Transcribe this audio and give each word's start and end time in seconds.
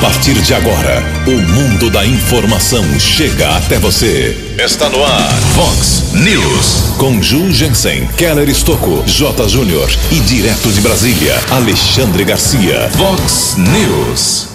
partir 0.00 0.40
de 0.40 0.54
agora, 0.54 1.02
o 1.26 1.52
mundo 1.52 1.90
da 1.90 2.06
informação 2.06 2.82
chega 2.98 3.56
até 3.56 3.78
você. 3.78 4.54
Está 4.58 4.88
no 4.88 5.04
ar, 5.04 5.32
Fox 5.54 6.12
News. 6.14 6.94
Com 6.96 7.22
Ju 7.22 7.52
Jensen, 7.52 8.06
Keller 8.16 8.48
Estocco, 8.48 9.02
J. 9.06 9.48
Júnior 9.48 9.90
e 10.10 10.20
direto 10.20 10.70
de 10.72 10.80
Brasília, 10.80 11.38
Alexandre 11.50 12.24
Garcia. 12.24 12.90
Fox 12.96 13.56
News. 13.58 14.48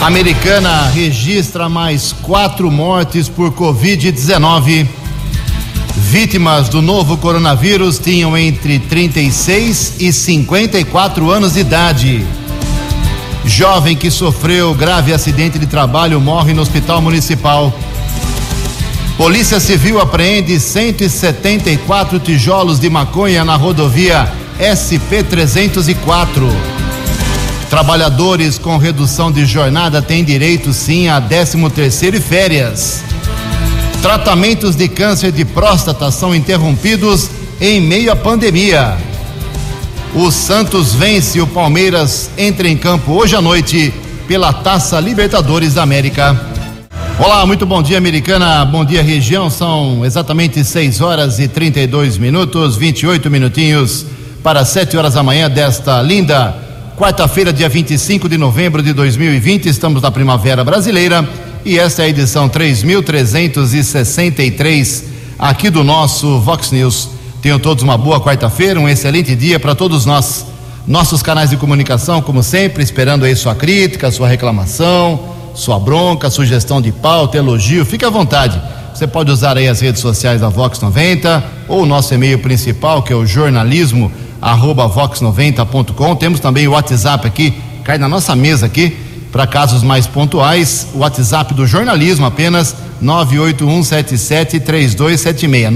Americana 0.00 0.88
registra 0.88 1.68
mais 1.68 2.12
quatro 2.12 2.70
mortes 2.70 3.28
por 3.28 3.52
Covid-19. 3.52 4.97
Vítimas 6.10 6.70
do 6.70 6.80
novo 6.80 7.18
coronavírus 7.18 7.98
tinham 7.98 8.34
entre 8.34 8.78
36 8.78 9.96
e 10.00 10.10
54 10.10 11.30
anos 11.30 11.52
de 11.52 11.60
idade. 11.60 12.26
Jovem 13.44 13.94
que 13.94 14.10
sofreu 14.10 14.74
grave 14.74 15.12
acidente 15.12 15.58
de 15.58 15.66
trabalho 15.66 16.18
morre 16.18 16.54
no 16.54 16.62
hospital 16.62 17.02
municipal. 17.02 17.78
Polícia 19.18 19.60
Civil 19.60 20.00
apreende 20.00 20.58
174 20.58 22.18
tijolos 22.20 22.80
de 22.80 22.88
maconha 22.88 23.44
na 23.44 23.56
rodovia 23.56 24.32
SP-304. 24.58 26.50
Trabalhadores 27.68 28.56
com 28.56 28.78
redução 28.78 29.30
de 29.30 29.44
jornada 29.44 30.00
têm 30.00 30.24
direito 30.24 30.72
sim 30.72 31.06
a 31.08 31.20
13 31.20 31.68
terceiro 31.68 32.16
e 32.16 32.20
férias. 32.20 33.04
Tratamentos 34.02 34.76
de 34.76 34.88
câncer 34.88 35.32
de 35.32 35.44
próstata 35.44 36.10
são 36.12 36.32
interrompidos 36.32 37.28
em 37.60 37.80
meio 37.80 38.12
à 38.12 38.16
pandemia. 38.16 38.96
O 40.14 40.30
Santos 40.30 40.94
vence 40.94 41.40
o 41.40 41.46
Palmeiras 41.48 42.30
entra 42.38 42.68
em 42.68 42.76
campo 42.76 43.12
hoje 43.12 43.34
à 43.34 43.42
noite 43.42 43.92
pela 44.28 44.52
Taça 44.52 45.00
Libertadores 45.00 45.74
da 45.74 45.82
América. 45.82 46.40
Olá, 47.18 47.44
muito 47.44 47.66
bom 47.66 47.82
dia, 47.82 47.98
americana. 47.98 48.64
Bom 48.64 48.84
dia, 48.84 49.02
região. 49.02 49.50
São 49.50 50.04
exatamente 50.06 50.62
6 50.62 51.00
horas 51.00 51.40
e 51.40 51.48
32 51.48 52.18
minutos, 52.18 52.76
28 52.76 53.28
minutinhos 53.28 54.06
para 54.44 54.64
7 54.64 54.96
horas 54.96 55.14
da 55.14 55.24
manhã 55.24 55.50
desta 55.50 56.00
linda 56.02 56.54
quarta-feira, 56.96 57.52
dia 57.52 57.68
25 57.68 58.28
de 58.28 58.38
novembro 58.38 58.80
de 58.80 58.92
2020. 58.92 59.68
Estamos 59.68 60.00
na 60.00 60.10
Primavera 60.12 60.62
Brasileira 60.62 61.47
e 61.68 61.78
esta 61.78 62.00
é 62.00 62.06
a 62.06 62.08
edição 62.08 62.48
3363 62.48 65.04
aqui 65.38 65.68
do 65.68 65.84
nosso 65.84 66.40
Vox 66.40 66.70
News. 66.70 67.10
Tenham 67.42 67.58
todos 67.58 67.84
uma 67.84 67.98
boa 67.98 68.18
quarta-feira, 68.22 68.80
um 68.80 68.88
excelente 68.88 69.36
dia 69.36 69.60
para 69.60 69.74
todos 69.74 70.06
nós. 70.06 70.46
Nossos 70.86 71.22
canais 71.22 71.50
de 71.50 71.58
comunicação, 71.58 72.22
como 72.22 72.42
sempre, 72.42 72.82
esperando 72.82 73.26
aí 73.26 73.36
sua 73.36 73.54
crítica, 73.54 74.10
sua 74.10 74.26
reclamação, 74.26 75.20
sua 75.54 75.78
bronca, 75.78 76.30
sugestão 76.30 76.80
de 76.80 76.90
pauta, 76.90 77.36
elogio, 77.36 77.84
fique 77.84 78.02
à 78.02 78.08
vontade. 78.08 78.58
Você 78.94 79.06
pode 79.06 79.30
usar 79.30 79.58
aí 79.58 79.68
as 79.68 79.82
redes 79.82 80.00
sociais 80.00 80.40
da 80.40 80.48
Vox 80.48 80.80
90 80.80 81.44
ou 81.68 81.82
o 81.82 81.86
nosso 81.86 82.14
e-mail 82.14 82.38
principal, 82.38 83.02
que 83.02 83.12
é 83.12 83.16
o 83.16 83.26
jornalismo 83.26 84.10
arroba 84.40 84.88
vox90.com. 84.88 86.16
Temos 86.16 86.40
também 86.40 86.66
o 86.66 86.70
WhatsApp 86.70 87.26
aqui, 87.26 87.52
cai 87.84 87.98
na 87.98 88.08
nossa 88.08 88.34
mesa 88.34 88.64
aqui, 88.64 88.96
para 89.30 89.46
casos 89.46 89.82
mais 89.82 90.06
pontuais. 90.06 90.88
O 90.94 90.98
WhatsApp 90.98 91.52
do 91.54 91.66
jornalismo 91.66 92.26
apenas 92.26 92.74
981773276. 93.02 95.70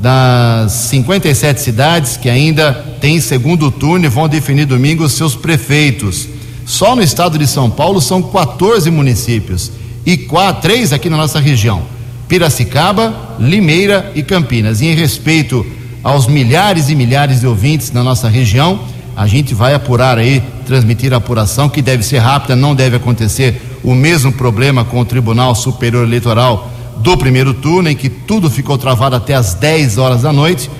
das 0.00 0.70
57 0.70 1.60
cidades 1.60 2.16
que 2.16 2.30
ainda 2.30 2.72
têm 3.00 3.20
segundo 3.20 3.68
turno 3.68 4.04
e 4.04 4.08
vão 4.08 4.28
definir 4.28 4.64
domingo 4.64 5.02
os 5.02 5.12
seus 5.14 5.34
prefeitos. 5.34 6.28
Só 6.64 6.94
no 6.94 7.02
estado 7.02 7.36
de 7.36 7.48
São 7.48 7.68
Paulo 7.68 8.00
são 8.00 8.22
14 8.22 8.88
municípios 8.92 9.72
e 10.06 10.16
três 10.62 10.92
aqui 10.92 11.10
na 11.10 11.16
nossa 11.16 11.40
região. 11.40 11.82
Piracicaba, 12.28 13.12
Limeira 13.40 14.12
e 14.14 14.22
Campinas. 14.22 14.80
E 14.80 14.86
em 14.86 14.94
respeito 14.94 15.66
aos 16.04 16.28
milhares 16.28 16.88
e 16.88 16.94
milhares 16.94 17.40
de 17.40 17.46
ouvintes 17.48 17.90
na 17.90 18.04
nossa 18.04 18.28
região, 18.28 18.80
a 19.16 19.26
gente 19.26 19.54
vai 19.54 19.74
apurar 19.74 20.18
aí, 20.18 20.42
transmitir 20.66 21.12
a 21.12 21.16
apuração 21.16 21.68
que 21.68 21.82
deve 21.82 22.02
ser 22.02 22.18
rápida, 22.18 22.56
não 22.56 22.74
deve 22.74 22.96
acontecer 22.96 23.60
o 23.82 23.94
mesmo 23.94 24.32
problema 24.32 24.84
com 24.84 25.00
o 25.00 25.04
Tribunal 25.04 25.54
Superior 25.54 26.04
Eleitoral 26.04 26.70
do 26.98 27.16
primeiro 27.16 27.54
turno, 27.54 27.88
em 27.88 27.96
que 27.96 28.08
tudo 28.08 28.50
ficou 28.50 28.76
travado 28.76 29.16
até 29.16 29.34
as 29.34 29.54
10 29.54 29.98
horas 29.98 30.22
da 30.22 30.32
noite. 30.32 30.70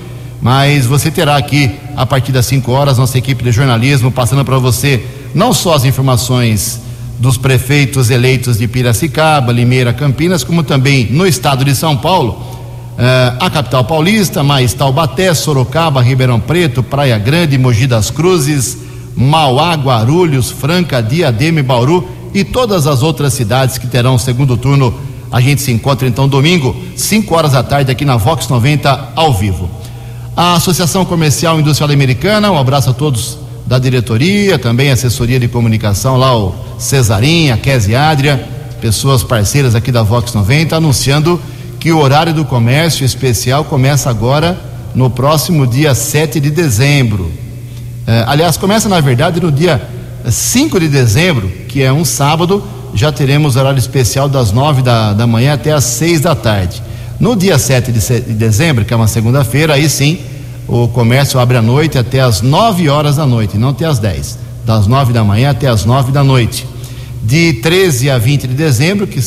Mas 0.41 0.87
você 0.87 1.11
terá 1.11 1.37
aqui, 1.37 1.71
a 1.97 2.07
partir 2.07 2.33
das 2.33 2.47
5 2.47 2.71
horas, 2.73 2.99
nossa 2.99 3.19
equipe 3.19 3.45
de 3.45 3.53
jornalismo 3.53 4.11
passando 4.11 4.45
para 4.45 4.59
você 4.59 5.05
não 5.35 5.53
só 5.53 5.75
as 5.75 5.85
informações 5.85 6.81
dos 7.19 7.37
prefeitos 7.37 8.11
eleitos 8.11 8.59
de 8.59 8.67
Piracicaba, 8.67 9.53
Limeira, 9.53 9.93
Campinas, 9.93 10.43
como 10.43 10.63
também 10.63 11.07
no 11.11 11.27
estado 11.27 11.65
de 11.65 11.75
São 11.75 11.97
Paulo, 11.97 12.60
a 13.41 13.49
capital 13.49 13.85
paulista, 13.85 14.43
mais 14.43 14.75
Taubaté, 14.75 15.33
Sorocaba, 15.33 16.03
Ribeirão 16.03 16.39
Preto, 16.39 16.83
Praia 16.83 17.19
Grande, 17.19 17.57
Mogi 17.57 17.87
das 17.87 18.11
Cruzes, 18.11 18.79
Mauá, 19.17 19.75
Guarulhos, 19.75 20.51
Franca, 20.51 21.03
Diadema 21.03 21.61
e 21.61 21.63
Bauru 21.63 22.07
e 22.35 22.45
todas 22.45 22.87
as 22.87 23.03
outras 23.03 23.33
cidades 23.33 23.79
que 23.79 23.87
terão 23.87 24.19
segundo 24.19 24.57
turno. 24.57 24.95
A 25.33 25.41
gente 25.41 25.63
se 25.63 25.71
encontra 25.71 26.09
então 26.09 26.29
domingo, 26.29 26.77
5 26.97 27.35
horas 27.35 27.53
da 27.53 27.63
tarde, 27.63 27.91
aqui 27.91 28.05
na 28.05 28.17
Vox 28.17 28.49
90, 28.49 29.11
ao 29.15 29.33
vivo. 29.33 29.71
A 30.37 30.55
Associação 30.55 31.05
Comercial 31.05 31.59
Industrial 31.61 31.91
Americana, 31.91 32.51
um 32.51 32.59
abraço 32.59 32.91
a 32.91 32.93
todos 32.93 33.39
da 33.67 33.79
diretoria, 33.79 34.59
também 34.59 34.91
assessoria 34.91 35.39
de 35.39 35.47
comunicação 35.47 36.17
lá, 36.17 36.37
o 36.37 36.55
Cesarim, 36.79 37.51
a 37.51 37.57
Kese 37.57 37.95
Adria, 37.95 38.45
pessoas 38.81 39.23
parceiras 39.23 39.75
aqui 39.75 39.93
da 39.93 40.03
Vox 40.03 40.33
90, 40.35 40.77
anunciando 40.77 41.41
que 41.81 41.91
o 41.91 41.99
horário 41.99 42.35
do 42.35 42.45
comércio 42.45 43.07
especial 43.07 43.65
começa 43.65 44.11
agora 44.11 44.61
no 44.95 45.09
próximo 45.09 45.67
dia 45.67 45.95
7 45.95 46.39
de 46.39 46.51
dezembro. 46.51 47.33
É, 48.07 48.25
aliás, 48.27 48.59
começa 48.59 48.87
na 48.87 49.01
verdade 49.01 49.41
no 49.41 49.51
dia 49.51 49.81
5 50.29 50.79
de 50.79 50.89
dezembro, 50.89 51.49
que 51.69 51.83
é 51.83 51.91
um 51.91 52.05
sábado, 52.05 52.63
já 52.95 53.11
teremos 53.11 53.57
horário 53.57 53.79
especial 53.79 54.29
das 54.29 54.53
9 54.53 54.83
da, 54.83 55.15
da 55.15 55.27
manhã 55.27 55.55
até 55.55 55.73
as 55.73 55.85
6 55.85 56.21
da 56.21 56.35
tarde. 56.35 56.83
No 57.19 57.35
dia 57.35 57.59
7 57.59 57.91
de, 57.91 57.99
de 57.99 58.35
dezembro, 58.35 58.85
que 58.85 58.93
é 58.93 58.97
uma 58.97 59.09
segunda-feira, 59.09 59.75
aí 59.75 59.89
sim 59.89 60.19
o 60.69 60.87
comércio 60.87 61.41
abre 61.41 61.57
à 61.57 61.63
noite 61.63 61.97
até 61.97 62.21
as 62.21 62.43
9 62.43 62.91
horas 62.91 63.17
da 63.17 63.27
noite, 63.27 63.57
não 63.57 63.71
até 63.71 63.87
as 63.87 63.99
10. 63.99 64.39
Das 64.67 64.87
9 64.87 65.15
da 65.15 65.25
manhã 65.25 65.51
até 65.51 65.67
as 65.67 65.87
9 65.87 66.13
da 66.13 66.23
noite. 66.23 66.67
De 67.23 67.55
13 67.55 68.11
a 68.11 68.19
20 68.19 68.47
de 68.47 68.55
dezembro, 68.55 69.07
que, 69.07 69.19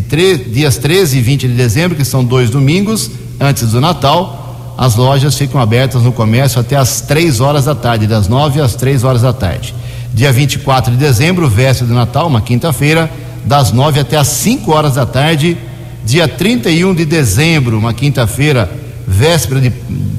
de 0.00 0.38
dias 0.38 0.78
13 0.78 1.18
e 1.18 1.20
20 1.20 1.48
de 1.48 1.54
dezembro, 1.54 1.94
que 1.94 2.04
são 2.04 2.24
dois 2.24 2.48
domingos, 2.48 3.10
antes 3.38 3.70
do 3.70 3.80
Natal, 3.80 4.74
as 4.78 4.96
lojas 4.96 5.36
ficam 5.36 5.60
abertas 5.60 6.02
no 6.02 6.12
comércio 6.12 6.58
até 6.58 6.76
as 6.76 7.02
3 7.02 7.40
horas 7.40 7.66
da 7.66 7.74
tarde, 7.74 8.06
das 8.06 8.26
9 8.26 8.58
às 8.58 8.74
3 8.74 9.04
horas 9.04 9.20
da 9.20 9.34
tarde. 9.34 9.74
Dia 10.14 10.32
24 10.32 10.92
de 10.92 10.96
dezembro, 10.96 11.46
véspera 11.46 11.88
do 11.88 11.94
Natal, 11.94 12.26
uma 12.26 12.40
quinta-feira, 12.40 13.10
das 13.44 13.70
9 13.70 14.00
até 14.00 14.16
as 14.16 14.28
5 14.28 14.72
horas 14.72 14.94
da 14.94 15.04
tarde. 15.04 15.58
Dia 16.06 16.26
31 16.26 16.94
de 16.94 17.04
dezembro, 17.04 17.78
uma 17.78 17.92
quinta-feira, 17.92 18.70
véspera 19.06 19.60
de 19.60 19.70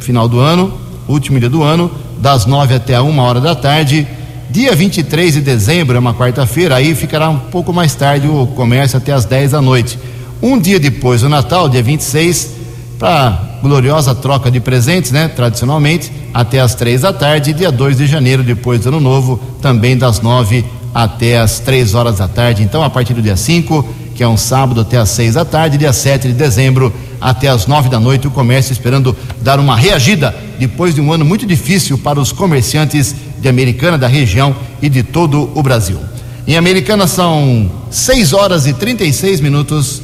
final 0.01 0.27
do 0.27 0.39
ano, 0.39 0.71
último 1.07 1.39
dia 1.39 1.49
do 1.49 1.63
ano, 1.63 1.91
das 2.19 2.45
nove 2.45 2.75
até 2.75 2.95
a 2.95 3.01
uma 3.01 3.23
hora 3.23 3.41
da 3.41 3.55
tarde. 3.55 4.07
Dia 4.53 4.75
23 4.75 5.33
de 5.33 5.41
dezembro, 5.41 5.97
é 5.97 5.99
uma 5.99 6.13
quarta-feira, 6.13 6.75
aí 6.75 6.93
ficará 6.93 7.27
um 7.27 7.39
pouco 7.39 7.73
mais 7.73 7.95
tarde 7.95 8.27
o 8.27 8.45
comércio 8.45 8.99
até 8.99 9.11
as 9.11 9.25
10 9.25 9.53
da 9.53 9.59
noite. 9.59 9.97
Um 10.43 10.59
dia 10.59 10.79
depois 10.79 11.21
do 11.21 11.27
Natal, 11.27 11.67
dia 11.67 11.81
26, 11.81 12.51
para 12.99 13.57
gloriosa 13.63 14.13
troca 14.13 14.51
de 14.51 14.59
presentes, 14.59 15.09
né? 15.09 15.27
Tradicionalmente, 15.27 16.11
até 16.31 16.59
as 16.59 16.75
três 16.75 17.01
da 17.01 17.11
tarde. 17.11 17.51
Dia 17.51 17.71
2 17.71 17.97
de 17.97 18.05
janeiro, 18.05 18.43
depois 18.43 18.81
do 18.81 18.89
Ano 18.89 18.99
Novo, 18.99 19.39
também 19.59 19.97
das 19.97 20.21
nove 20.21 20.63
até 20.93 21.39
as 21.39 21.59
três 21.59 21.95
horas 21.95 22.19
da 22.19 22.27
tarde. 22.27 22.61
Então, 22.61 22.83
a 22.83 22.91
partir 22.91 23.15
do 23.15 23.23
dia 23.23 23.35
5, 23.35 23.83
que 24.13 24.21
é 24.21 24.27
um 24.27 24.37
sábado, 24.37 24.81
até 24.81 24.97
as 24.97 25.09
seis 25.09 25.33
da 25.33 25.43
tarde. 25.43 25.79
Dia 25.79 25.91
7 25.91 26.27
de 26.27 26.33
dezembro, 26.35 26.93
até 27.23 27.47
as 27.47 27.65
nove 27.65 27.89
da 27.89 27.99
noite. 27.99 28.27
O 28.27 28.31
comércio 28.31 28.73
esperando 28.73 29.15
dar 29.41 29.59
uma 29.59 29.75
reagida 29.75 30.35
depois 30.59 30.93
de 30.93 31.01
um 31.01 31.11
ano 31.11 31.23
muito 31.23 31.45
difícil 31.45 31.97
para 31.97 32.19
os 32.19 32.31
comerciantes 32.31 33.15
de 33.39 33.47
Americana, 33.47 33.97
da 33.97 34.07
região 34.07 34.55
e 34.81 34.89
de 34.89 35.01
todo 35.01 35.49
o 35.55 35.63
Brasil. 35.63 35.97
Em 36.45 36.57
Americana 36.57 37.07
são 37.07 37.71
6 37.89 38.33
horas 38.33 38.67
e 38.67 38.73
36 38.73 39.39
minutos. 39.39 40.01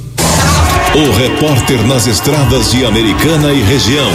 O 0.95 1.11
repórter 1.11 1.85
nas 1.85 2.07
estradas 2.07 2.71
de 2.71 2.85
Americana 2.85 3.51
e 3.51 3.61
região, 3.61 4.09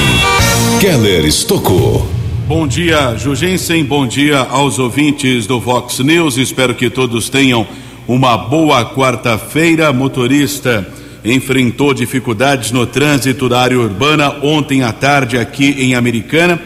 Keller 0.81 1.25
Estocou. 1.25 2.09
Bom 2.49 2.67
dia, 2.67 3.17
Jugensen. 3.17 3.85
Bom 3.85 4.07
dia 4.07 4.41
aos 4.41 4.79
ouvintes 4.79 5.47
do 5.47 5.61
Vox 5.61 5.99
News. 6.00 6.37
Espero 6.37 6.75
que 6.75 6.91
todos 6.91 7.29
tenham 7.29 7.67
uma 8.09 8.37
boa 8.37 8.85
quarta-feira. 8.85 9.93
Motorista 9.93 10.87
enfrentou 11.25 11.94
dificuldades 11.94 12.71
no 12.71 12.87
trânsito 12.87 13.49
da 13.49 13.61
área 13.61 13.79
urbana 13.79 14.37
ontem 14.43 14.82
à 14.82 14.93
tarde 14.93 15.38
aqui 15.38 15.75
em 15.79 15.94
Americana 15.94 16.61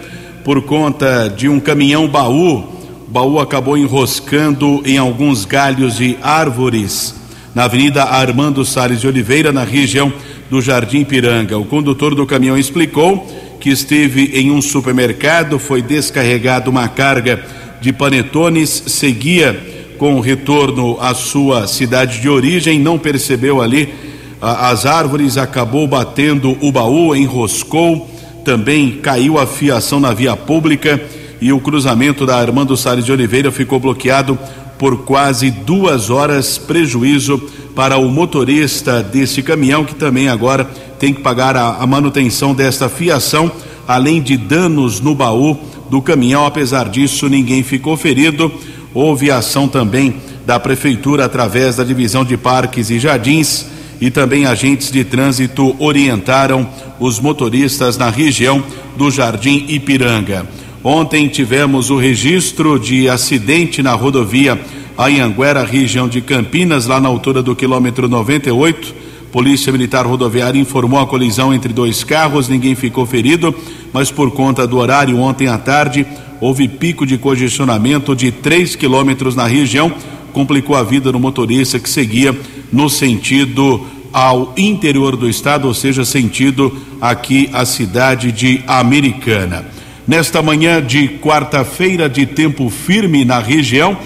por 0.44 0.62
conta 0.62 1.28
de 1.28 1.48
um 1.48 1.60
caminhão 1.60 2.08
baú. 2.08 2.76
O 3.06 3.10
baú 3.10 3.38
acabou 3.38 3.78
enroscando 3.78 4.82
em 4.84 4.98
alguns 4.98 5.44
galhos 5.44 5.96
de 5.96 6.18
árvores 6.20 7.14
na 7.54 7.64
Avenida 7.64 8.04
Armando 8.04 8.64
Salles 8.64 9.00
de 9.00 9.06
Oliveira, 9.06 9.52
na 9.52 9.64
região 9.64 10.12
do 10.50 10.60
Jardim 10.60 11.04
Piranga. 11.04 11.58
O 11.58 11.64
condutor 11.64 12.14
do 12.14 12.26
caminhão 12.26 12.58
explicou 12.58 13.26
que 13.60 13.70
esteve 13.70 14.30
em 14.34 14.50
um 14.50 14.60
supermercado, 14.60 15.58
foi 15.58 15.82
descarregado 15.82 16.70
uma 16.70 16.88
carga 16.88 17.42
de 17.80 17.92
panetones, 17.92 18.70
seguia 18.86 19.58
com 19.96 20.14
o 20.14 20.20
retorno 20.20 20.96
à 21.00 21.14
sua 21.14 21.66
cidade 21.66 22.20
de 22.20 22.28
origem, 22.28 22.78
não 22.78 22.98
percebeu 22.98 23.60
ali 23.60 23.92
as 24.40 24.86
árvores, 24.86 25.36
acabou 25.36 25.86
batendo 25.86 26.56
o 26.60 26.70
baú, 26.70 27.14
enroscou 27.14 28.08
também 28.48 28.92
caiu 28.92 29.38
a 29.38 29.46
fiação 29.46 30.00
na 30.00 30.14
via 30.14 30.34
pública 30.34 30.98
e 31.38 31.52
o 31.52 31.60
cruzamento 31.60 32.24
da 32.24 32.38
Armando 32.38 32.78
Salles 32.78 33.04
de 33.04 33.12
Oliveira 33.12 33.52
ficou 33.52 33.78
bloqueado 33.78 34.38
por 34.78 35.04
quase 35.04 35.50
duas 35.50 36.08
horas, 36.08 36.56
prejuízo 36.56 37.38
para 37.74 37.98
o 37.98 38.08
motorista 38.08 39.02
desse 39.02 39.42
caminhão, 39.42 39.84
que 39.84 39.94
também 39.94 40.30
agora 40.30 40.64
tem 40.98 41.12
que 41.12 41.20
pagar 41.20 41.58
a, 41.58 41.74
a 41.74 41.86
manutenção 41.86 42.54
desta 42.54 42.88
fiação, 42.88 43.52
além 43.86 44.22
de 44.22 44.38
danos 44.38 44.98
no 44.98 45.14
baú 45.14 45.54
do 45.90 46.00
caminhão. 46.00 46.46
Apesar 46.46 46.88
disso, 46.88 47.28
ninguém 47.28 47.62
ficou 47.62 47.98
ferido. 47.98 48.50
Houve 48.94 49.30
ação 49.30 49.68
também 49.68 50.22
da 50.46 50.58
prefeitura 50.58 51.26
através 51.26 51.76
da 51.76 51.84
divisão 51.84 52.24
de 52.24 52.38
parques 52.38 52.88
e 52.88 52.98
jardins 52.98 53.66
e 54.00 54.10
também 54.10 54.46
agentes 54.46 54.90
de 54.90 55.04
trânsito 55.04 55.74
orientaram 55.78 56.68
os 57.00 57.18
motoristas 57.18 57.96
na 57.96 58.10
região 58.10 58.62
do 58.96 59.10
Jardim 59.10 59.64
Ipiranga. 59.68 60.46
Ontem 60.82 61.28
tivemos 61.28 61.90
o 61.90 61.96
registro 61.96 62.78
de 62.78 63.08
acidente 63.08 63.82
na 63.82 63.92
rodovia 63.92 64.58
Anhanguera, 64.96 65.64
região 65.64 66.08
de 66.08 66.20
Campinas, 66.20 66.86
lá 66.86 67.00
na 67.00 67.08
altura 67.08 67.42
do 67.42 67.54
quilômetro 67.54 68.08
98. 68.08 68.94
Polícia 69.30 69.70
Militar 69.70 70.06
Rodoviária 70.06 70.58
informou 70.58 70.98
a 70.98 71.06
colisão 71.06 71.52
entre 71.52 71.72
dois 71.72 72.02
carros, 72.02 72.48
ninguém 72.48 72.74
ficou 72.74 73.04
ferido, 73.04 73.54
mas 73.92 74.10
por 74.10 74.30
conta 74.30 74.66
do 74.66 74.78
horário 74.78 75.18
ontem 75.18 75.46
à 75.48 75.58
tarde, 75.58 76.06
houve 76.40 76.66
pico 76.66 77.04
de 77.04 77.18
congestionamento 77.18 78.16
de 78.16 78.32
3 78.32 78.74
quilômetros 78.74 79.36
na 79.36 79.46
região, 79.46 79.92
complicou 80.32 80.74
a 80.74 80.82
vida 80.82 81.12
do 81.12 81.20
motorista 81.20 81.78
que 81.78 81.90
seguia 81.90 82.34
no 82.72 82.88
sentido 82.88 83.86
ao 84.12 84.52
interior 84.56 85.16
do 85.16 85.28
estado, 85.28 85.68
ou 85.68 85.74
seja, 85.74 86.04
sentido 86.04 86.76
aqui 87.00 87.48
a 87.52 87.64
cidade 87.64 88.32
de 88.32 88.62
Americana. 88.66 89.66
Nesta 90.06 90.40
manhã 90.40 90.82
de 90.82 91.08
quarta-feira 91.20 92.08
de 92.08 92.24
tempo 92.24 92.70
firme 92.70 93.24
na 93.24 93.38
região, 93.40 93.96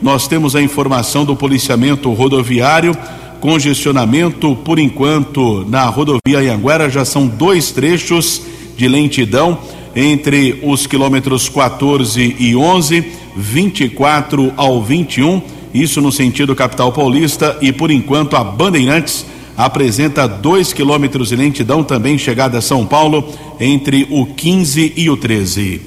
nós 0.00 0.28
temos 0.28 0.54
a 0.54 0.60
informação 0.60 1.24
do 1.24 1.34
policiamento 1.34 2.12
rodoviário, 2.12 2.94
congestionamento 3.40 4.54
por 4.56 4.78
enquanto 4.78 5.64
na 5.68 5.86
rodovia 5.86 6.38
Anhanguera 6.38 6.90
já 6.90 7.04
são 7.04 7.26
dois 7.26 7.70
trechos 7.70 8.42
de 8.76 8.86
lentidão 8.86 9.58
entre 9.94 10.60
os 10.62 10.86
quilômetros 10.86 11.48
14 11.48 12.36
e 12.38 12.54
11, 12.54 13.04
24 13.34 14.52
ao 14.56 14.82
21, 14.82 15.40
isso 15.72 16.00
no 16.00 16.12
sentido 16.12 16.54
capital 16.54 16.92
paulista 16.92 17.56
e 17.60 17.72
por 17.72 17.90
enquanto 17.90 18.36
a 18.36 18.44
Bandeirantes 18.44 19.26
apresenta 19.56 20.28
2 20.28 20.72
quilômetros 20.72 21.30
de 21.30 21.36
lentidão, 21.36 21.82
também 21.82 22.18
chegada 22.18 22.58
a 22.58 22.62
São 22.62 22.84
Paulo, 22.84 23.32
entre 23.58 24.06
o 24.10 24.26
15 24.26 24.92
e 24.96 25.08
o 25.08 25.16
13. 25.16 25.80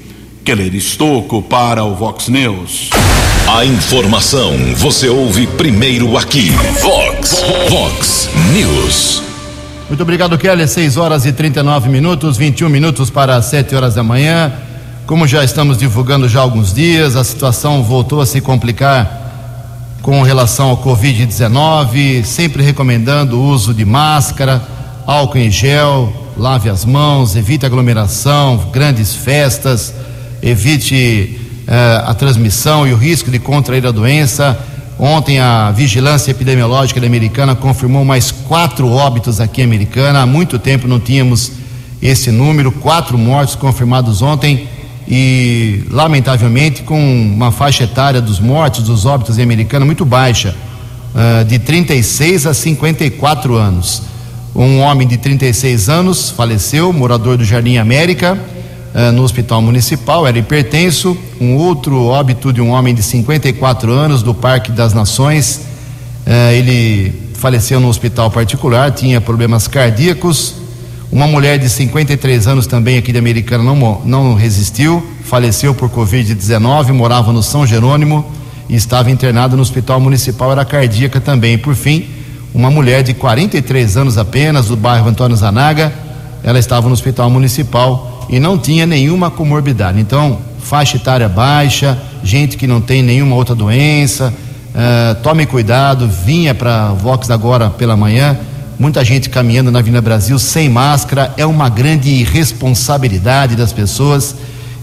Keller 0.44 0.74
Estocco 0.74 1.42
para 1.44 1.84
o 1.84 1.94
Vox 1.94 2.28
News. 2.28 2.90
A 3.48 3.64
informação 3.66 4.54
você 4.76 5.08
ouve 5.08 5.46
primeiro 5.46 6.18
aqui. 6.18 6.50
Vox, 6.82 7.44
Vox 7.70 8.30
News. 8.54 9.22
Muito 9.88 10.02
obrigado, 10.02 10.38
Keller. 10.38 10.68
6 10.68 10.98
horas 10.98 11.26
e 11.26 11.32
39 11.32 11.90
minutos, 11.90 12.38
21 12.38 12.70
minutos 12.70 13.10
para 13.10 13.40
7 13.42 13.76
horas 13.76 13.96
da 13.96 14.04
manhã. 14.04 14.52
Como 15.06 15.28
já 15.28 15.44
estamos 15.44 15.78
divulgando 15.78 16.28
já 16.28 16.40
há 16.40 16.44
alguns 16.44 16.74
dias, 16.74 17.16
a 17.16 17.24
situação 17.24 17.84
voltou 17.84 18.22
a 18.22 18.26
se 18.26 18.42
complicar 18.42 19.29
com 20.02 20.22
relação 20.22 20.70
ao 20.70 20.78
Covid-19, 20.78 22.24
sempre 22.24 22.64
recomendando 22.64 23.40
o 23.40 23.44
uso 23.44 23.74
de 23.74 23.86
máscara, 23.86 24.62
álcool 25.06 25.38
em 25.40 25.52
gel, 25.52 26.12
lave 26.38 26.70
as 26.70 26.86
mãos, 26.86 27.36
evite 27.36 27.66
aglomeração, 27.66 28.70
grandes 28.72 29.14
festas, 29.14 29.94
evite 30.42 31.40
eh, 31.68 32.04
a 32.06 32.14
transmissão 32.14 32.88
e 32.88 32.94
o 32.94 32.98
risco 32.98 33.30
de 33.30 33.40
contrair 33.40 33.86
a 33.86 33.92
doença. 33.92 34.58
Ontem 34.98 35.40
a 35.40 35.72
Vigilância 35.72 36.32
Epidemiológica 36.32 37.06
Americana 37.06 37.56
confirmou 37.56 38.04
mais 38.04 38.32
quatro 38.32 38.90
óbitos 38.90 39.40
aqui 39.40 39.62
em 39.62 39.66
Americana. 39.66 40.22
Há 40.22 40.26
muito 40.26 40.58
tempo 40.58 40.88
não 40.88 41.00
tínhamos 41.00 41.52
esse 42.02 42.32
número, 42.32 42.72
quatro 42.72 43.18
mortos 43.18 43.56
confirmados 43.56 44.22
ontem 44.22 44.68
e, 45.10 45.84
lamentavelmente, 45.90 46.84
com 46.84 47.00
uma 47.00 47.52
faixa 47.52 47.84
etária 47.86 48.22
dos 48.22 48.40
mortos, 48.40 48.84
dos 48.84 49.06
óbitos 49.06 49.40
em 49.40 49.42
Americana 49.42 49.84
muito 49.84 50.06
baixa, 50.06 50.56
uh, 51.16 51.44
de 51.46 51.58
36 51.58 52.46
a 52.46 52.54
54 52.54 53.56
anos. 53.56 54.04
Um 54.56 54.80
homem 54.82 55.08
de 55.08 55.18
36 55.18 55.90
anos 55.90 56.30
faleceu, 56.30 56.94
morador 56.94 57.38
do 57.38 57.44
Jardim 57.44 57.78
América, 57.78 58.38
uh, 58.38 59.12
no 59.12 59.24
hospital 59.24 59.64
municipal, 59.64 60.28
era 60.28 60.38
hipertenso. 60.38 61.18
Um 61.42 61.56
outro 61.56 62.06
óbito 62.06 62.54
de 62.54 62.62
um 62.62 62.70
homem 62.70 62.94
de 62.94 63.02
54 63.02 63.92
anos 63.92 64.22
do 64.22 64.36
Parque 64.36 64.72
das 64.72 64.94
Nações, 64.94 65.62
uh, 66.28 66.52
ele 66.54 67.32
faleceu 67.34 67.80
no 67.80 67.88
hospital 67.88 68.30
particular, 68.30 68.92
tinha 68.92 69.20
problemas 69.20 69.68
cardíacos. 69.68 70.69
Uma 71.12 71.26
mulher 71.26 71.58
de 71.58 71.68
53 71.68 72.48
anos 72.48 72.68
também 72.68 73.00
aqui 73.00 73.12
de 73.12 73.18
Americana 73.18 73.64
não, 73.64 74.02
não 74.06 74.36
resistiu, 74.36 75.04
faleceu 75.24 75.74
por 75.74 75.90
Covid-19, 75.90 76.94
morava 76.94 77.34
no 77.34 77.42
São 77.42 77.66
Jerônimo 77.66 78.24
e 78.70 78.76
estava 78.76 79.10
internada 79.10 79.56
no 79.56 79.62
hospital 79.64 80.00
municipal, 80.00 80.52
era 80.52 80.64
cardíaca 80.64 81.20
também. 81.20 81.56
E 81.56 81.58
por 81.58 81.74
fim, 81.74 82.06
uma 82.54 82.70
mulher 82.70 83.02
de 83.02 83.16
43 83.16 83.98
anos 83.98 84.20
apenas, 84.20 84.68
do 84.68 84.76
bairro 84.76 85.10
Antônio 85.10 85.36
Zanaga, 85.36 85.92
ela 86.44 86.60
estava 86.60 86.88
no 86.88 86.94
hospital 86.94 87.28
municipal 87.28 88.28
e 88.30 88.40
não 88.40 88.56
tinha 88.56 88.86
nenhuma 88.86 89.32
comorbidade. 89.32 90.00
Então, 90.00 90.38
faixa 90.60 90.98
etária 90.98 91.28
baixa, 91.28 91.98
gente 92.24 92.56
que 92.56 92.68
não 92.68 92.80
tem 92.80 93.02
nenhuma 93.02 93.36
outra 93.36 93.56
doença, 93.56 94.32
uh, 94.76 95.16
tome 95.24 95.48
cuidado, 95.48 96.08
vinha 96.08 96.54
para 96.54 96.90
Vox 96.90 97.32
agora 97.32 97.72
pela 97.72 97.98
manhã 97.98 98.38
muita 98.80 99.04
gente 99.04 99.30
caminhando 99.30 99.70
na 99.70 99.80
Avenida 99.80 100.02
Brasil 100.02 100.40
sem 100.40 100.70
máscara, 100.70 101.34
é 101.36 101.46
uma 101.46 101.68
grande 101.68 102.10
irresponsabilidade 102.10 103.58
das 103.58 103.74
pessoas. 103.74 104.34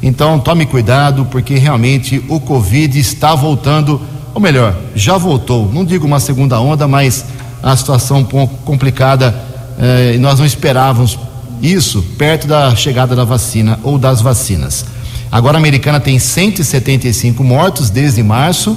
Então 0.03 0.39
tome 0.39 0.67
cuidado, 0.67 1.25
porque 1.31 1.55
realmente 1.55 2.23
o 2.29 2.39
Covid 2.39 3.01
está 3.01 3.35
voltando, 3.35 3.99
ou 4.35 4.41
melhor, 4.41 4.77
já 4.95 5.17
voltou. 5.17 5.73
Não 5.73 5.83
digo 5.83 6.07
uma 6.07 6.21
segunda 6.21 6.61
onda, 6.61 6.87
mas 6.87 7.25
a 7.63 7.75
situação 7.75 8.19
um 8.19 8.25
pouco 8.25 8.55
complicada 8.59 9.35
eh, 9.79 10.13
e 10.15 10.19
nós 10.19 10.39
não 10.39 10.47
esperávamos 10.47 11.19
Isso 11.63 12.03
perto 12.19 12.47
da 12.47 12.77
chegada 12.77 13.17
da 13.17 13.25
vacina 13.25 13.81
ou 13.83 13.97
das 13.97 14.21
vacinas. 14.21 14.85
Agora 15.33 15.57
a 15.57 15.59
americana 15.59 15.99
tem 15.99 16.19
175 16.19 17.43
mortos 17.43 17.89
desde 17.89 18.23
março, 18.23 18.77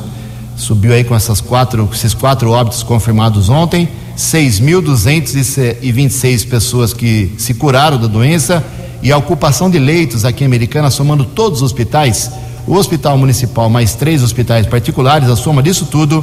subiu 0.56 0.94
aí 0.94 1.04
com 1.04 1.14
essas 1.14 1.42
quatro, 1.42 1.90
esses 1.94 2.14
quatro 2.14 2.52
óbitos 2.52 2.82
confirmados 2.82 3.50
ontem, 3.50 3.90
6.226 4.20 6.46
pessoas 6.46 6.94
que 6.94 7.32
se 7.38 7.54
curaram 7.54 7.98
da 7.98 8.08
doença 8.08 8.62
e 9.02 9.14
a 9.14 9.18
ocupação 9.18 9.70
de 9.70 9.80
leitos 9.80 10.26
aqui 10.26 10.44
em 10.44 10.48
Americana, 10.48 10.92
somando 10.92 11.24
todos 11.24 11.60
os 11.60 11.64
hospitais, 11.64 12.30
o 12.68 12.76
Hospital 12.76 13.18
Municipal 13.18 13.70
mais 13.70 13.96
três 13.96 14.22
hospitais 14.22 14.68
particulares, 14.68 15.30
a 15.30 15.38
soma 15.38 15.64
disso 15.64 15.86
tudo, 15.86 16.22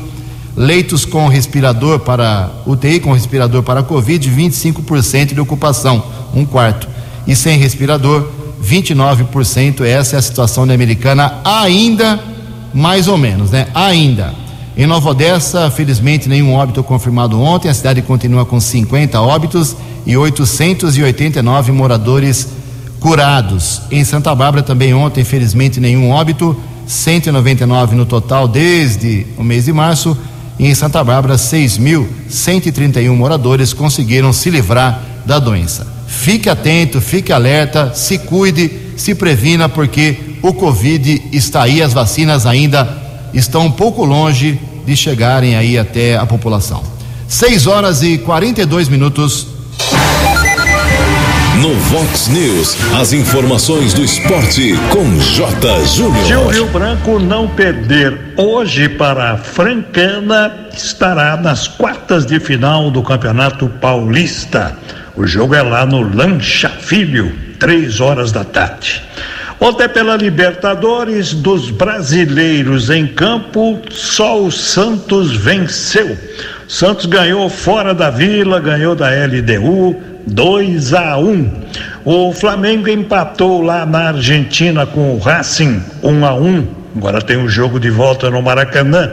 leitos 0.54 1.06
com 1.06 1.26
respirador 1.26 2.00
para 2.00 2.50
UTI, 2.66 3.00
com 3.00 3.12
respirador 3.12 3.62
para 3.62 3.82
Covid, 3.82 4.30
25% 4.30 5.32
de 5.32 5.40
ocupação, 5.40 6.04
um 6.34 6.44
quarto. 6.44 6.86
E 7.26 7.34
sem 7.34 7.58
respirador, 7.58 8.28
29%. 8.62 9.80
Essa 9.80 10.16
é 10.16 10.18
a 10.18 10.22
situação 10.22 10.66
da 10.66 10.74
Americana, 10.74 11.40
ainda 11.42 12.20
mais 12.74 13.08
ou 13.08 13.16
menos, 13.16 13.50
né? 13.50 13.68
Ainda. 13.74 14.34
Em 14.76 14.84
Nova 14.84 15.08
Odessa, 15.08 15.70
felizmente, 15.70 16.28
nenhum 16.28 16.52
óbito 16.52 16.84
confirmado 16.84 17.40
ontem. 17.40 17.70
A 17.70 17.74
cidade 17.74 18.02
continua 18.02 18.44
com 18.44 18.60
50 18.60 19.18
óbitos 19.22 19.74
e 20.04 20.14
889 20.14 21.72
moradores 21.72 22.46
curados. 23.00 23.80
Em 23.90 24.04
Santa 24.04 24.34
Bárbara 24.34 24.62
também 24.62 24.92
ontem, 24.92 25.24
felizmente, 25.24 25.80
nenhum 25.80 26.10
óbito, 26.10 26.54
199 26.86 27.96
no 27.96 28.04
total 28.04 28.46
desde 28.46 29.26
o 29.38 29.42
mês 29.42 29.64
de 29.64 29.72
março. 29.72 30.14
E 30.58 30.66
em 30.66 30.74
Santa 30.74 31.02
Bárbara, 31.02 31.36
6.131 31.36 33.16
moradores 33.16 33.72
conseguiram 33.72 34.30
se 34.30 34.50
livrar 34.50 35.02
da 35.24 35.38
doença. 35.38 35.86
Fique 36.06 36.50
atento, 36.50 37.00
fique 37.00 37.32
alerta, 37.32 37.94
se 37.94 38.18
cuide, 38.18 38.70
se 38.94 39.14
previna, 39.14 39.70
porque 39.70 40.18
o 40.42 40.52
Covid 40.52 41.22
está 41.32 41.62
aí, 41.62 41.80
as 41.80 41.94
vacinas 41.94 42.44
ainda 42.44 43.05
estão 43.38 43.66
um 43.66 43.70
pouco 43.70 44.04
longe 44.04 44.58
de 44.86 44.96
chegarem 44.96 45.56
aí 45.56 45.78
até 45.78 46.16
a 46.16 46.24
população. 46.24 46.82
6 47.28 47.66
horas 47.66 48.02
e 48.02 48.18
42 48.18 48.88
minutos. 48.88 49.48
No 51.60 51.74
Vox 51.74 52.28
News, 52.28 52.76
as 53.00 53.12
informações 53.12 53.94
do 53.94 54.04
esporte 54.04 54.74
com 54.90 55.18
J. 55.18 55.84
Júnior. 55.86 56.26
Se 56.26 56.34
o 56.34 56.48
Rio 56.48 56.66
Branco 56.66 57.18
não 57.18 57.48
perder 57.48 58.34
hoje 58.36 58.88
para 58.90 59.32
a 59.32 59.36
Francana, 59.38 60.68
estará 60.74 61.36
nas 61.36 61.66
quartas 61.66 62.26
de 62.26 62.38
final 62.38 62.90
do 62.90 63.02
Campeonato 63.02 63.68
Paulista. 63.68 64.76
O 65.16 65.26
jogo 65.26 65.54
é 65.54 65.62
lá 65.62 65.86
no 65.86 66.02
Lancha 66.02 66.68
Filho, 66.68 67.34
três 67.58 68.00
horas 68.00 68.30
da 68.30 68.44
tarde. 68.44 69.02
Ontem 69.58 69.88
pela 69.88 70.16
Libertadores 70.16 71.32
dos 71.32 71.70
brasileiros 71.70 72.90
em 72.90 73.06
campo, 73.06 73.80
só 73.90 74.42
o 74.42 74.52
Santos 74.52 75.34
venceu. 75.34 76.16
Santos 76.68 77.06
ganhou 77.06 77.48
fora 77.48 77.94
da 77.94 78.10
Vila, 78.10 78.60
ganhou 78.60 78.94
da 78.94 79.08
LDU 79.08 79.96
2 80.26 80.92
a 80.92 81.16
1. 81.16 81.50
O 82.04 82.32
Flamengo 82.32 82.88
empatou 82.88 83.62
lá 83.62 83.86
na 83.86 84.08
Argentina 84.08 84.84
com 84.84 85.14
o 85.14 85.18
Racing 85.18 85.82
1 86.02 86.26
a 86.26 86.34
1. 86.34 86.66
Agora 86.96 87.22
tem 87.22 87.38
um 87.38 87.48
jogo 87.48 87.80
de 87.80 87.88
volta 87.88 88.30
no 88.30 88.42
Maracanã. 88.42 89.10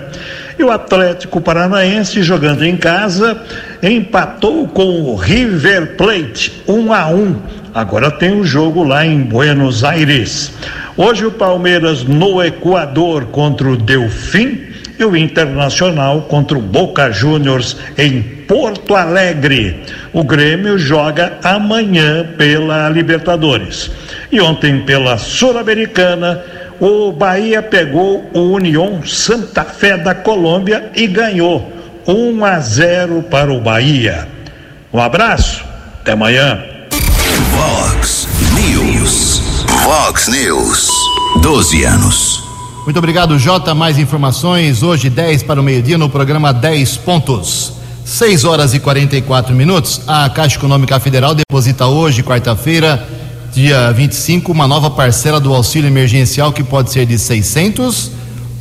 E 0.58 0.64
o 0.64 0.72
Atlético 0.72 1.40
Paranaense, 1.40 2.22
jogando 2.22 2.64
em 2.64 2.76
casa, 2.76 3.42
empatou 3.82 4.68
com 4.68 5.04
o 5.04 5.16
River 5.16 5.96
Plate 5.96 6.64
1 6.68 6.94
a 6.94 7.08
1. 7.08 7.36
Agora 7.74 8.12
tem 8.12 8.32
um 8.32 8.44
jogo 8.44 8.84
lá 8.84 9.04
em 9.04 9.22
Buenos 9.22 9.84
Aires. 9.84 10.52
Hoje 10.96 11.26
o 11.26 11.32
Palmeiras 11.32 12.04
no 12.04 12.44
Equador 12.44 13.26
contra 13.26 13.68
o 13.68 13.76
Delfim 13.76 14.62
e 15.00 15.04
o 15.04 15.18
Internacional 15.18 16.22
contra 16.24 16.56
o 16.56 16.62
Boca 16.62 17.12
Juniors 17.12 17.76
em 17.98 18.22
Porto 18.22 18.96
Alegre. 18.96 19.84
O 20.14 20.24
Grêmio 20.24 20.78
joga 20.78 21.40
amanhã 21.44 22.24
pela 22.38 22.88
Libertadores. 22.90 23.90
E 24.32 24.40
ontem 24.40 24.82
pela 24.82 25.18
Sul-Americana, 25.18 26.44
o 26.80 27.12
Bahia 27.12 27.64
pegou 27.64 28.30
o 28.36 28.52
União 28.52 29.04
Santa 29.04 29.64
Fé 29.64 29.98
da 29.98 30.14
Colômbia 30.14 30.92
e 30.96 31.08
ganhou 31.08 31.74
1 32.08 32.46
a 32.46 32.60
0 32.60 33.24
para 33.24 33.52
o 33.52 33.60
Bahia. 33.60 34.28
Um 34.94 35.00
abraço, 35.00 35.66
até 36.02 36.12
amanhã. 36.12 36.73
Vox 39.84 40.30
News. 40.30 40.88
12 41.42 41.84
anos. 41.84 42.42
Muito 42.86 42.98
obrigado, 42.98 43.38
Jota. 43.38 43.76
Mais 43.76 44.00
informações 44.00 44.82
hoje, 44.82 45.10
10 45.10 45.44
para 45.44 45.60
o 45.60 45.64
meio-dia, 45.64 45.98
no 45.98 46.08
programa 46.08 46.54
10 46.54 46.96
Pontos. 46.96 47.74
6 48.06 48.46
horas 48.46 48.74
e 48.74 48.80
44 48.80 49.54
minutos. 49.54 50.00
A 50.08 50.30
Caixa 50.30 50.56
Econômica 50.56 50.98
Federal 51.02 51.36
deposita 51.36 51.86
hoje, 51.86 52.24
quarta-feira, 52.24 53.06
dia 53.52 53.92
25, 53.92 54.54
uma 54.54 54.70
nova 54.70 54.90
parcela 54.90 55.38
do 55.38 55.54
auxílio 55.54 55.90
emergencial 55.90 56.54
que 56.54 56.64
pode 56.64 56.90
ser 56.90 57.06
de 57.06 57.20
600 57.20 58.10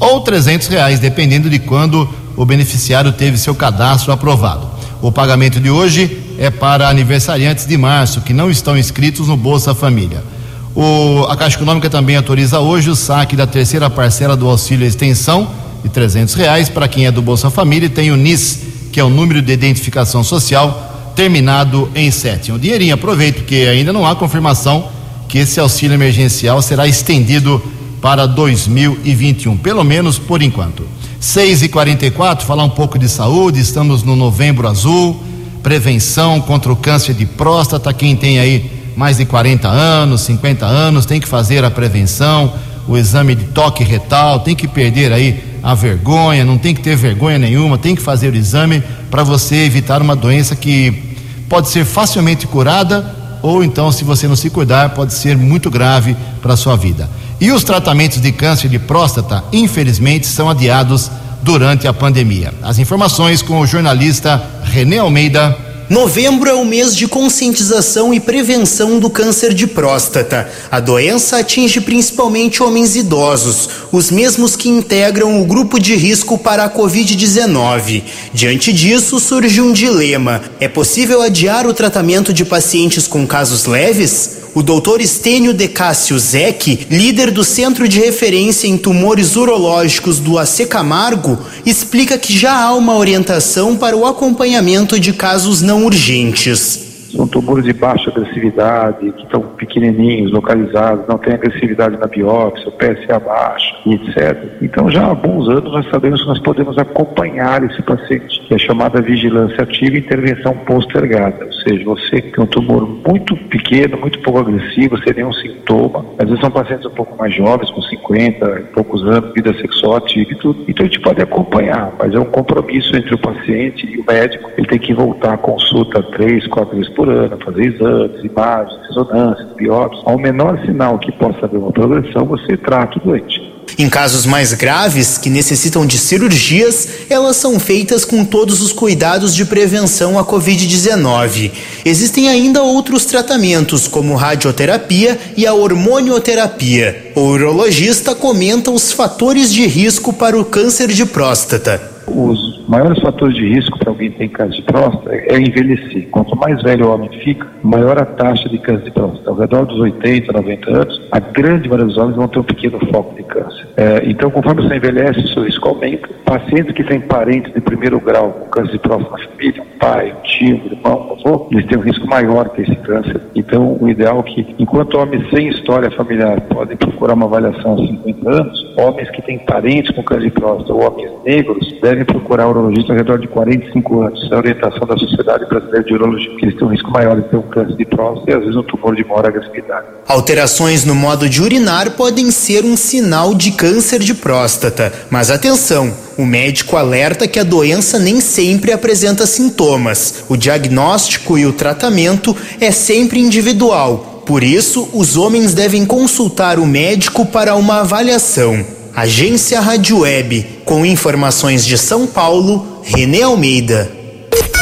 ou 0.01 0.23
300 0.23 0.67
reais, 0.67 0.99
dependendo 0.99 1.49
de 1.49 1.61
quando 1.61 2.13
o 2.37 2.45
beneficiário 2.45 3.13
teve 3.13 3.39
seu 3.39 3.55
cadastro 3.55 4.11
aprovado. 4.11 4.69
O 5.01 5.13
pagamento 5.13 5.61
de 5.61 5.71
hoje 5.71 6.35
é 6.37 6.51
para 6.51 6.89
aniversariantes 6.89 7.65
de 7.65 7.79
março 7.79 8.23
que 8.23 8.33
não 8.33 8.51
estão 8.51 8.77
inscritos 8.77 9.29
no 9.29 9.37
Bolsa 9.37 9.73
Família. 9.73 10.32
O, 10.75 11.27
a 11.29 11.37
Caixa 11.37 11.57
Econômica 11.57 11.91
também 11.91 12.17
autoriza 12.17 12.59
hoje 12.59 12.89
o 12.89 12.97
saque 12.97 13.37
da 13.37 13.47
terceira 13.47 13.91
parcela 13.91 14.35
do 14.35 14.49
auxílio 14.49 14.87
extensão 14.87 15.51
de 15.83 15.89
300 15.91 16.35
reais 16.35 16.69
para 16.69 16.89
quem 16.89 17.07
é 17.07 17.11
do 17.11 17.21
Bolsa 17.21 17.51
Família 17.51 17.87
e 17.87 17.91
tem 17.91 18.11
o 18.11 18.17
NIS, 18.17 18.61
que 18.91 18.99
é 18.99 19.05
o 19.05 19.11
número 19.11 19.43
de 19.43 19.53
identificação 19.53 20.25
social, 20.25 21.13
terminado 21.15 21.91
em 21.95 22.11
7. 22.11 22.53
O 22.53 22.59
dinheirinho, 22.59 22.95
aproveito 22.95 23.45
que 23.45 23.67
ainda 23.67 23.93
não 23.93 24.07
há 24.07 24.17
confirmação 24.17 24.89
que 25.29 25.39
esse 25.39 25.61
auxílio 25.61 25.95
emergencial 25.95 26.63
será 26.63 26.87
estendido 26.87 27.63
para 28.01 28.27
2021, 28.27 29.57
pelo 29.59 29.85
menos 29.85 30.19
por 30.19 30.43
enquanto. 30.43 30.85
6 31.21 31.63
e 31.63 31.69
44 31.69 32.47
falar 32.47 32.65
um 32.65 32.71
pouco 32.71 32.99
de 32.99 33.09
saúde, 33.09 33.61
estamos 33.61 34.03
no 34.03 34.17
novembro 34.17 34.67
azul, 34.67 35.23
prevenção 35.63 36.41
contra 36.41 36.73
o 36.73 36.77
câncer 36.77 37.15
de 37.15 37.27
próstata, 37.27 37.93
quem 37.93 38.17
tem 38.17 38.41
aí 38.41 38.82
mais 39.03 39.17
de 39.17 39.25
40 39.25 39.67
anos, 39.67 40.21
50 40.21 40.65
anos, 40.65 41.05
tem 41.05 41.19
que 41.19 41.27
fazer 41.27 41.65
a 41.65 41.71
prevenção, 41.73 42.53
o 42.87 42.97
exame 42.97 43.35
de 43.35 43.47
toque 43.47 43.83
retal, 43.83 44.39
tem 44.39 44.55
que 44.55 44.69
perder 44.69 45.13
aí 45.13 45.43
a 45.61 45.75
vergonha, 45.75 46.45
não 46.45 46.57
tem 46.57 46.73
que 46.73 46.81
ter 46.81 46.95
vergonha 46.95 47.37
nenhuma, 47.37 47.77
tem 47.77 47.97
que 47.97 48.01
fazer 48.01 48.33
o 48.33 48.37
exame 48.37 48.81
para 49.11 49.25
você 49.25 49.57
evitar 49.65 50.01
uma 50.01 50.15
doença 50.15 50.55
que 50.55 51.17
pode 51.49 51.69
ser 51.69 51.85
facilmente 51.85 52.47
curada 52.47 53.13
ou 53.43 53.65
então, 53.65 53.91
se 53.91 54.05
você 54.05 54.29
não 54.29 54.37
se 54.37 54.49
cuidar, 54.49 54.91
pode 54.91 55.13
ser 55.15 55.37
muito 55.37 55.69
grave 55.69 56.17
para 56.41 56.55
a 56.55 56.57
sua 56.57 56.77
vida. 56.77 57.11
E 57.41 57.51
os 57.51 57.65
tratamentos 57.65 58.21
de 58.21 58.31
câncer 58.31 58.69
de 58.69 58.79
próstata, 58.79 59.43
infelizmente, 59.53 60.29
são 60.29 60.49
adiados 60.49 61.11
durante 61.43 61.89
a 61.89 61.93
pandemia. 61.93 62.55
As 62.63 62.79
informações 62.79 63.43
com 63.43 63.59
o 63.59 63.67
jornalista 63.67 64.41
René 64.63 64.99
Almeida. 64.99 65.72
Novembro 65.93 66.49
é 66.49 66.55
o 66.55 66.65
mês 66.65 66.97
de 66.97 67.07
conscientização 67.07 68.15
e 68.15 68.19
prevenção 68.19 68.99
do 68.99 69.11
câncer 69.11 69.53
de 69.53 69.67
próstata. 69.67 70.51
A 70.71 70.81
doença 70.81 71.37
atinge 71.37 71.83
principalmente 71.83 72.63
homens 72.63 72.97
idosos, 72.97 73.69
os 73.93 74.11
mesmos 74.11 74.57
que 74.57 74.71
integram 74.71 75.39
o 75.39 75.45
grupo 75.45 75.79
de 75.79 75.95
risco 75.95 76.39
para 76.39 76.65
a 76.65 76.71
Covid-19. 76.71 78.05
Diante 78.33 78.73
disso, 78.73 79.21
surge 79.21 79.61
um 79.61 79.71
dilema: 79.71 80.41
é 80.59 80.67
possível 80.67 81.21
adiar 81.21 81.67
o 81.67 81.75
tratamento 81.75 82.33
de 82.33 82.47
pacientes 82.47 83.07
com 83.07 83.27
casos 83.27 83.67
leves? 83.67 84.42
O 84.55 84.63
doutor 84.63 85.01
Estênio 85.01 85.55
De 85.55 85.67
Cássio 85.67 86.19
Zec, 86.19 86.87
líder 86.91 87.31
do 87.31 87.43
Centro 87.43 87.89
de 87.89 87.99
Referência 87.99 88.69
em 88.69 88.77
Tumores 88.77 89.35
Urológicos 89.35 90.19
do 90.19 90.39
AC 90.39 90.67
Camargo, 90.69 91.39
explica 91.65 92.19
que 92.19 92.37
já 92.37 92.63
há 92.63 92.75
uma 92.75 92.95
orientação 92.95 93.75
para 93.75 93.97
o 93.97 94.05
acompanhamento 94.05 95.01
de 95.01 95.15
casos 95.15 95.63
não 95.63 95.87
urgentes. 95.87 96.92
São 97.17 97.27
tumores 97.27 97.65
de 97.65 97.73
baixa 97.73 98.11
agressividade, 98.11 99.13
que 99.13 99.25
estão 99.25 99.41
pequenininhos, 99.41 100.33
localizados, 100.33 101.07
não 101.09 101.19
tem 101.19 101.35
agressividade 101.35 101.97
na 101.97 102.07
biópsia, 102.07 102.69
o 102.69 102.73
PSA 102.73 103.19
baixo, 103.19 103.75
etc. 103.87 104.57
Então, 104.61 104.91
já 104.91 105.03
há 105.03 105.09
alguns 105.09 105.49
anos 105.49 105.73
nós 105.73 105.89
sabemos 105.91 106.23
que 106.23 106.29
nós 106.29 106.39
podemos 106.41 106.79
acompanhar 106.79 107.63
esse 107.65 107.83
paciente, 107.83 108.41
que 108.41 108.55
é 108.55 108.59
chamada 108.59 109.01
vigilância 109.01 109.63
ativa 109.63 109.97
e 109.97 109.99
intervenção 109.99 110.55
postergada. 110.67 111.45
Ou 111.45 111.53
seja, 111.53 111.85
você 111.85 112.23
que 112.23 112.33
tem 112.33 112.45
um 112.45 112.47
tumor 112.47 112.89
muito 113.07 113.37
pequeno, 113.49 113.99
muito 113.99 114.19
pouco 114.21 114.41
agressivo, 114.41 114.99
sem 115.03 115.15
nenhum 115.15 115.33
sintoma, 115.33 116.05
às 116.19 116.27
vezes 116.27 116.41
são 116.41 116.51
pacientes 116.51 116.87
um 116.87 116.91
pouco 116.91 117.17
mais 117.17 117.35
jovens, 117.35 117.71
com 117.71 117.83
50 117.83 118.03
50 118.13 118.61
e 118.61 118.63
poucos 118.75 119.03
anos, 119.05 119.33
vida 119.33 119.55
sexual 119.55 119.97
ativa 119.97 120.31
e 120.31 120.37
tudo. 120.37 120.65
Então 120.69 120.85
a 120.85 120.89
gente 120.89 121.01
pode 121.01 121.23
acompanhar, 121.23 121.93
mas 121.99 122.15
é 122.15 122.19
um 122.19 122.25
compromisso 122.25 122.95
entre 122.97 123.15
o 123.15 123.19
paciente 123.19 123.87
e 123.87 123.99
o 123.99 124.05
médico. 124.07 124.51
Ele 124.57 124.67
tem 124.67 124.79
que 124.79 124.93
voltar 124.93 125.35
à 125.35 125.39
consulta 125.39 126.03
três, 126.03 126.47
quatro 126.49 126.77
vezes 126.77 126.93
por 126.93 127.02
ano, 127.09 127.39
fazer 127.45 127.75
exames, 127.75 128.25
imagens, 128.25 128.81
ressonâncias, 128.89 129.53
biópsias. 129.57 130.03
Ao 130.07 130.19
menor 130.19 130.59
sinal 130.65 130.99
que 130.99 131.13
possa 131.13 131.47
haver 131.47 131.59
uma 131.59 131.73
progressão, 131.73 132.25
você 132.25 132.57
trata 132.57 132.99
o 132.99 133.03
doente. 133.03 133.53
Em 133.79 133.89
casos 133.89 134.27
mais 134.27 134.53
graves, 134.53 135.17
que 135.17 135.31
necessitam 135.31 135.87
de 135.87 135.97
cirurgias, 135.97 136.89
elas 137.09 137.37
são 137.37 137.59
feitas 137.59 138.05
com 138.05 138.25
todos 138.25 138.61
os 138.61 138.73
cuidados 138.73 139.35
de 139.35 139.45
prevenção 139.45 140.19
à 140.19 140.25
Covid-19. 140.25 141.51
Existem 141.85 142.29
ainda 142.29 142.63
outros 142.63 143.07
tratamentos, 143.07 143.89
como 143.89 144.15
radioterapia 144.15 145.19
e 145.37 145.47
a 145.47 145.55
hormonioterapia. 145.55 147.13
O 147.17 147.21
urologista 147.21 148.15
comenta 148.15 148.71
os 148.71 148.93
fatores 148.93 149.53
de 149.53 149.67
risco 149.67 150.13
para 150.13 150.39
o 150.39 150.45
câncer 150.45 150.89
de 150.89 151.07
próstata. 151.07 151.92
Os 152.07 152.67
maiores 152.69 153.01
fatores 153.01 153.35
de 153.37 153.49
risco 153.49 153.79
para 153.79 153.91
alguém 153.91 154.11
tem 154.11 154.29
câncer 154.29 154.57
de 154.57 154.63
próstata 154.63 155.15
é 155.15 155.39
envelhecer. 155.39 156.09
Quanto 156.11 156.37
mais 156.37 156.61
velho 156.63 156.87
o 156.87 156.95
homem 156.95 157.09
fica, 157.25 157.47
maior 157.63 157.99
a 158.01 158.05
taxa 158.05 158.49
de 158.49 158.59
câncer 158.59 158.85
de 158.85 158.91
próstata. 158.91 159.31
Ao 159.31 159.37
redor 159.37 159.67
dos 159.67 159.79
80, 159.79 160.33
90 160.33 160.71
anos, 160.71 161.03
a 161.11 161.21
grande 161.21 161.69
maioria 161.69 161.87
dos 161.87 161.99
homens 161.99 162.17
vão 162.17 162.29
ter 162.29 162.39
um 162.41 162.45
pequeno 162.45 162.79
foco 162.91 163.15
de 163.15 163.23
câncer. 163.25 163.52
É, 163.77 164.03
então, 164.05 164.31
conforme 164.31 164.63
você 164.63 164.77
envelhece, 164.77 165.21
o 165.21 165.29
seu 165.29 165.45
risco 165.45 165.69
aumenta. 165.69 166.09
Pacientes 166.25 166.73
que 166.73 166.85
têm 166.85 167.01
parentes 167.01 167.53
de 167.53 167.61
primeiro 167.61 167.99
grau 168.01 168.33
com 168.33 168.49
câncer 168.49 168.73
de 168.73 168.79
próstata 168.79 169.17
na 169.17 169.29
família, 169.29 169.63
um 169.63 169.79
pai, 169.79 170.13
um 170.13 170.23
tio, 170.23 170.61
um 170.63 170.67
irmão, 170.67 171.09
um 171.09 171.29
avô, 171.29 171.49
eles 171.51 171.67
têm 171.67 171.79
um 171.79 171.83
risco 171.83 172.07
maior 172.07 172.49
que 172.51 172.63
esse 172.63 172.77
câncer. 172.77 173.21
Então, 173.35 173.77
o 173.81 173.89
ideal 173.89 174.21
é 174.21 174.23
que, 174.23 174.55
enquanto 174.59 174.99
homens 174.99 175.29
sem 175.31 175.49
história 175.49 175.91
familiar 175.91 176.41
podem 176.43 176.77
procurar 176.77 177.15
uma 177.15 177.27
avaliação 177.27 177.73
aos 177.73 177.87
50 177.87 178.31
anos, 178.31 178.75
homens 178.77 179.11
que 179.11 179.23
têm 179.23 179.39
parentes 179.39 179.95
com 179.95 180.03
câncer 180.03 180.25
de 180.25 180.31
próstata 180.31 180.73
ou 180.73 180.83
homens 180.83 181.11
negros 181.25 181.73
devem 181.81 182.05
procurar 182.05 182.49
urologista 182.49 182.93
ao 182.93 182.99
redor 182.99 183.19
de 183.19 183.29
45 183.29 184.01
anos. 184.03 184.25
Essa 184.25 184.35
é 184.35 184.37
a 184.37 184.39
orientação 184.39 184.87
da 184.87 184.97
Sociedade 184.97 185.47
Brasileira 185.47 185.85
de 185.85 185.95
Urologia, 185.95 186.31
porque 186.31 186.47
eles 186.47 186.57
têm 186.57 186.67
um 186.67 186.71
risco 186.71 186.91
maior 186.91 187.17
de 187.21 187.29
ter 187.29 187.37
um 187.37 187.43
câncer 187.43 187.77
de 187.77 187.85
próstata 187.85 188.31
e 188.31 188.35
às 188.35 188.41
vezes 188.41 188.57
um 188.57 188.63
tumor 188.63 188.95
de 188.95 189.05
maior 189.05 189.27
agressividade. 189.27 189.87
Alterações 190.07 190.85
no 190.85 190.95
modo 190.95 191.29
de 191.29 191.43
urinar 191.43 191.93
podem 191.93 192.31
ser 192.31 192.65
um 192.65 192.77
sinal 192.77 193.35
de 193.35 193.53
câncer 193.63 194.01
de 194.01 194.13
próstata, 194.13 194.93
mas 195.09 195.31
atenção, 195.31 195.95
o 196.19 196.27
médico 196.27 196.77
alerta 196.77 197.29
que 197.29 197.39
a 197.39 197.45
doença 197.45 197.97
nem 197.97 198.21
sempre 198.21 198.73
apresenta 198.73 199.25
sintomas. 199.25 200.25
O 200.29 200.37
diagnóstico 200.37 201.39
e 201.39 201.47
o 201.47 201.53
tratamento 201.53 202.37
é 202.61 202.73
sempre 202.73 203.21
individual. 203.21 204.25
Por 204.27 204.43
isso, 204.43 204.89
os 204.93 205.17
homens 205.17 205.55
devem 205.55 205.87
consultar 205.87 206.59
o 206.59 206.67
médico 206.67 207.25
para 207.25 207.55
uma 207.55 207.83
avaliação. 207.83 208.67
Agência 208.97 209.61
Rádio 209.61 210.01
Web, 210.01 210.45
com 210.65 210.85
informações 210.85 211.65
de 211.65 211.79
São 211.79 212.05
Paulo, 212.05 212.81
Renê 212.83 213.23
Almeida. 213.23 213.89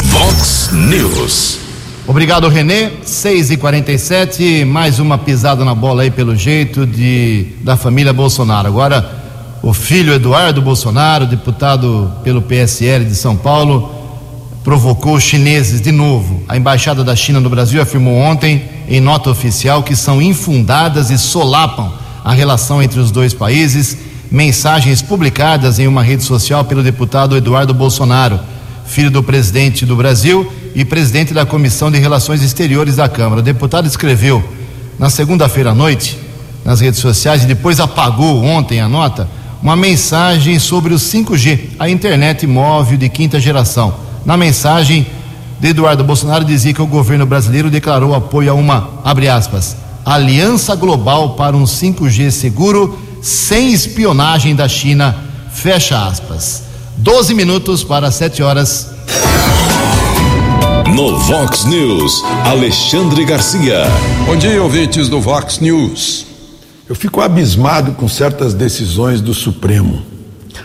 Vox 0.05 0.69
News. 0.73 1.70
Obrigado, 2.07 2.49
Renê. 2.49 2.91
6 3.05 3.51
e 3.51 3.57
47 3.57 4.65
mais 4.65 4.99
uma 4.99 5.19
pisada 5.19 5.65
na 5.65 5.75
bola 5.75 6.03
aí 6.03 6.11
pelo 6.11 6.35
jeito 6.35 6.87
de 6.87 7.47
da 7.61 7.77
família 7.77 8.13
Bolsonaro. 8.13 8.67
Agora, 8.67 9.21
o 9.63 9.73
filho 9.75 10.15
Eduardo 10.15 10.63
Bolsonaro, 10.63 11.27
deputado 11.27 12.11
pelo 12.25 12.41
PSL 12.41 13.05
de 13.05 13.15
São 13.15 13.37
Paulo, 13.37 13.95
provocou 14.65 15.15
os 15.15 15.23
chineses 15.23 15.81
de 15.81 15.93
novo. 15.93 16.43
A 16.49 16.57
embaixada 16.57 17.05
da 17.05 17.15
China 17.15 17.39
no 17.39 17.51
Brasil 17.51 17.81
afirmou 17.81 18.17
ontem, 18.17 18.65
em 18.89 19.01
nota 19.01 19.31
oficial, 19.31 19.83
que 19.83 19.95
são 19.95 20.21
infundadas 20.21 21.11
e 21.11 21.19
solapam 21.19 21.93
a 22.25 22.33
relação 22.33 22.83
entre 22.83 22.99
os 22.99 23.11
dois 23.11 23.35
países. 23.35 23.97
Mensagens 24.31 25.03
publicadas 25.03 25.79
em 25.79 25.87
uma 25.87 26.03
rede 26.03 26.25
social 26.25 26.65
pelo 26.65 26.83
deputado 26.83 27.37
Eduardo 27.37 27.75
Bolsonaro, 27.75 28.41
filho 28.91 29.11
do 29.11 29.23
presidente 29.23 29.87
do 29.87 29.95
Brasil 29.95 30.53
e 30.75 30.85
presidente 30.85 31.33
da 31.33 31.47
Comissão 31.47 31.93
de 31.93 31.99
Relações 31.99 32.43
Exteriores 32.43 32.97
da 32.97 33.09
Câmara. 33.09 33.41
O 33.41 33.45
deputado 33.45 33.87
escreveu 33.87 34.43
na 34.99 35.09
segunda-feira 35.09 35.71
à 35.71 35.75
noite, 35.75 36.19
nas 36.65 36.81
redes 36.81 36.99
sociais, 36.99 37.45
e 37.45 37.47
depois 37.47 37.79
apagou 37.79 38.43
ontem 38.43 38.81
a 38.81 38.89
nota, 38.89 39.29
uma 39.63 39.77
mensagem 39.77 40.59
sobre 40.59 40.93
o 40.93 40.97
5G, 40.97 41.61
a 41.79 41.89
internet 41.89 42.49
móvel 42.49 42.99
de 42.99 43.09
quinta 43.09 43.39
geração. 43.39 43.95
Na 44.27 44.37
mensagem 44.37 45.07
de 45.61 45.69
Eduardo 45.69 46.03
Bolsonaro 46.03 46.45
dizia 46.45 46.75
que 46.75 46.83
o 46.83 46.87
governo 46.87 47.25
brasileiro 47.25 47.71
declarou 47.71 48.13
apoio 48.13 48.51
a 48.51 48.55
uma, 48.55 48.91
abre 49.05 49.29
aspas, 49.29 49.77
aliança 50.05 50.75
global 50.75 51.37
para 51.37 51.57
um 51.57 51.63
5G 51.63 52.33
seguro 52.33 52.99
sem 53.23 53.73
espionagem 53.73 54.57
da 54.57 54.67
China, 54.67 55.15
fecha 55.53 56.07
aspas. 56.07 56.70
12 57.01 57.33
minutos 57.33 57.83
para 57.83 58.11
7 58.11 58.43
horas. 58.43 58.91
No 60.95 61.19
Vox 61.19 61.65
News, 61.65 62.23
Alexandre 62.45 63.25
Garcia. 63.25 63.85
Bom 64.27 64.37
dia, 64.37 64.63
ouvintes 64.63 65.09
do 65.09 65.19
Vox 65.19 65.61
News. 65.61 66.27
Eu 66.87 66.95
fico 66.95 67.23
abismado 67.23 67.93
com 67.93 68.07
certas 68.07 68.53
decisões 68.53 69.23
do 69.23 69.33
Supremo. 69.33 70.03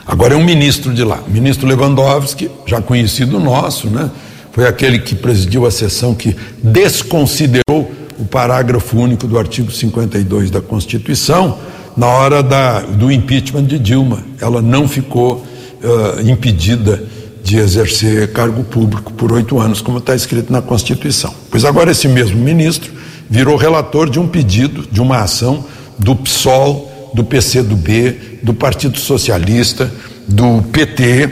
Agora 0.05 0.33
é 0.33 0.37
um 0.37 0.43
ministro 0.43 0.93
de 0.93 1.05
lá, 1.05 1.23
ministro 1.25 1.65
Lewandowski, 1.65 2.51
já 2.65 2.81
conhecido 2.81 3.39
nosso, 3.39 3.89
né? 3.89 4.11
Foi 4.51 4.67
aquele 4.67 4.99
que 4.99 5.15
presidiu 5.15 5.65
a 5.65 5.71
sessão 5.71 6.13
que 6.13 6.35
desconsiderou 6.61 7.89
o 8.19 8.25
parágrafo 8.25 8.97
único 8.97 9.25
do 9.25 9.39
artigo 9.39 9.71
52 9.71 10.51
da 10.51 10.59
Constituição 10.59 11.57
na 11.95 12.07
hora 12.07 12.43
da, 12.43 12.81
do 12.81 13.09
impeachment 13.09 13.63
de 13.63 13.79
Dilma. 13.79 14.21
Ela 14.41 14.61
não 14.61 14.85
ficou 14.85 15.54
uh, 15.85 16.21
impedida 16.21 17.03
de 17.43 17.57
exercer 17.57 18.33
cargo 18.33 18.63
público 18.63 19.13
por 19.13 19.31
oito 19.31 19.59
anos, 19.59 19.79
como 19.79 19.99
está 19.99 20.15
escrito 20.15 20.51
na 20.51 20.61
Constituição. 20.61 21.33
Pois 21.51 21.63
agora 21.63 21.91
esse 21.91 22.07
mesmo 22.07 22.37
ministro 22.37 22.91
virou 23.29 23.55
relator 23.55 24.09
de 24.09 24.19
um 24.19 24.27
pedido, 24.27 24.87
de 24.91 24.99
uma 24.99 25.19
ação 25.19 25.63
do 25.99 26.15
PSOL, 26.15 27.11
do 27.13 27.23
PCdoB, 27.23 28.39
do 28.41 28.53
Partido 28.53 28.97
Socialista, 28.97 29.91
do 30.27 30.63
PT, 30.71 31.25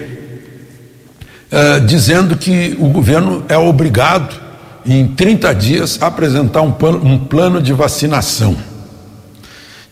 uh, 1.52 1.86
dizendo 1.86 2.38
que 2.38 2.78
o 2.80 2.90
governo 2.90 3.44
é 3.50 3.58
obrigado, 3.58 4.42
em 4.86 5.08
30 5.08 5.56
dias, 5.56 5.98
a 6.02 6.08
apresentar 6.08 6.62
um 6.62 6.76
um 7.04 7.18
plano 7.18 7.62
de 7.62 7.74
vacinação. 7.74 8.56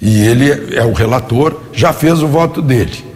E 0.01 0.21
ele 0.21 0.75
é 0.75 0.83
o 0.83 0.93
relator, 0.93 1.61
já 1.71 1.93
fez 1.93 2.21
o 2.21 2.27
voto 2.27 2.61
dele. 2.61 3.10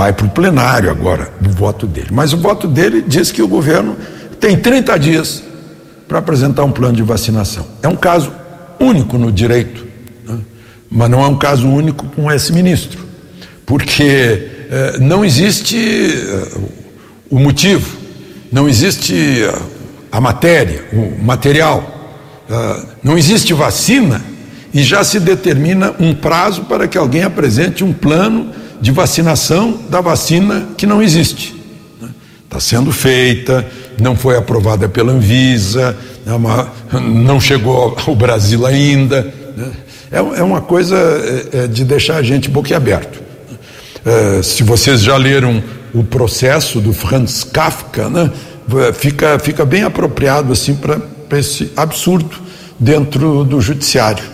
Vai 0.00 0.14
para 0.14 0.24
o 0.24 0.30
plenário 0.30 0.90
agora 0.90 1.30
o 1.46 1.50
voto 1.50 1.86
dele. 1.86 2.08
Mas 2.10 2.32
o 2.32 2.38
voto 2.38 2.66
dele 2.66 3.04
diz 3.06 3.30
que 3.30 3.42
o 3.42 3.46
governo 3.46 3.98
tem 4.40 4.56
30 4.56 4.98
dias 4.98 5.42
para 6.08 6.20
apresentar 6.20 6.64
um 6.64 6.72
plano 6.72 6.96
de 6.96 7.02
vacinação. 7.02 7.66
É 7.82 7.86
um 7.86 7.96
caso 7.96 8.32
único 8.80 9.18
no 9.18 9.30
direito, 9.30 9.86
né? 10.26 10.38
mas 10.90 11.10
não 11.10 11.22
é 11.22 11.26
um 11.26 11.36
caso 11.36 11.68
único 11.68 12.06
com 12.16 12.32
esse 12.32 12.50
ministro, 12.50 12.98
porque 13.66 14.48
eh, 14.70 14.96
não 15.00 15.22
existe 15.22 15.76
eh, 15.76 16.58
o 17.28 17.38
motivo, 17.38 17.94
não 18.50 18.66
existe 18.66 19.42
eh, 19.42 19.54
a 20.10 20.18
matéria, 20.18 20.82
o 20.94 21.22
material, 21.22 21.98
não 23.04 23.18
existe 23.18 23.52
vacina 23.52 24.22
e 24.72 24.82
já 24.82 25.04
se 25.04 25.20
determina 25.20 25.94
um 26.00 26.14
prazo 26.14 26.62
para 26.62 26.88
que 26.88 26.96
alguém 26.96 27.22
apresente 27.22 27.84
um 27.84 27.92
plano 27.92 28.50
de 28.80 28.90
vacinação 28.90 29.78
da 29.88 30.00
vacina 30.00 30.68
que 30.76 30.86
não 30.86 31.02
existe. 31.02 31.54
Está 32.44 32.58
sendo 32.58 32.90
feita, 32.90 33.64
não 34.00 34.16
foi 34.16 34.36
aprovada 34.36 34.88
pela 34.88 35.12
Anvisa, 35.12 35.96
é 36.26 36.32
uma, 36.32 36.72
não 36.92 37.40
chegou 37.40 37.96
ao 38.06 38.16
Brasil 38.16 38.66
ainda. 38.66 39.22
Né? 39.56 39.70
É, 40.10 40.18
é, 40.18 40.42
uma 40.42 40.60
coisa 40.60 40.96
é, 40.96 41.64
é, 41.64 41.66
de 41.66 41.84
deixar 41.84 42.16
a 42.16 42.22
gente 42.22 42.48
boquiaberto. 42.48 43.20
É, 44.04 44.42
se 44.42 44.62
vocês 44.62 45.00
já 45.02 45.16
leram 45.16 45.62
o 45.94 46.02
processo 46.02 46.80
do 46.80 46.92
Franz 46.92 47.44
Kafka, 47.44 48.08
né, 48.08 48.30
fica, 48.94 49.38
fica 49.38 49.64
bem 49.64 49.82
apropriado 49.82 50.52
assim 50.52 50.74
para 50.74 51.38
esse 51.38 51.70
absurdo 51.76 52.36
dentro 52.78 53.44
do 53.44 53.60
judiciário. 53.60 54.24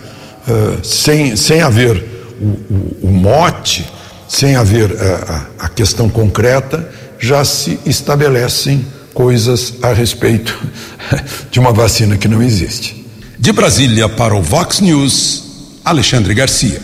Sem, 0.81 1.35
sem 1.35 1.61
haver 1.61 2.01
o, 2.39 2.45
o, 2.45 2.97
o 3.03 3.07
mote 3.11 3.85
sem 4.27 4.55
haver 4.55 4.91
a, 4.91 4.95
eh, 4.95 5.25
a, 5.59 5.65
a 5.65 5.69
questão 5.69 6.09
concreta, 6.09 6.89
já 7.19 7.43
se 7.43 7.79
estabelecem 7.85 8.85
coisas 9.13 9.73
a 9.81 9.93
respeito 9.93 10.57
de 11.49 11.59
uma 11.59 11.71
vacina 11.71 12.17
que 12.17 12.27
não 12.27 12.41
existe. 12.41 13.05
De 13.39 13.51
Brasília 13.51 14.07
para 14.09 14.35
o 14.35 14.41
Vox 14.41 14.79
News, 14.79 15.43
Alexandre 15.83 16.33
Garcia. 16.33 16.81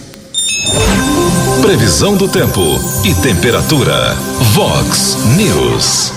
Previsão 1.61 2.15
do 2.15 2.27
tempo 2.27 2.61
e 3.03 3.13
temperatura. 3.15 4.15
Vox 4.53 5.17
News. 5.37 6.11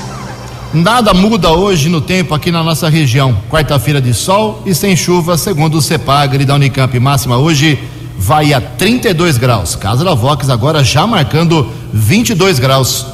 Nada 0.74 1.14
muda 1.14 1.50
hoje 1.52 1.88
no 1.88 2.00
tempo 2.00 2.34
aqui 2.34 2.50
na 2.50 2.62
nossa 2.62 2.88
região. 2.88 3.40
Quarta-feira 3.50 4.00
de 4.00 4.12
sol 4.12 4.62
e 4.66 4.74
sem 4.74 4.94
chuva, 4.96 5.38
segundo 5.38 5.78
o 5.78 5.82
CEPAGRE 5.82 6.44
da 6.44 6.54
Unicamp. 6.54 6.98
Máxima 6.98 7.38
hoje 7.38 7.78
vai 8.18 8.52
a 8.52 8.60
32 8.60 9.38
graus. 9.38 9.76
Casa 9.76 10.04
da 10.04 10.14
Vox 10.14 10.50
agora 10.50 10.82
já 10.82 11.06
marcando 11.06 11.70
22 11.92 12.58
graus. 12.58 13.06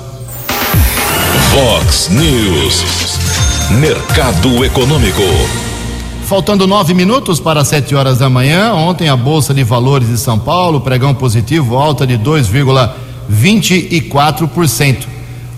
Vox 1.50 2.08
News. 2.10 2.84
Mercado 3.72 4.64
Econômico. 4.64 5.20
Faltando 6.26 6.66
nove 6.66 6.94
minutos 6.94 7.38
para 7.40 7.64
sete 7.64 7.94
horas 7.94 8.18
da 8.18 8.30
manhã, 8.30 8.72
ontem 8.72 9.08
a 9.08 9.16
Bolsa 9.16 9.52
de 9.52 9.62
Valores 9.62 10.08
de 10.08 10.16
São 10.16 10.38
Paulo, 10.38 10.80
pregão 10.80 11.14
positivo, 11.14 11.76
alta 11.76 12.06
de 12.06 12.16
2,24%. 12.18 15.06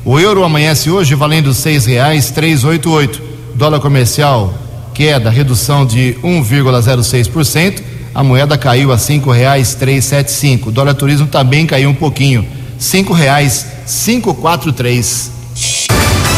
O 0.04 0.18
euro 0.18 0.42
amanhece 0.42 0.90
hoje 0.90 1.14
valendo 1.14 1.54
seis 1.54 1.86
reais 1.86 2.30
três 2.30 2.64
oito 2.64 2.90
oito. 2.90 3.22
Dólar 3.54 3.78
comercial 3.78 4.52
queda, 4.92 5.30
redução 5.30 5.86
de 5.86 6.16
1,06%. 6.22 7.93
A 8.14 8.22
moeda 8.22 8.56
caiu 8.56 8.92
a 8.92 8.98
cinco 8.98 9.32
reais 9.32 9.74
três 9.74 10.04
sete 10.04 10.30
cinco. 10.30 10.70
Dólar 10.70 10.94
turismo 10.94 11.26
também 11.26 11.66
caiu 11.66 11.90
um 11.90 11.94
pouquinho, 11.94 12.46
cinco 12.78 13.12
reais 13.12 13.66
cinco 13.86 14.32
quatro 14.32 14.72
três. 14.72 15.32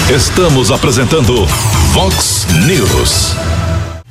Estamos 0.08 0.70
apresentando 0.70 1.44
Vox 1.92 2.46
News. 2.64 3.34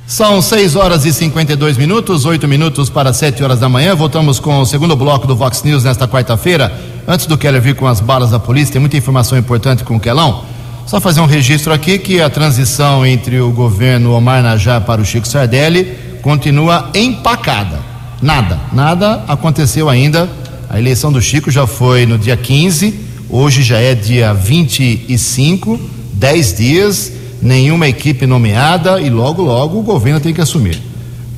São 0.06 0.40
6 0.40 0.76
horas 0.76 1.04
e 1.04 1.12
52 1.12 1.76
minutos, 1.76 2.24
8 2.24 2.46
minutos 2.46 2.88
para 2.88 3.12
7 3.12 3.42
horas 3.42 3.58
da 3.58 3.68
manhã. 3.68 3.92
Voltamos 3.96 4.38
com 4.38 4.60
o 4.60 4.64
segundo 4.64 4.94
bloco 4.94 5.26
do 5.26 5.34
Vox 5.34 5.64
News 5.64 5.82
nesta 5.82 6.06
quarta-feira. 6.06 6.72
Antes 7.08 7.26
do 7.26 7.36
Keller 7.36 7.60
vir 7.60 7.74
com 7.74 7.88
as 7.88 7.98
balas 7.98 8.30
da 8.30 8.38
polícia, 8.38 8.74
tem 8.74 8.80
muita 8.80 8.96
informação 8.96 9.36
importante 9.36 9.82
com 9.82 9.96
o 9.96 10.00
Kelão. 10.00 10.44
Só 10.86 11.00
fazer 11.00 11.20
um 11.20 11.26
registro 11.26 11.72
aqui 11.72 11.98
que 11.98 12.20
a 12.20 12.30
transição 12.30 13.04
entre 13.04 13.40
o 13.40 13.50
governo 13.50 14.12
Omar 14.12 14.40
Najá 14.40 14.80
para 14.80 15.00
o 15.00 15.04
Chico 15.04 15.26
Sardelli 15.26 16.05
continua 16.26 16.90
empacada. 16.92 17.78
Nada, 18.20 18.58
nada 18.72 19.22
aconteceu 19.28 19.88
ainda. 19.88 20.28
A 20.68 20.76
eleição 20.76 21.12
do 21.12 21.22
Chico 21.22 21.52
já 21.52 21.68
foi 21.68 22.04
no 22.04 22.18
dia 22.18 22.36
15, 22.36 22.98
hoje 23.30 23.62
já 23.62 23.78
é 23.78 23.94
dia 23.94 24.34
25, 24.34 25.78
10 26.14 26.56
dias 26.56 27.12
nenhuma 27.40 27.86
equipe 27.86 28.26
nomeada 28.26 29.00
e 29.00 29.08
logo, 29.08 29.40
logo 29.42 29.78
o 29.78 29.82
governo 29.82 30.18
tem 30.18 30.34
que 30.34 30.40
assumir. 30.40 30.82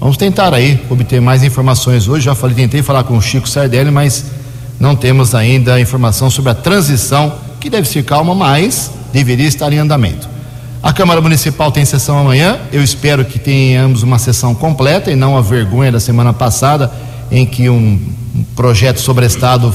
Vamos 0.01 0.17
tentar 0.17 0.55
aí 0.55 0.81
obter 0.89 1.21
mais 1.21 1.43
informações 1.43 2.09
hoje. 2.09 2.25
Já 2.25 2.35
falei, 2.35 2.57
tentei 2.57 2.81
falar 2.81 3.05
com 3.05 3.19
o 3.19 3.21
Chico 3.21 3.47
Sardelli, 3.47 3.91
mas 3.91 4.25
não 4.81 4.97
temos 4.97 5.35
ainda 5.35 5.79
informação 5.79 6.31
sobre 6.31 6.53
a 6.53 6.55
transição, 6.55 7.35
que 7.61 7.69
deve 7.69 7.87
ser 7.87 8.05
calma, 8.05 8.35
mas 8.35 8.91
deveria 9.13 9.49
estar 9.49 9.71
em 9.71 9.77
andamento. 9.77 10.38
A 10.89 10.93
Câmara 10.95 11.21
Municipal 11.21 11.71
tem 11.71 11.85
sessão 11.85 12.19
amanhã. 12.19 12.61
Eu 12.73 12.83
espero 12.83 13.23
que 13.23 13.39
tenhamos 13.39 14.03
uma 14.03 14.19
sessão 14.19 14.55
completa 14.55 15.11
e 15.11 15.15
não 15.15 15.37
a 15.37 15.43
vergonha 15.43 15.93
da 15.93 16.01
semana 16.01 16.33
passada, 16.33 16.91
em 17.31 17.45
que 17.45 17.69
um, 17.69 18.01
projeto 18.57 18.99
sobre 18.99 19.27
Estado 19.27 19.71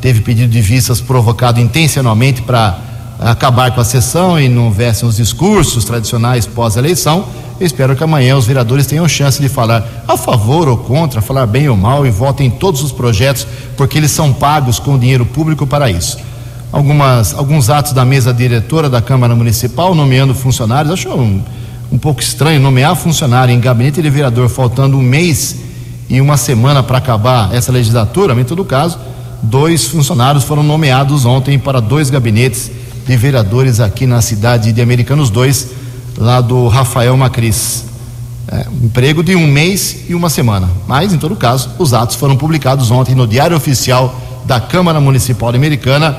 teve 0.00 0.22
pedido 0.22 0.50
de 0.50 0.62
vistas 0.62 0.98
provocado 0.98 1.60
intencionalmente 1.60 2.40
para 2.40 2.78
acabar 3.20 3.70
com 3.72 3.82
a 3.82 3.84
sessão 3.84 4.40
e 4.40 4.48
não 4.48 4.64
houvessem 4.64 5.06
os 5.06 5.16
discursos 5.16 5.84
tradicionais 5.84 6.46
pós-eleição. 6.46 7.26
Eu 7.60 7.66
espero 7.66 7.94
que 7.94 8.02
amanhã 8.02 8.34
os 8.34 8.46
vereadores 8.46 8.86
tenham 8.86 9.06
chance 9.06 9.38
de 9.38 9.50
falar 9.50 10.04
a 10.08 10.16
favor 10.16 10.68
ou 10.68 10.78
contra, 10.78 11.20
falar 11.20 11.46
bem 11.46 11.68
ou 11.68 11.76
mal 11.76 12.06
e 12.06 12.10
votem 12.10 12.48
todos 12.48 12.82
os 12.82 12.92
projetos, 12.92 13.46
porque 13.76 13.98
eles 13.98 14.10
são 14.10 14.32
pagos 14.32 14.78
com 14.78 14.98
dinheiro 14.98 15.26
público 15.26 15.66
para 15.66 15.90
isso. 15.90 16.16
Algumas, 16.72 17.32
alguns 17.32 17.70
atos 17.70 17.92
da 17.92 18.04
mesa 18.04 18.34
diretora 18.34 18.90
da 18.90 19.00
Câmara 19.00 19.34
Municipal, 19.34 19.94
nomeando 19.94 20.34
funcionários, 20.34 20.92
acho 20.92 21.08
um, 21.10 21.42
um 21.92 21.98
pouco 21.98 22.20
estranho 22.20 22.60
nomear 22.60 22.94
funcionário 22.96 23.54
em 23.54 23.60
gabinete 23.60 24.02
de 24.02 24.10
vereador, 24.10 24.48
faltando 24.48 24.96
um 24.96 25.02
mês 25.02 25.56
e 26.08 26.20
uma 26.20 26.36
semana 26.36 26.82
para 26.82 26.98
acabar 26.98 27.54
essa 27.54 27.72
legislatura, 27.72 28.34
mas 28.34 28.44
em 28.44 28.46
todo 28.46 28.64
caso, 28.64 28.98
dois 29.42 29.84
funcionários 29.86 30.44
foram 30.44 30.62
nomeados 30.62 31.24
ontem 31.24 31.58
para 31.58 31.80
dois 31.80 32.10
gabinetes 32.10 32.70
de 33.06 33.16
vereadores 33.16 33.78
aqui 33.78 34.06
na 34.06 34.20
cidade 34.20 34.72
de 34.72 34.82
Americanos 34.82 35.30
2, 35.30 35.68
lá 36.18 36.40
do 36.40 36.66
Rafael 36.66 37.16
Macris. 37.16 37.84
É, 38.48 38.64
emprego 38.82 39.24
de 39.24 39.34
um 39.34 39.46
mês 39.46 40.04
e 40.08 40.14
uma 40.14 40.30
semana. 40.30 40.68
Mas, 40.86 41.12
em 41.12 41.18
todo 41.18 41.34
caso, 41.34 41.70
os 41.78 41.92
atos 41.92 42.14
foram 42.14 42.36
publicados 42.36 42.92
ontem 42.92 43.14
no 43.14 43.26
Diário 43.26 43.56
Oficial 43.56 44.14
da 44.44 44.60
Câmara 44.60 45.00
Municipal 45.00 45.48
Americana 45.48 46.16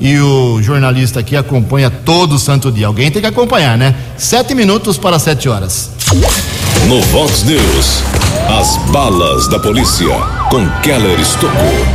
e 0.00 0.18
o 0.18 0.62
jornalista 0.62 1.20
aqui 1.20 1.36
acompanha 1.36 1.90
todo 1.90 2.38
santo 2.38 2.70
dia. 2.70 2.86
Alguém 2.86 3.10
tem 3.10 3.20
que 3.20 3.28
acompanhar, 3.28 3.76
né? 3.76 3.94
Sete 4.16 4.54
minutos 4.54 4.96
para 4.96 5.18
sete 5.18 5.48
horas. 5.48 5.90
No 6.86 7.00
Vox 7.02 7.42
News, 7.42 8.02
as 8.48 8.76
balas 8.90 9.48
da 9.48 9.58
polícia 9.58 10.08
com 10.50 10.68
Keller 10.82 11.18
Estocou. 11.20 11.86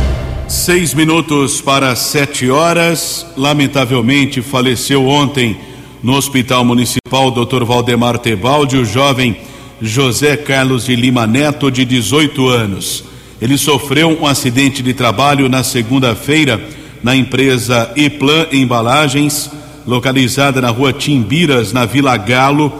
Seis 0.46 0.92
minutos 0.92 1.60
para 1.60 1.96
sete 1.96 2.50
horas. 2.50 3.26
Lamentavelmente 3.36 4.42
faleceu 4.42 5.06
ontem 5.06 5.56
no 6.02 6.14
Hospital 6.14 6.64
Municipal 6.64 7.30
Dr. 7.30 7.64
Valdemar 7.64 8.18
Tebaldi 8.18 8.76
o 8.76 8.84
jovem 8.84 9.38
José 9.80 10.36
Carlos 10.36 10.84
de 10.84 10.94
Lima 10.94 11.26
Neto, 11.26 11.70
de 11.70 11.84
18 11.84 12.48
anos. 12.48 13.04
Ele 13.40 13.56
sofreu 13.58 14.10
um 14.20 14.26
acidente 14.26 14.82
de 14.82 14.94
trabalho 14.94 15.48
na 15.48 15.62
segunda-feira 15.62 16.60
na 17.04 17.14
empresa 17.14 17.92
Eplan 17.94 18.48
Embalagens, 18.50 19.48
localizada 19.86 20.60
na 20.60 20.70
rua 20.70 20.92
Timbiras, 20.92 21.72
na 21.72 21.84
Vila 21.86 22.16
Galo, 22.16 22.72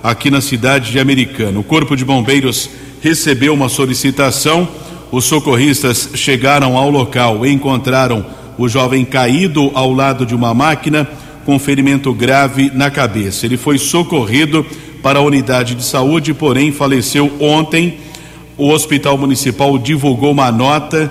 aqui 0.00 0.30
na 0.30 0.40
cidade 0.40 0.92
de 0.92 1.00
Americana. 1.00 1.58
O 1.58 1.64
Corpo 1.64 1.96
de 1.96 2.04
Bombeiros 2.04 2.70
recebeu 3.02 3.52
uma 3.52 3.68
solicitação 3.68 4.68
os 5.12 5.24
socorristas 5.24 6.10
chegaram 6.14 6.76
ao 6.76 6.88
local 6.88 7.44
e 7.44 7.50
encontraram 7.50 8.24
o 8.56 8.68
jovem 8.68 9.04
caído 9.04 9.70
ao 9.74 9.92
lado 9.92 10.24
de 10.24 10.36
uma 10.36 10.54
máquina 10.54 11.08
com 11.44 11.58
ferimento 11.58 12.14
grave 12.14 12.70
na 12.72 12.90
cabeça. 12.90 13.44
Ele 13.44 13.56
foi 13.56 13.76
socorrido 13.76 14.64
para 15.02 15.18
a 15.18 15.22
unidade 15.22 15.74
de 15.74 15.82
saúde, 15.82 16.32
porém 16.32 16.70
faleceu 16.70 17.32
ontem. 17.40 17.98
O 18.56 18.68
Hospital 18.68 19.18
Municipal 19.18 19.76
divulgou 19.78 20.30
uma 20.30 20.52
nota 20.52 21.10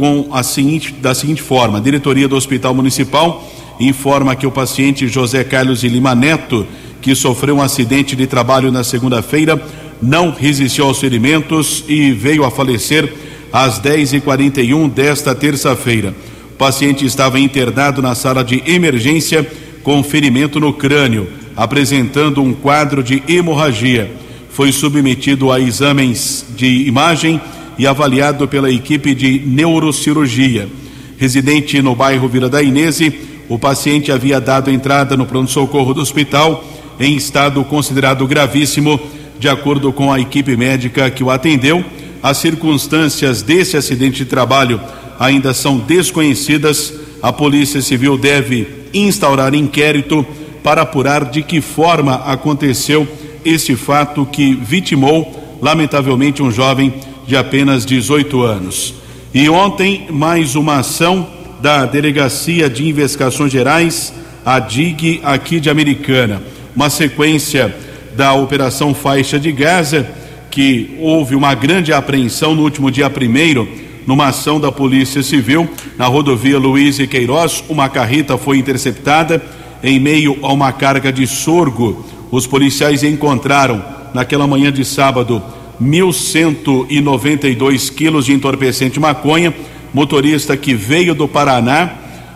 com 0.00 0.28
a 0.32 0.42
seguinte, 0.42 0.94
da 0.94 1.14
seguinte 1.14 1.42
forma: 1.42 1.76
a 1.76 1.80
diretoria 1.80 2.26
do 2.26 2.34
Hospital 2.34 2.74
Municipal 2.74 3.46
informa 3.78 4.34
que 4.34 4.46
o 4.46 4.50
paciente 4.50 5.06
José 5.06 5.44
Carlos 5.44 5.82
de 5.82 5.88
Lima 5.88 6.14
Neto, 6.14 6.66
que 7.02 7.14
sofreu 7.14 7.56
um 7.56 7.62
acidente 7.62 8.16
de 8.16 8.26
trabalho 8.26 8.72
na 8.72 8.82
segunda-feira, 8.82 9.62
não 10.00 10.30
resistiu 10.30 10.86
aos 10.86 10.98
ferimentos 10.98 11.84
e 11.86 12.12
veio 12.12 12.44
a 12.44 12.50
falecer 12.50 13.12
às 13.52 13.78
10h41 13.78 14.90
desta 14.90 15.34
terça-feira. 15.34 16.14
O 16.54 16.56
paciente 16.56 17.04
estava 17.04 17.38
internado 17.38 18.00
na 18.00 18.14
sala 18.14 18.42
de 18.42 18.62
emergência 18.66 19.46
com 19.82 20.02
ferimento 20.02 20.58
no 20.58 20.72
crânio, 20.72 21.28
apresentando 21.54 22.42
um 22.42 22.54
quadro 22.54 23.02
de 23.02 23.22
hemorragia. 23.28 24.10
Foi 24.50 24.72
submetido 24.72 25.52
a 25.52 25.60
exames 25.60 26.46
de 26.56 26.86
imagem 26.86 27.40
e 27.80 27.86
avaliado 27.86 28.46
pela 28.46 28.70
equipe 28.70 29.14
de 29.14 29.38
neurocirurgia. 29.38 30.68
Residente 31.16 31.80
no 31.80 31.94
bairro 31.94 32.28
Vila 32.28 32.46
da 32.46 32.62
Inese, 32.62 33.10
o 33.48 33.58
paciente 33.58 34.12
havia 34.12 34.38
dado 34.38 34.70
entrada 34.70 35.16
no 35.16 35.24
pronto-socorro 35.24 35.94
do 35.94 36.02
hospital 36.02 36.62
em 37.00 37.16
estado 37.16 37.64
considerado 37.64 38.26
gravíssimo, 38.26 39.00
de 39.38 39.48
acordo 39.48 39.94
com 39.94 40.12
a 40.12 40.20
equipe 40.20 40.54
médica 40.58 41.10
que 41.10 41.24
o 41.24 41.30
atendeu 41.30 41.82
as 42.22 42.36
circunstâncias 42.36 43.40
desse 43.40 43.78
acidente 43.78 44.18
de 44.18 44.24
trabalho 44.26 44.78
ainda 45.18 45.54
são 45.54 45.78
desconhecidas. 45.78 46.92
A 47.22 47.32
Polícia 47.32 47.80
Civil 47.80 48.18
deve 48.18 48.68
instaurar 48.92 49.54
inquérito 49.54 50.26
para 50.62 50.82
apurar 50.82 51.30
de 51.30 51.42
que 51.42 51.62
forma 51.62 52.16
aconteceu 52.26 53.08
esse 53.42 53.74
fato 53.74 54.26
que 54.26 54.52
vitimou, 54.52 55.58
lamentavelmente, 55.62 56.42
um 56.42 56.52
jovem 56.52 56.92
de 57.30 57.36
apenas 57.36 57.86
18 57.86 58.42
anos. 58.42 58.92
E 59.32 59.48
ontem, 59.48 60.08
mais 60.10 60.56
uma 60.56 60.80
ação 60.80 61.28
da 61.62 61.86
Delegacia 61.86 62.68
de 62.68 62.88
Investigações 62.88 63.52
Gerais, 63.52 64.12
a 64.44 64.58
DIG, 64.58 65.20
aqui 65.22 65.60
de 65.60 65.70
Americana. 65.70 66.42
Uma 66.74 66.90
sequência 66.90 67.72
da 68.16 68.34
Operação 68.34 68.92
Faixa 68.92 69.38
de 69.38 69.52
Gaza 69.52 70.08
que 70.50 70.96
houve 70.98 71.36
uma 71.36 71.54
grande 71.54 71.92
apreensão 71.92 72.52
no 72.52 72.62
último 72.64 72.90
dia 72.90 73.08
primeiro, 73.08 73.68
numa 74.08 74.26
ação 74.26 74.58
da 74.58 74.72
Polícia 74.72 75.22
Civil, 75.22 75.70
na 75.96 76.06
rodovia 76.06 76.58
Luiz 76.58 76.98
e 76.98 77.06
Queiroz. 77.06 77.62
Uma 77.68 77.88
carreta 77.88 78.36
foi 78.36 78.58
interceptada 78.58 79.40
em 79.84 80.00
meio 80.00 80.36
a 80.42 80.52
uma 80.52 80.72
carga 80.72 81.12
de 81.12 81.28
sorgo. 81.28 82.04
Os 82.28 82.44
policiais 82.44 83.04
encontraram, 83.04 83.80
naquela 84.12 84.48
manhã 84.48 84.72
de 84.72 84.84
sábado, 84.84 85.40
1.192 85.82 87.92
quilos 87.92 88.26
de 88.26 88.32
entorpecente 88.32 89.00
maconha. 89.00 89.52
Motorista 89.92 90.56
que 90.56 90.74
veio 90.74 91.14
do 91.14 91.26
Paraná, 91.26 91.90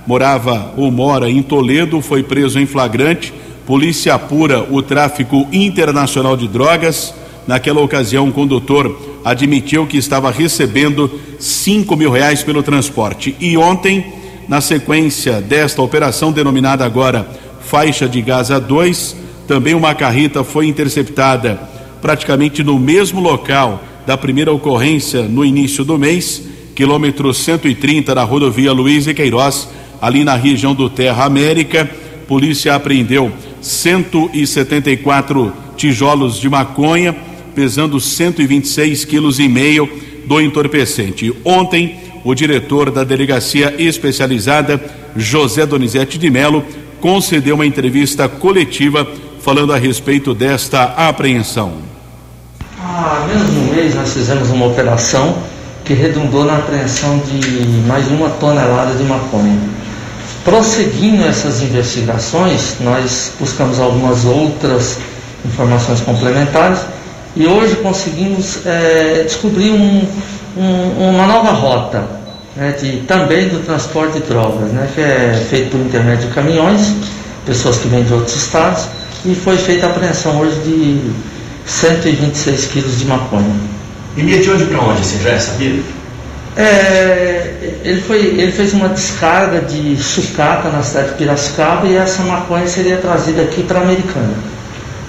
morava 0.07 0.73
ou 0.77 0.91
mora 0.91 1.31
em 1.31 1.43
Toledo, 1.43 2.01
foi 2.01 2.23
preso 2.23 2.59
em 2.59 2.67
flagrante. 2.67 3.33
Polícia 3.67 4.15
apura 4.15 4.67
o 4.71 4.83
tráfico 4.83 5.47
internacional 5.53 6.37
de 6.37 6.49
drogas. 6.49 7.15
Naquela 7.47 7.81
ocasião, 7.81 8.29
o 8.29 8.33
condutor 8.33 9.21
admitiu 9.25 9.87
que 9.87 9.99
estava 9.99 10.31
recebendo 10.31 11.21
5 11.39 11.97
mil 11.97 12.11
reais 12.11 12.43
pelo 12.43 12.63
transporte. 12.63 13.37
E 13.39 13.57
ontem, 13.57 14.05
na 14.49 14.61
sequência 14.61 15.41
desta 15.41 15.81
operação, 15.81 16.33
denominada 16.33 16.85
agora 16.85 17.29
Faixa 17.61 18.09
de 18.09 18.21
Gaza 18.21 18.61
2, 18.61 19.17
também 19.47 19.75
uma 19.75 19.95
carreta 19.95 20.43
foi 20.43 20.67
interceptada 20.67 21.74
praticamente 22.05 22.63
no 22.63 22.79
mesmo 22.79 23.19
local 23.19 23.83
da 24.07 24.15
primeira 24.15 24.53
ocorrência 24.53 25.23
no 25.23 25.43
início 25.43 25.83
do 25.87 25.97
mês, 25.97 26.43
quilômetro 26.75 27.33
130 27.33 28.15
da 28.15 28.23
rodovia 28.23 28.75
Luiz 28.75 29.07
e 29.07 29.15
Queiroz, 29.15 29.71
ali 30.03 30.23
na 30.23 30.37
região 30.37 30.75
do 30.75 30.91
Terra 30.91 31.25
América. 31.25 31.91
Polícia 32.29 32.75
apreendeu 32.75 33.33
174 33.63 35.51
tijolos 35.79 36.39
de 36.39 36.47
maconha, 36.47 37.17
pesando 37.55 37.99
126 37.99 39.07
quilos 39.07 39.41
e 39.41 39.49
meio 39.49 39.89
do 40.27 40.39
entorpecente. 40.43 41.35
Ontem, 41.43 41.97
o 42.23 42.35
diretor 42.35 42.91
da 42.91 43.03
delegacia 43.03 43.77
especializada, 43.79 44.79
José 45.17 45.65
Donizete 45.65 46.19
de 46.19 46.29
Melo, 46.29 46.63
concedeu 47.01 47.55
uma 47.55 47.65
entrevista 47.65 48.29
coletiva 48.29 49.11
falando 49.41 49.73
a 49.73 49.79
respeito 49.79 50.35
desta 50.35 50.83
apreensão. 51.09 51.94
Há 52.97 53.27
menos 53.27 53.51
de 53.51 53.59
um 53.59 53.75
mês 53.75 53.93
nós 53.97 54.13
fizemos 54.13 54.51
uma 54.51 54.67
operação 54.67 55.35
que 55.85 55.95
redundou 55.95 56.45
na 56.45 56.59
apreensão 56.59 57.19
de 57.19 57.67
mais 57.89 58.07
uma 58.07 58.31
tonelada 58.31 58.95
de 58.95 59.03
maconha. 59.03 59.59
Prosseguindo 60.45 61.25
essas 61.25 61.61
investigações, 61.61 62.77
nós 62.79 63.33
buscamos 63.41 63.81
algumas 63.81 64.25
outras 64.25 64.99
informações 65.45 66.03
complementares 66.03 66.83
e 67.35 67.49
hoje 67.49 67.75
conseguimos 67.77 68.65
é, 68.65 69.25
descobrir 69.25 69.73
um, 69.73 70.07
um, 70.57 71.09
uma 71.11 71.27
nova 71.27 71.51
rota 71.51 72.05
né, 72.55 72.77
de, 72.81 72.99
também 73.09 73.49
do 73.49 73.59
transporte 73.67 74.21
de 74.21 74.27
drogas, 74.29 74.71
né, 74.71 74.89
que 74.95 75.01
é 75.01 75.45
feito 75.51 75.73
por 75.73 75.81
intermédio 75.81 76.29
de 76.29 76.33
caminhões, 76.33 76.95
pessoas 77.45 77.77
que 77.77 77.89
vêm 77.89 78.05
de 78.05 78.15
outros 78.15 78.37
estados, 78.37 78.87
e 79.25 79.35
foi 79.35 79.57
feita 79.57 79.87
a 79.87 79.91
apreensão 79.91 80.39
hoje 80.39 80.61
de 80.61 81.34
126 81.67 82.67
quilos 82.67 82.99
de 82.99 83.07
maconha. 83.07 83.55
E 84.17 84.23
de 84.23 84.51
onde 84.51 84.65
para 84.67 84.81
onde, 84.81 85.05
você 85.05 85.23
já 85.23 85.31
é 85.31 85.39
sabido? 85.39 85.83
É, 86.57 87.79
ele, 87.83 88.01
foi, 88.01 88.19
ele 88.19 88.53
fez 88.53 88.73
uma 88.75 88.89
descarga 88.89 89.61
de 89.61 89.97
sucata 89.97 90.69
na 90.69 90.83
cidade 90.83 91.09
de 91.09 91.15
Piracicaba 91.15 91.87
e 91.87 91.97
essa 91.97 92.23
maconha 92.23 92.67
seria 92.69 92.97
trazida 92.99 93.43
aqui 93.43 93.63
para 93.65 93.81
a 93.81 93.83
Americana. 93.83 94.35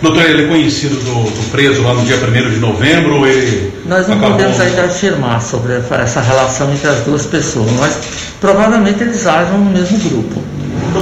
Doutor, 0.02 0.24
ele 0.24 0.46
é 0.46 0.48
conhecido 0.48 0.96
do, 0.96 1.30
do, 1.30 1.52
preso 1.52 1.82
lá 1.84 1.94
no 1.94 2.04
dia 2.04 2.18
1 2.18 2.50
de 2.50 2.58
novembro? 2.58 3.26
Ele 3.26 3.72
Nós 3.86 4.08
não 4.08 4.18
acabou... 4.18 4.38
podemos 4.38 4.60
ainda 4.60 4.86
afirmar 4.86 5.41
sobre 5.41 5.74
essa 5.74 6.22
relação 6.22 6.72
entre 6.74 6.88
as 6.88 7.00
duas 7.02 7.26
pessoas, 7.26 7.72
mas 7.80 7.98
provavelmente 8.41 9.02
eles 9.02 9.26
agem 9.26 9.58
no 9.58 9.65
mesmo 9.65 9.98
grupo. 10.10 10.44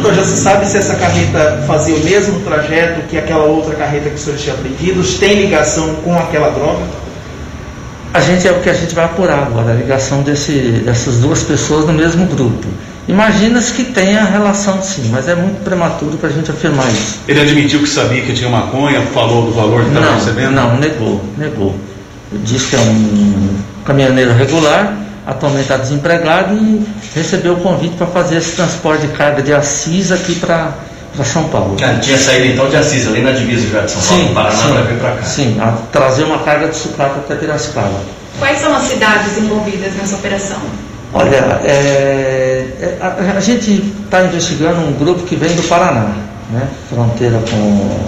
Doutor, 0.03 0.15
já 0.15 0.23
se 0.25 0.35
sabe 0.35 0.65
se 0.65 0.77
essa 0.77 0.95
carreta 0.95 1.63
fazia 1.65 1.95
o 1.95 2.03
mesmo 2.03 2.41
trajeto 2.41 3.07
que 3.07 3.17
aquela 3.17 3.45
outra 3.45 3.73
carreta 3.73 4.09
que 4.09 4.15
o 4.15 4.19
senhor 4.19 4.37
tinha 4.37 4.53
apreendido? 4.53 5.01
Tem 5.17 5.43
ligação 5.43 5.95
com 6.03 6.13
aquela 6.17 6.49
droga? 6.49 6.83
A 8.13 8.19
gente 8.19 8.45
é 8.45 8.51
o 8.51 8.59
que 8.59 8.69
a 8.69 8.73
gente 8.73 8.93
vai 8.93 9.05
apurar 9.05 9.39
agora, 9.39 9.71
a 9.71 9.73
ligação 9.73 10.21
desse, 10.21 10.51
dessas 10.83 11.19
duas 11.19 11.43
pessoas 11.43 11.87
no 11.87 11.93
mesmo 11.93 12.25
grupo. 12.25 12.67
Imagina-se 13.07 13.71
que 13.71 13.85
tenha 13.85 14.25
relação 14.25 14.81
sim, 14.81 15.09
mas 15.09 15.29
é 15.29 15.35
muito 15.35 15.63
prematuro 15.63 16.17
para 16.17 16.27
a 16.27 16.31
gente 16.33 16.51
afirmar 16.51 16.91
isso. 16.91 17.19
Ele 17.25 17.39
admitiu 17.39 17.79
que 17.79 17.87
sabia 17.87 18.23
que 18.23 18.33
tinha 18.33 18.49
maconha, 18.49 19.01
falou 19.13 19.45
do 19.45 19.53
valor 19.53 19.83
que 19.85 19.87
estava 19.87 20.15
recebendo? 20.15 20.51
Não, 20.51 20.77
negou, 20.77 21.21
negou. 21.37 21.73
Diz 22.43 22.65
que 22.65 22.75
é 22.75 22.79
um 22.79 23.55
caminhoneiro 23.85 24.33
regular, 24.33 24.97
atualmente 25.25 25.63
está 25.63 25.77
desempregado 25.77 26.53
e 26.55 26.85
recebeu 27.15 27.53
o 27.53 27.61
convite 27.61 27.95
para 27.95 28.07
fazer 28.07 28.37
esse 28.37 28.55
transporte 28.55 29.07
de 29.07 29.13
carga 29.13 29.41
de 29.41 29.53
Assis 29.53 30.11
aqui 30.11 30.35
para 30.35 30.73
São 31.23 31.47
Paulo. 31.49 31.77
Ah, 31.81 31.99
tinha 31.99 32.17
saído 32.17 32.53
então 32.53 32.69
de 32.69 32.75
Assis, 32.75 33.07
ali 33.07 33.21
na 33.21 33.31
divisa 33.31 33.67
já 33.67 33.85
de 33.85 33.91
São 33.91 34.01
Paulo, 34.01 34.27
sim, 34.27 34.33
Paraná, 34.33 34.73
para 34.73 34.81
vir 34.83 34.99
para 34.99 35.11
cá. 35.11 35.23
Sim, 35.23 35.57
a 35.59 35.71
trazer 35.91 36.23
uma 36.23 36.39
carga 36.39 36.67
de 36.67 36.75
sucata 36.75 37.19
até 37.19 37.35
Piracicaba. 37.35 38.01
Quais 38.39 38.59
são 38.59 38.75
as 38.75 38.83
cidades 38.83 39.37
envolvidas 39.37 39.93
nessa 39.95 40.15
operação? 40.15 40.59
Olha, 41.13 41.61
é, 41.63 42.65
é 42.79 42.97
a, 42.99 43.37
a, 43.37 43.39
gente 43.39 43.93
está 44.03 44.23
investigando 44.25 44.81
um 44.81 44.93
grupo 44.93 45.23
que 45.23 45.35
vem 45.35 45.55
do 45.55 45.61
Paraná, 45.63 46.11
né? 46.49 46.67
fronteira 46.89 47.39
com, 47.49 47.99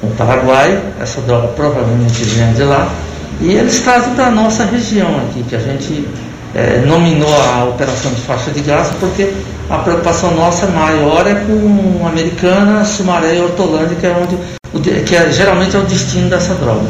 com 0.00 0.06
o 0.06 0.10
Paraguai, 0.10 0.78
essa 1.00 1.22
droga 1.22 1.48
provavelmente 1.48 2.22
vem 2.22 2.52
de 2.52 2.64
lá, 2.64 2.86
e 3.40 3.52
eles 3.52 3.80
trazem 3.80 4.14
para 4.14 4.26
a 4.26 4.30
nossa 4.30 4.64
região 4.64 5.08
aqui, 5.18 5.42
que 5.42 5.54
a 5.54 5.58
gente 5.58 6.06
é, 6.54 6.82
nominou 6.86 7.34
a 7.34 7.64
operação 7.64 8.12
de 8.12 8.20
faixa 8.22 8.50
de 8.50 8.60
gás, 8.60 8.90
porque 8.98 9.30
a 9.68 9.78
preocupação 9.78 10.34
nossa 10.34 10.66
maior 10.68 11.26
é 11.26 11.34
com 11.34 12.06
Americana, 12.06 12.84
Sumaré 12.84 13.36
e 13.36 13.40
Hortolândia, 13.40 13.96
que 13.96 14.06
é 14.06 14.16
onde 14.16 14.36
que 15.04 15.16
é, 15.16 15.32
geralmente 15.32 15.76
é 15.76 15.78
o 15.78 15.84
destino 15.84 16.28
dessa 16.28 16.54
droga. 16.54 16.86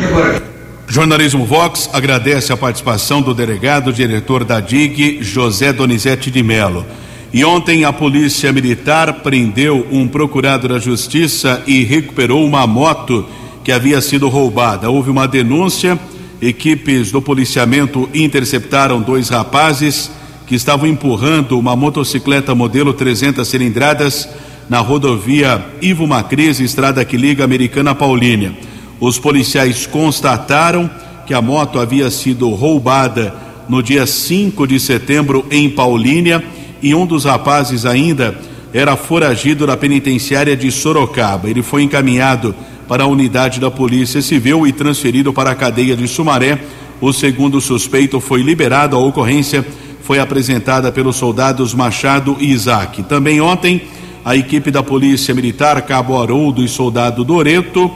E 0.00 0.04
agora? 0.04 0.42
Jornalismo 0.86 1.44
Vox 1.44 1.88
agradece 1.92 2.52
a 2.52 2.56
participação 2.56 3.20
do 3.20 3.34
delegado 3.34 3.92
diretor 3.92 4.42
da 4.42 4.58
DIG, 4.58 5.18
José 5.22 5.72
Donizete 5.72 6.30
de 6.30 6.42
Melo. 6.42 6.86
E 7.32 7.44
ontem 7.44 7.84
a 7.84 7.92
Polícia 7.92 8.50
Militar 8.52 9.20
prendeu 9.20 9.86
um 9.92 10.08
procurado 10.08 10.66
da 10.66 10.78
Justiça 10.78 11.62
e 11.66 11.84
recuperou 11.84 12.42
uma 12.42 12.66
moto 12.66 13.26
que 13.68 13.72
havia 13.72 14.00
sido 14.00 14.30
roubada. 14.30 14.88
Houve 14.88 15.10
uma 15.10 15.28
denúncia, 15.28 16.00
equipes 16.40 17.12
do 17.12 17.20
policiamento 17.20 18.08
interceptaram 18.14 19.02
dois 19.02 19.28
rapazes 19.28 20.10
que 20.46 20.54
estavam 20.54 20.88
empurrando 20.88 21.58
uma 21.58 21.76
motocicleta 21.76 22.54
modelo 22.54 22.94
300 22.94 23.46
cilindradas 23.46 24.26
na 24.70 24.78
rodovia 24.78 25.62
Ivo 25.82 26.06
Macris, 26.06 26.60
estrada 26.60 27.04
que 27.04 27.18
liga 27.18 27.44
Americana 27.44 27.94
Paulínia. 27.94 28.54
Os 28.98 29.18
policiais 29.18 29.84
constataram 29.84 30.90
que 31.26 31.34
a 31.34 31.42
moto 31.42 31.78
havia 31.78 32.10
sido 32.10 32.48
roubada 32.48 33.34
no 33.68 33.82
dia 33.82 34.06
5 34.06 34.66
de 34.66 34.80
setembro 34.80 35.44
em 35.50 35.68
Paulínia 35.68 36.42
e 36.80 36.94
um 36.94 37.04
dos 37.04 37.26
rapazes 37.26 37.84
ainda 37.84 38.34
era 38.72 38.96
foragido 38.96 39.66
da 39.66 39.76
penitenciária 39.76 40.56
de 40.56 40.72
Sorocaba. 40.72 41.50
Ele 41.50 41.62
foi 41.62 41.82
encaminhado 41.82 42.54
para 42.88 43.04
a 43.04 43.06
unidade 43.06 43.60
da 43.60 43.70
Polícia 43.70 44.22
Civil 44.22 44.66
e 44.66 44.72
transferido 44.72 45.32
para 45.32 45.50
a 45.50 45.54
cadeia 45.54 45.94
de 45.94 46.08
Sumaré. 46.08 46.58
O 47.00 47.12
segundo 47.12 47.60
suspeito 47.60 48.18
foi 48.18 48.42
liberado. 48.42 48.96
A 48.96 48.98
ocorrência 48.98 49.64
foi 50.02 50.18
apresentada 50.18 50.90
pelos 50.90 51.16
soldados 51.16 51.74
Machado 51.74 52.34
e 52.40 52.50
Isaac. 52.50 53.02
Também 53.02 53.42
ontem, 53.42 53.82
a 54.24 54.34
equipe 54.34 54.70
da 54.70 54.82
Polícia 54.82 55.34
Militar, 55.34 55.82
Cabo 55.82 56.20
Haroldo 56.20 56.64
e 56.64 56.68
Soldado 56.68 57.22
Doreto 57.22 57.90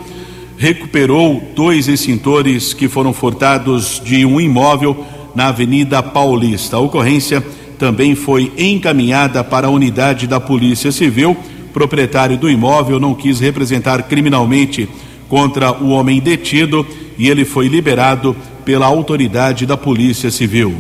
recuperou 0.59 1.43
dois 1.57 1.89
extintores 1.89 2.73
que 2.73 2.87
foram 2.87 3.13
furtados 3.13 4.01
de 4.05 4.25
um 4.25 4.41
imóvel 4.41 5.05
na 5.35 5.49
Avenida 5.49 6.03
Paulista. 6.03 6.77
A 6.77 6.81
ocorrência 6.81 7.45
também 7.79 8.15
foi 8.15 8.53
encaminhada 8.57 9.43
para 9.43 9.67
a 9.67 9.71
unidade 9.71 10.27
da 10.27 10.39
Polícia 10.39 10.93
Civil. 10.93 11.37
Proprietário 11.73 12.37
do 12.37 12.51
imóvel 12.51 13.01
não 13.01 13.15
quis 13.15 13.41
representar 13.41 14.03
criminalmente 14.05 14.89
contra 15.29 15.73
o 15.73 15.89
homem 15.91 16.21
detido 16.21 16.87
e 17.17 17.29
ele 17.29 17.45
foi 17.45 17.69
liberado 17.69 18.37
pela 18.65 18.87
autoridade 18.87 19.65
da 19.65 19.77
Polícia 19.77 20.31
Civil. 20.31 20.75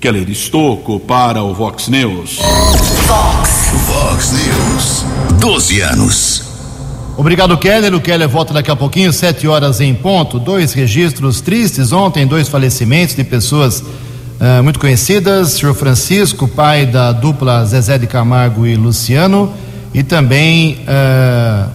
Keller 0.00 0.28
Estocco 0.28 1.00
para 1.00 1.42
o 1.42 1.54
Vox 1.54 1.88
News. 1.88 2.38
Vox. 3.06 3.70
Vox 3.86 4.32
News. 4.32 5.04
12 5.40 5.80
anos. 5.80 6.42
Obrigado, 7.16 7.56
Keller. 7.56 7.94
O 7.94 8.00
Keller 8.00 8.28
volta 8.28 8.52
daqui 8.52 8.70
a 8.70 8.76
pouquinho, 8.76 9.12
sete 9.12 9.48
horas 9.48 9.80
em 9.80 9.94
ponto. 9.94 10.38
Dois 10.38 10.74
registros 10.74 11.40
tristes 11.40 11.92
ontem, 11.92 12.26
dois 12.26 12.46
falecimentos 12.46 13.16
de 13.16 13.24
pessoas 13.24 13.80
uh, 13.80 14.62
muito 14.62 14.78
conhecidas. 14.78 15.54
O 15.54 15.58
senhor 15.58 15.74
Francisco, 15.74 16.46
pai 16.46 16.84
da 16.84 17.12
dupla 17.12 17.64
Zezé 17.64 17.96
de 17.96 18.06
Camargo 18.06 18.66
e 18.66 18.76
Luciano. 18.76 19.52
E 19.96 20.02
também 20.02 20.80
uh, 20.82 21.70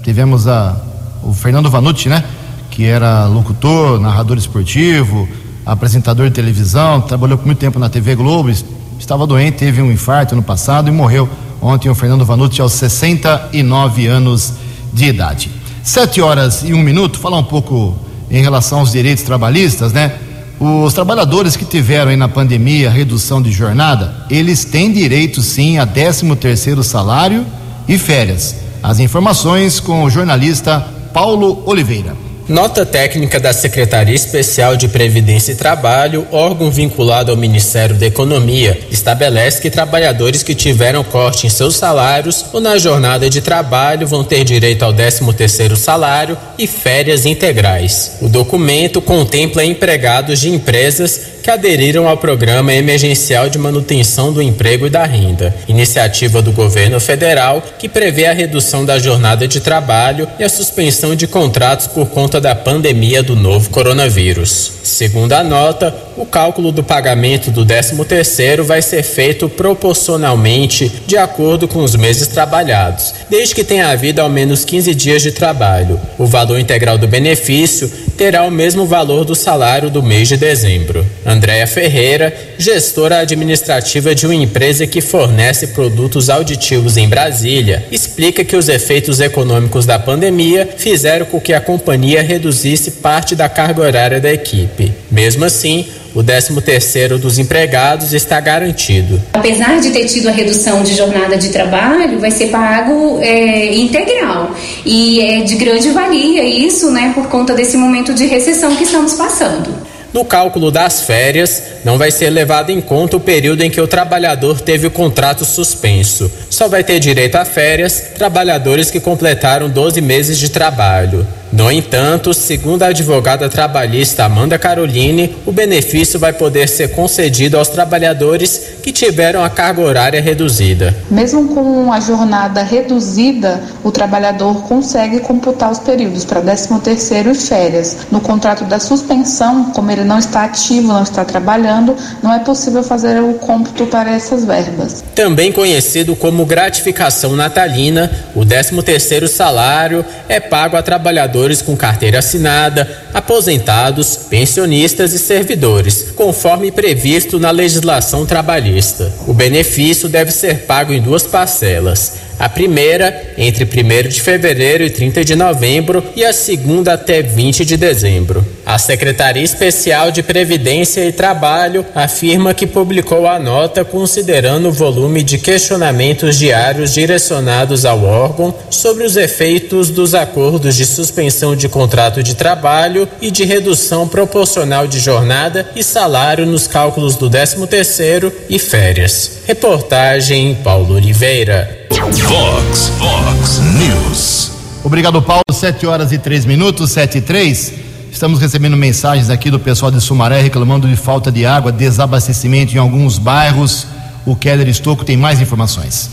tivemos 0.00 0.46
a, 0.46 0.76
o 1.24 1.34
Fernando 1.34 1.68
Vanucci, 1.68 2.08
né? 2.08 2.22
Que 2.70 2.84
era 2.84 3.26
locutor, 3.26 3.98
narrador 3.98 4.38
esportivo, 4.38 5.28
apresentador 5.66 6.28
de 6.28 6.34
televisão, 6.36 7.00
trabalhou 7.00 7.36
por 7.36 7.46
muito 7.46 7.58
tempo 7.58 7.80
na 7.80 7.88
TV 7.88 8.14
Globo, 8.14 8.48
estava 8.96 9.26
doente, 9.26 9.56
teve 9.56 9.82
um 9.82 9.90
infarto 9.90 10.36
no 10.36 10.42
passado 10.42 10.86
e 10.86 10.92
morreu 10.92 11.28
ontem 11.60 11.88
o 11.88 11.96
Fernando 11.96 12.24
Vanucci 12.24 12.60
aos 12.60 12.74
69 12.74 14.06
anos 14.06 14.52
de 14.92 15.06
idade. 15.06 15.50
Sete 15.82 16.20
horas 16.20 16.62
e 16.62 16.72
um 16.72 16.80
minuto, 16.80 17.18
falar 17.18 17.38
um 17.38 17.44
pouco 17.44 17.96
em 18.30 18.40
relação 18.40 18.78
aos 18.78 18.92
direitos 18.92 19.24
trabalhistas, 19.24 19.92
né? 19.92 20.12
Os 20.60 20.94
trabalhadores 20.94 21.56
que 21.56 21.64
tiveram 21.64 22.12
aí 22.12 22.16
na 22.16 22.28
pandemia 22.28 22.88
redução 22.88 23.42
de 23.42 23.50
jornada, 23.50 24.14
eles 24.30 24.64
têm 24.64 24.92
direito 24.92 25.42
sim 25.42 25.78
a 25.78 25.84
13 25.84 26.36
terceiro 26.36 26.84
salário 26.84 27.44
e 27.88 27.98
férias. 27.98 28.56
As 28.82 28.98
informações 28.98 29.80
com 29.80 30.04
o 30.04 30.10
jornalista 30.10 30.84
Paulo 31.12 31.62
Oliveira. 31.64 32.14
Nota 32.46 32.84
técnica 32.84 33.40
da 33.40 33.54
Secretaria 33.54 34.14
Especial 34.14 34.76
de 34.76 34.86
Previdência 34.86 35.52
e 35.52 35.54
Trabalho, 35.56 36.26
órgão 36.30 36.70
vinculado 36.70 37.30
ao 37.30 37.38
Ministério 37.38 37.96
da 37.96 38.04
Economia, 38.04 38.78
estabelece 38.90 39.62
que 39.62 39.70
trabalhadores 39.70 40.42
que 40.42 40.54
tiveram 40.54 41.02
corte 41.02 41.46
em 41.46 41.50
seus 41.50 41.76
salários 41.76 42.44
ou 42.52 42.60
na 42.60 42.76
jornada 42.76 43.30
de 43.30 43.40
trabalho 43.40 44.06
vão 44.06 44.22
ter 44.22 44.44
direito 44.44 44.82
ao 44.82 44.92
13º 44.92 45.74
salário 45.74 46.36
e 46.58 46.66
férias 46.66 47.24
integrais. 47.24 48.18
O 48.20 48.28
documento 48.28 49.00
contempla 49.00 49.64
empregados 49.64 50.38
de 50.38 50.50
empresas 50.50 51.33
que 51.44 51.50
aderiram 51.50 52.08
ao 52.08 52.16
Programa 52.16 52.72
Emergencial 52.72 53.50
de 53.50 53.58
Manutenção 53.58 54.32
do 54.32 54.40
Emprego 54.40 54.86
e 54.86 54.90
da 54.90 55.04
Renda, 55.04 55.54
iniciativa 55.68 56.40
do 56.40 56.50
governo 56.52 56.98
federal 56.98 57.62
que 57.78 57.86
prevê 57.86 58.24
a 58.24 58.32
redução 58.32 58.82
da 58.82 58.98
jornada 58.98 59.46
de 59.46 59.60
trabalho 59.60 60.26
e 60.38 60.42
a 60.42 60.48
suspensão 60.48 61.14
de 61.14 61.26
contratos 61.26 61.86
por 61.86 62.06
conta 62.06 62.40
da 62.40 62.54
pandemia 62.54 63.22
do 63.22 63.36
novo 63.36 63.68
coronavírus. 63.68 64.72
Segundo 64.82 65.34
a 65.34 65.44
nota, 65.44 65.94
o 66.16 66.24
cálculo 66.24 66.70
do 66.70 66.82
pagamento 66.82 67.50
do 67.50 67.64
13º 67.64 68.62
vai 68.62 68.80
ser 68.80 69.02
feito 69.02 69.48
proporcionalmente 69.48 70.90
de 71.06 71.16
acordo 71.16 71.66
com 71.66 71.82
os 71.82 71.96
meses 71.96 72.28
trabalhados, 72.28 73.14
desde 73.28 73.54
que 73.54 73.64
tenha 73.64 73.88
havido 73.88 74.20
ao 74.20 74.28
menos 74.28 74.64
15 74.64 74.94
dias 74.94 75.22
de 75.22 75.32
trabalho. 75.32 76.00
O 76.18 76.26
valor 76.26 76.58
integral 76.58 76.98
do 76.98 77.08
benefício 77.08 77.90
terá 78.16 78.44
o 78.44 78.50
mesmo 78.50 78.86
valor 78.86 79.24
do 79.24 79.34
salário 79.34 79.90
do 79.90 80.02
mês 80.02 80.28
de 80.28 80.36
dezembro. 80.36 81.04
Andréa 81.26 81.66
Ferreira, 81.66 82.34
gestora 82.58 83.18
administrativa 83.18 84.14
de 84.14 84.26
uma 84.26 84.34
empresa 84.34 84.86
que 84.86 85.00
fornece 85.00 85.68
produtos 85.68 86.30
auditivos 86.30 86.96
em 86.96 87.08
Brasília, 87.08 87.84
explica 87.90 88.44
que 88.44 88.56
os 88.56 88.68
efeitos 88.68 89.20
econômicos 89.20 89.86
da 89.86 89.98
pandemia 89.98 90.68
fizeram 90.76 91.26
com 91.26 91.40
que 91.40 91.52
a 91.52 91.60
companhia 91.60 92.22
reduzisse 92.22 92.92
parte 92.92 93.34
da 93.34 93.48
carga 93.48 93.82
horária 93.82 94.20
da 94.20 94.32
equipe. 94.32 94.83
Mesmo 95.14 95.44
assim, 95.44 95.86
o 96.12 96.24
13º 96.24 97.18
dos 97.18 97.38
empregados 97.38 98.12
está 98.12 98.40
garantido. 98.40 99.22
Apesar 99.32 99.80
de 99.80 99.90
ter 99.90 100.06
tido 100.06 100.28
a 100.28 100.32
redução 100.32 100.82
de 100.82 100.92
jornada 100.92 101.36
de 101.36 101.50
trabalho, 101.50 102.18
vai 102.18 102.32
ser 102.32 102.48
pago 102.48 103.20
é, 103.22 103.76
integral 103.76 104.52
e 104.84 105.20
é 105.20 105.42
de 105.42 105.54
grande 105.54 105.90
valia 105.90 106.42
isso, 106.42 106.90
né, 106.90 107.12
por 107.14 107.28
conta 107.28 107.54
desse 107.54 107.76
momento 107.76 108.12
de 108.12 108.26
recessão 108.26 108.74
que 108.74 108.82
estamos 108.82 109.14
passando. 109.14 109.72
No 110.12 110.24
cálculo 110.24 110.70
das 110.70 111.02
férias, 111.02 111.62
não 111.84 111.96
vai 111.96 112.10
ser 112.10 112.30
levado 112.30 112.70
em 112.70 112.80
conta 112.80 113.16
o 113.16 113.20
período 113.20 113.62
em 113.62 113.70
que 113.70 113.80
o 113.80 113.86
trabalhador 113.86 114.60
teve 114.60 114.88
o 114.88 114.90
contrato 114.90 115.44
suspenso. 115.44 116.30
Só 116.50 116.66
vai 116.66 116.82
ter 116.82 116.98
direito 116.98 117.36
a 117.36 117.44
férias 117.44 118.00
trabalhadores 118.16 118.90
que 118.90 119.00
completaram 119.00 119.68
12 119.68 120.00
meses 120.00 120.38
de 120.38 120.50
trabalho. 120.50 121.26
No 121.54 121.70
entanto, 121.70 122.34
segundo 122.34 122.82
a 122.82 122.88
advogada 122.88 123.48
trabalhista 123.48 124.24
Amanda 124.24 124.58
Caroline, 124.58 125.36
o 125.46 125.52
benefício 125.52 126.18
vai 126.18 126.32
poder 126.32 126.68
ser 126.68 126.88
concedido 126.88 127.56
aos 127.56 127.68
trabalhadores 127.68 128.60
que 128.82 128.90
tiveram 128.90 129.44
a 129.44 129.48
carga 129.48 129.80
horária 129.80 130.20
reduzida. 130.20 130.92
Mesmo 131.08 131.54
com 131.54 131.92
a 131.92 132.00
jornada 132.00 132.60
reduzida, 132.64 133.62
o 133.84 133.92
trabalhador 133.92 134.64
consegue 134.64 135.20
computar 135.20 135.70
os 135.70 135.78
períodos 135.78 136.24
para 136.24 136.42
13º 136.42 137.30
e 137.30 137.34
férias. 137.36 137.98
No 138.10 138.20
contrato 138.20 138.64
da 138.64 138.80
suspensão, 138.80 139.66
como 139.66 139.92
ele 139.92 140.02
não 140.02 140.18
está 140.18 140.42
ativo, 140.42 140.88
não 140.88 141.04
está 141.04 141.24
trabalhando, 141.24 141.96
não 142.20 142.34
é 142.34 142.40
possível 142.40 142.82
fazer 142.82 143.22
o 143.22 143.34
cômputo 143.34 143.86
para 143.86 144.10
essas 144.10 144.44
verbas. 144.44 145.04
Também 145.14 145.52
conhecido 145.52 146.16
como 146.16 146.44
gratificação 146.44 147.36
natalina, 147.36 148.10
o 148.34 148.40
13º 148.40 149.28
salário 149.28 150.04
é 150.28 150.40
pago 150.40 150.76
a 150.76 150.82
trabalhadores 150.82 151.43
trabalhadores 151.44 151.62
com 151.62 151.76
carteira 151.76 152.18
assinada, 152.18 152.88
aposentados, 153.12 154.16
pensionistas 154.28 155.12
e 155.12 155.18
servidores, 155.18 156.10
conforme 156.14 156.72
previsto 156.72 157.38
na 157.38 157.50
legislação 157.50 158.24
trabalhista. 158.24 159.12
O 159.26 159.34
benefício 159.34 160.08
deve 160.08 160.30
ser 160.30 160.60
pago 160.60 160.92
em 160.92 161.00
duas 161.00 161.24
parcelas 161.24 162.23
a 162.38 162.48
primeira 162.48 163.34
entre 163.36 163.64
1 163.64 164.08
de 164.08 164.20
fevereiro 164.20 164.84
e 164.84 164.90
30 164.90 165.24
de 165.24 165.34
novembro 165.36 166.02
e 166.14 166.24
a 166.24 166.32
segunda 166.32 166.94
até 166.94 167.22
20 167.22 167.64
de 167.64 167.76
dezembro. 167.76 168.44
A 168.64 168.78
Secretaria 168.78 169.42
Especial 169.42 170.10
de 170.10 170.22
Previdência 170.22 171.04
e 171.04 171.12
Trabalho 171.12 171.84
afirma 171.94 172.54
que 172.54 172.66
publicou 172.66 173.26
a 173.26 173.38
nota 173.38 173.84
considerando 173.84 174.68
o 174.68 174.72
volume 174.72 175.22
de 175.22 175.38
questionamentos 175.38 176.38
diários 176.38 176.92
direcionados 176.92 177.84
ao 177.84 178.02
órgão 178.04 178.54
sobre 178.70 179.04
os 179.04 179.16
efeitos 179.16 179.90
dos 179.90 180.14
acordos 180.14 180.76
de 180.76 180.86
suspensão 180.86 181.54
de 181.54 181.68
contrato 181.68 182.22
de 182.22 182.34
trabalho 182.34 183.08
e 183.20 183.30
de 183.30 183.44
redução 183.44 184.08
proporcional 184.08 184.86
de 184.86 184.98
jornada 184.98 185.68
e 185.76 185.82
salário 185.82 186.46
nos 186.46 186.66
cálculos 186.66 187.16
do 187.16 187.28
13º 187.28 188.32
e 188.48 188.58
férias. 188.58 189.42
Reportagem 189.46 190.54
Paulo 190.62 190.94
Oliveira. 190.94 191.83
Vox, 192.12 192.92
Vox 192.98 193.60
News. 193.78 194.52
Obrigado, 194.84 195.22
Paulo. 195.22 195.42
Sete 195.50 195.86
horas 195.86 196.12
e 196.12 196.18
três 196.18 196.44
minutos, 196.44 196.90
sete 196.90 197.16
e 197.16 197.20
três. 197.22 197.72
Estamos 198.12 198.38
recebendo 198.38 198.76
mensagens 198.76 199.30
aqui 199.30 199.50
do 199.50 199.58
pessoal 199.58 199.90
de 199.90 200.02
Sumaré 200.02 200.42
reclamando 200.42 200.86
de 200.86 200.96
falta 200.96 201.32
de 201.32 201.46
água, 201.46 201.72
desabastecimento 201.72 202.74
em 202.74 202.78
alguns 202.78 203.16
bairros. 203.16 203.86
O 204.26 204.36
Keller 204.36 204.68
Estocco 204.68 205.02
tem 205.02 205.16
mais 205.16 205.40
informações. 205.40 206.10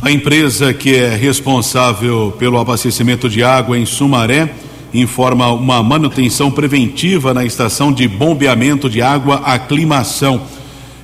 A 0.00 0.12
empresa 0.12 0.72
que 0.72 0.94
é 0.94 1.16
responsável 1.16 2.32
pelo 2.38 2.60
abastecimento 2.60 3.28
de 3.28 3.42
água 3.42 3.76
em 3.76 3.84
Sumaré 3.84 4.48
informa 4.94 5.52
uma 5.52 5.82
manutenção 5.82 6.52
preventiva 6.52 7.34
na 7.34 7.44
estação 7.44 7.92
de 7.92 8.06
bombeamento 8.06 8.88
de 8.88 9.02
água 9.02 9.42
Aclimação 9.44 10.40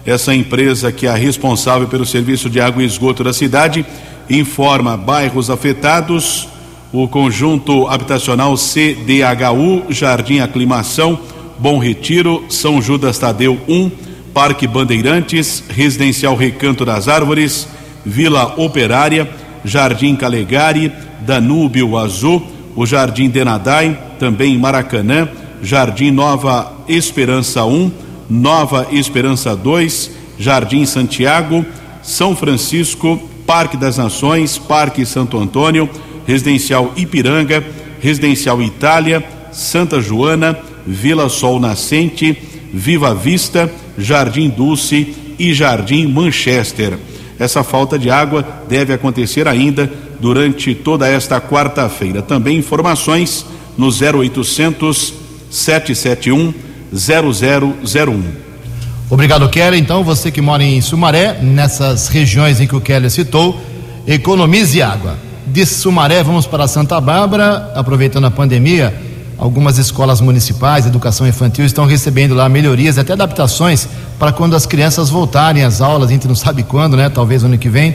essa 0.06 0.32
empresa, 0.32 0.92
que 0.92 1.06
é 1.06 1.14
responsável 1.14 1.88
pelo 1.88 2.06
serviço 2.06 2.48
de 2.48 2.60
água 2.60 2.82
e 2.82 2.86
esgoto 2.86 3.24
da 3.24 3.32
cidade, 3.32 3.84
informa 4.30 4.96
bairros 4.96 5.50
afetados, 5.50 6.48
o 6.92 7.08
conjunto 7.08 7.88
habitacional 7.88 8.56
CDHU, 8.56 9.84
Jardim 9.90 10.38
Aclimação, 10.38 11.18
Bom 11.58 11.78
Retiro, 11.78 12.44
São 12.48 12.80
Judas 12.80 13.18
Tadeu 13.18 13.58
1, 13.68 13.90
Parque 14.32 14.66
Bandeirantes, 14.66 15.64
Residencial 15.68 16.36
Recanto 16.36 16.84
das 16.84 17.08
Árvores, 17.08 17.66
Vila 18.04 18.54
Operária, 18.56 19.28
Jardim 19.64 20.14
Calegari, 20.14 20.92
Danúbio 21.20 21.96
Azul, 21.98 22.46
o 22.76 22.86
Jardim 22.86 23.28
Denadai, 23.28 23.98
também 24.18 24.56
Maracanã, 24.56 25.28
Jardim 25.62 26.12
Nova 26.12 26.72
Esperança 26.86 27.64
1, 27.64 27.90
Nova 28.28 28.88
Esperança 28.90 29.54
2, 29.54 30.10
Jardim 30.38 30.84
Santiago, 30.84 31.64
São 32.02 32.34
Francisco, 32.36 33.20
Parque 33.46 33.76
das 33.76 33.96
Nações, 33.96 34.58
Parque 34.58 35.06
Santo 35.06 35.38
Antônio, 35.38 35.88
Residencial 36.26 36.92
Ipiranga, 36.96 37.64
Residencial 38.00 38.60
Itália, 38.60 39.24
Santa 39.52 40.00
Joana, 40.00 40.58
Vila 40.86 41.28
Sol 41.28 41.60
Nascente, 41.60 42.36
Viva 42.72 43.14
Vista, 43.14 43.72
Jardim 43.96 44.48
Dulce 44.48 45.14
e 45.38 45.54
Jardim 45.54 46.06
Manchester. 46.06 46.98
Essa 47.38 47.62
falta 47.62 47.98
de 47.98 48.10
água 48.10 48.44
deve 48.68 48.92
acontecer 48.92 49.46
ainda 49.46 49.90
durante 50.20 50.74
toda 50.74 51.06
esta 51.06 51.40
quarta-feira. 51.40 52.22
Também 52.22 52.58
informações 52.58 53.46
no 53.76 53.88
0800 53.88 55.14
771 55.50 56.65
0001. 56.92 58.22
Obrigado, 59.08 59.48
Keller. 59.48 59.78
Então, 59.78 60.02
você 60.02 60.30
que 60.30 60.40
mora 60.40 60.64
em 60.64 60.80
Sumaré, 60.80 61.38
nessas 61.40 62.08
regiões 62.08 62.60
em 62.60 62.66
que 62.66 62.74
o 62.74 62.80
Keller 62.80 63.10
citou, 63.10 63.60
economize 64.06 64.82
água. 64.82 65.16
De 65.46 65.64
Sumaré, 65.64 66.22
vamos 66.22 66.46
para 66.46 66.66
Santa 66.66 67.00
Bárbara, 67.00 67.72
aproveitando 67.76 68.24
a 68.24 68.30
pandemia, 68.30 68.92
algumas 69.38 69.78
escolas 69.78 70.20
municipais 70.20 70.86
educação 70.86 71.26
infantil 71.26 71.64
estão 71.64 71.84
recebendo 71.84 72.34
lá 72.34 72.48
melhorias, 72.48 72.98
até 72.98 73.12
adaptações 73.12 73.86
para 74.18 74.32
quando 74.32 74.56
as 74.56 74.66
crianças 74.66 75.10
voltarem 75.10 75.62
às 75.62 75.80
aulas, 75.80 76.08
a 76.08 76.12
gente 76.12 76.26
não 76.26 76.34
sabe 76.34 76.62
quando, 76.62 76.96
né? 76.96 77.08
Talvez 77.08 77.44
ano 77.44 77.58
que 77.58 77.68
vem, 77.68 77.94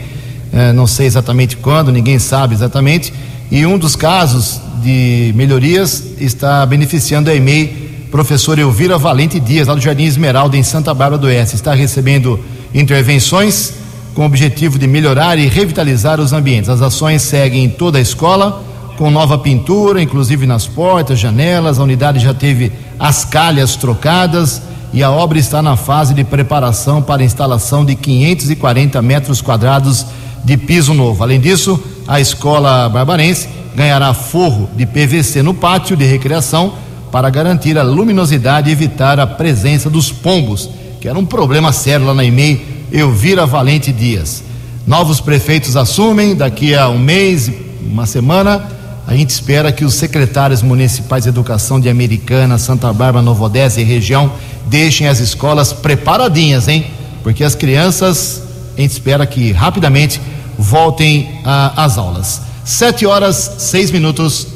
eh, 0.54 0.72
não 0.72 0.86
sei 0.86 1.08
exatamente 1.08 1.58
quando, 1.58 1.92
ninguém 1.92 2.20
sabe 2.20 2.54
exatamente. 2.54 3.14
E 3.52 3.66
um 3.66 3.78
dos 3.78 3.96
casos 3.96 4.62
de 4.82 5.34
melhorias 5.36 6.04
está 6.20 6.66
beneficiando 6.66 7.30
a 7.30 7.36
EMEI 7.36 7.81
professor 8.12 8.60
Elvira 8.60 8.98
Valente 8.98 9.40
Dias, 9.40 9.70
lá 9.70 9.74
do 9.74 9.80
Jardim 9.80 10.04
Esmeralda, 10.04 10.58
em 10.58 10.64
Santa 10.64 10.94
Bárbara 10.94 11.18
do 11.18 11.28
Oeste, 11.28 11.56
está 11.56 11.74
recebendo 11.74 12.38
intervenções 12.74 13.74
com 14.14 14.24
o 14.24 14.26
objetivo 14.26 14.78
de 14.78 14.86
melhorar 14.86 15.40
e 15.40 15.48
revitalizar 15.48 16.20
os 16.20 16.34
ambientes. 16.34 16.70
As 16.70 16.82
ações 16.82 17.22
seguem 17.22 17.64
em 17.64 17.70
toda 17.70 17.98
a 17.98 18.02
escola, 18.02 18.64
com 18.98 19.10
nova 19.10 19.38
pintura, 19.38 20.02
inclusive 20.02 20.46
nas 20.46 20.68
portas, 20.68 21.18
janelas. 21.18 21.80
A 21.80 21.84
unidade 21.84 22.20
já 22.20 22.34
teve 22.34 22.74
as 23.00 23.24
calhas 23.24 23.78
trocadas 23.78 24.62
e 24.92 25.02
a 25.02 25.10
obra 25.10 25.40
está 25.40 25.62
na 25.62 25.78
fase 25.78 26.14
de 26.14 26.26
preparação 26.26 27.02
para 27.02 27.22
a 27.22 27.26
instalação 27.26 27.86
de 27.86 27.96
540 27.96 29.02
metros 29.02 29.42
quadrados 29.42 30.06
de 30.44 30.58
piso 30.58 30.94
novo. 30.94 31.24
Além 31.24 31.40
disso, 31.40 31.82
a 32.06 32.20
escola 32.20 32.90
barbarense 32.90 33.48
ganhará 33.74 34.14
forro 34.14 34.70
de 34.76 34.86
PVC 34.86 35.42
no 35.42 35.54
pátio 35.54 35.96
de 35.96 36.04
recreação 36.04 36.74
para 37.12 37.30
garantir 37.30 37.78
a 37.78 37.84
luminosidade 37.84 38.70
e 38.70 38.74
evitar 38.74 39.20
a 39.20 39.28
presença 39.28 39.90
dos 39.90 40.12
pombos, 40.12 40.70
que 41.00 41.08
era 41.08 41.18
um 41.18 41.26
problema 41.26 41.72
sério 41.74 42.06
lá 42.06 42.14
na 42.14 42.24
EMEI 42.24 42.66
Elvira 42.92 43.46
Valente 43.46 43.92
Dias. 43.92 44.44
Novos 44.86 45.20
prefeitos 45.20 45.76
assumem 45.76 46.36
daqui 46.36 46.74
a 46.76 46.90
um 46.90 46.98
mês, 46.98 47.52
uma 47.82 48.06
semana. 48.06 48.68
A 49.08 49.16
gente 49.16 49.30
espera 49.30 49.72
que 49.72 49.84
os 49.84 49.96
secretários 49.96 50.62
municipais 50.62 51.24
de 51.24 51.30
educação 51.30 51.80
de 51.80 51.90
Americana, 51.90 52.58
Santa 52.58 52.92
Bárbara, 52.94 53.24
Nova 53.24 53.44
Odessa 53.44 53.82
e 53.82 53.84
região 53.84 54.32
deixem 54.68 55.08
as 55.08 55.20
escolas 55.20 55.74
preparadinhas, 55.74 56.68
hein? 56.68 56.86
Porque 57.24 57.44
as 57.44 57.56
crianças, 57.56 58.44
a 58.78 58.82
gente 58.82 58.92
espera 58.92 59.26
que 59.26 59.52
rapidamente 59.52 60.22
voltem 60.58 61.42
às 61.44 61.98
aulas. 61.98 62.42
Sete 62.64 63.06
horas, 63.06 63.56
seis 63.58 63.92
minutos. 63.92 64.48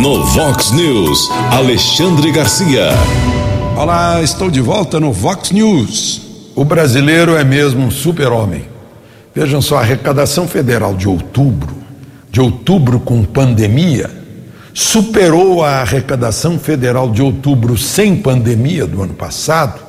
No 0.00 0.24
Vox 0.24 0.70
News, 0.70 1.28
Alexandre 1.50 2.32
Garcia. 2.32 2.88
Olá, 3.76 4.22
estou 4.22 4.50
de 4.50 4.62
volta 4.62 4.98
no 4.98 5.12
Vox 5.12 5.50
News. 5.50 6.22
O 6.56 6.64
brasileiro 6.64 7.36
é 7.36 7.44
mesmo 7.44 7.84
um 7.84 7.90
super-homem. 7.90 8.66
Vejam 9.34 9.60
só, 9.60 9.76
a 9.76 9.80
arrecadação 9.80 10.48
federal 10.48 10.94
de 10.94 11.06
outubro, 11.06 11.76
de 12.30 12.40
outubro 12.40 12.98
com 12.98 13.22
pandemia, 13.24 14.10
superou 14.72 15.62
a 15.62 15.82
arrecadação 15.82 16.58
federal 16.58 17.10
de 17.10 17.20
outubro 17.20 17.76
sem 17.76 18.16
pandemia 18.16 18.86
do 18.86 19.02
ano 19.02 19.12
passado 19.12 19.82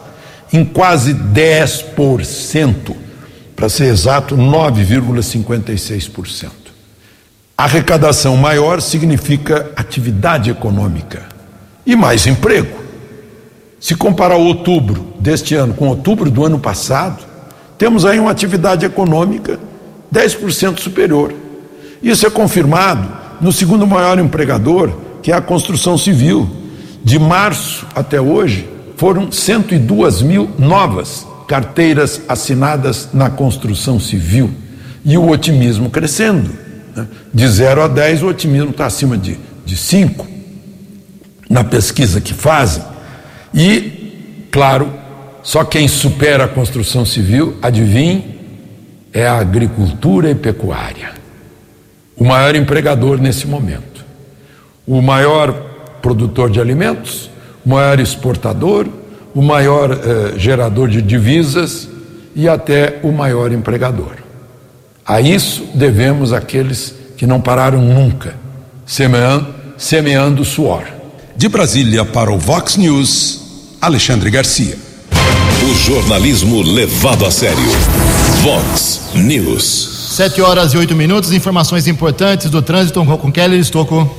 em 0.52 0.66
quase 0.66 1.14
10%, 1.14 2.94
para 3.56 3.70
ser 3.70 3.86
exato, 3.86 4.36
9,56%. 4.36 6.61
Arrecadação 7.58 8.36
maior 8.38 8.82
significa 8.82 9.72
atividade 9.76 10.50
econômica 10.50 11.24
e 11.86 11.96
mais 11.96 12.26
emprego. 12.26 12.80
Se 13.80 13.96
comparar 13.96 14.36
outubro 14.36 15.14
deste 15.20 15.56
ano 15.56 15.74
com 15.74 15.88
outubro 15.88 16.30
do 16.30 16.46
ano 16.46 16.60
passado, 16.60 17.24
temos 17.78 18.06
aí 18.06 18.20
uma 18.20 18.32
atividade 18.32 18.86
econômica 18.86 19.60
10% 20.14 20.80
superior. 20.80 21.34
Isso 22.02 22.26
é 22.28 22.30
confirmado 22.30 23.08
no 23.40 23.52
segundo 23.52 23.88
maior 23.88 24.20
empregador, 24.20 24.92
que 25.24 25.32
é 25.32 25.36
a 25.36 25.42
construção 25.42 25.98
civil. 25.98 26.50
De 27.04 27.18
março 27.18 27.88
até 27.96 28.22
hoje, 28.22 28.70
foram 28.98 29.32
102 29.32 30.22
mil 30.22 30.50
novas 30.60 31.26
carteiras 31.48 32.22
assinadas 32.30 33.10
na 33.12 33.32
construção 33.32 34.00
civil. 34.00 34.52
E 35.04 35.18
o 35.18 35.30
otimismo 35.30 35.90
crescendo. 35.90 36.52
Né? 36.96 37.08
De 37.34 37.48
0 37.48 37.84
a 37.84 37.88
10, 37.88 38.24
o 38.24 38.28
otimismo 38.28 38.72
está 38.72 38.86
acima 38.86 39.18
de, 39.18 39.38
de 39.66 39.78
5 39.78 40.28
na 41.50 41.64
pesquisa 41.64 42.22
que 42.22 42.34
fazem. 42.34 42.84
E, 43.54 44.48
claro, 44.52 44.92
só 45.44 45.64
quem 45.64 45.88
supera 45.88 46.46
a 46.46 46.48
construção 46.48 47.06
civil, 47.06 47.58
adivinhe, 47.62 48.40
é 49.14 49.28
a 49.28 49.40
agricultura 49.40 50.30
e 50.30 50.36
pecuária. 50.36 51.12
O 52.16 52.24
maior 52.24 52.56
empregador 52.56 53.20
nesse 53.20 53.48
momento. 53.48 54.06
O 54.88 55.02
maior 55.02 55.52
produtor 56.02 56.50
de 56.50 56.60
alimentos, 56.62 57.30
o 57.66 57.70
maior 57.70 58.00
exportador, 58.00 58.88
o 59.34 59.42
maior 59.42 59.92
eh, 59.92 60.38
gerador 60.38 60.88
de 60.88 61.02
divisas 61.02 61.88
e 62.36 62.48
até 62.48 63.00
o 63.04 63.12
maior 63.12 63.52
empregador. 63.52 64.16
A 65.12 65.20
isso 65.20 65.66
devemos 65.74 66.32
aqueles 66.32 66.96
que 67.18 67.28
não 67.28 67.42
pararam 67.42 67.82
nunca, 67.82 68.34
semeando, 68.86 69.46
semeando 69.78 70.46
suor. 70.46 70.86
De 71.36 71.50
Brasília 71.50 72.06
para 72.06 72.32
o 72.32 72.38
Vox 72.38 72.78
News, 72.78 73.76
Alexandre 73.82 74.30
Garcia. 74.30 74.78
O 75.70 75.76
jornalismo 75.76 76.62
levado 76.62 77.26
a 77.26 77.30
sério. 77.30 77.58
Vox 78.42 79.02
News. 79.14 80.14
Sete 80.16 80.42
horas 80.42 80.74
e 80.74 80.78
oito 80.78 80.96
minutos, 80.96 81.34
informações 81.34 81.90
importantes 81.90 82.50
do 82.50 82.62
trânsito 82.62 83.04
com 83.04 83.30
Kelly 83.30 83.60
Estocco. 83.60 84.10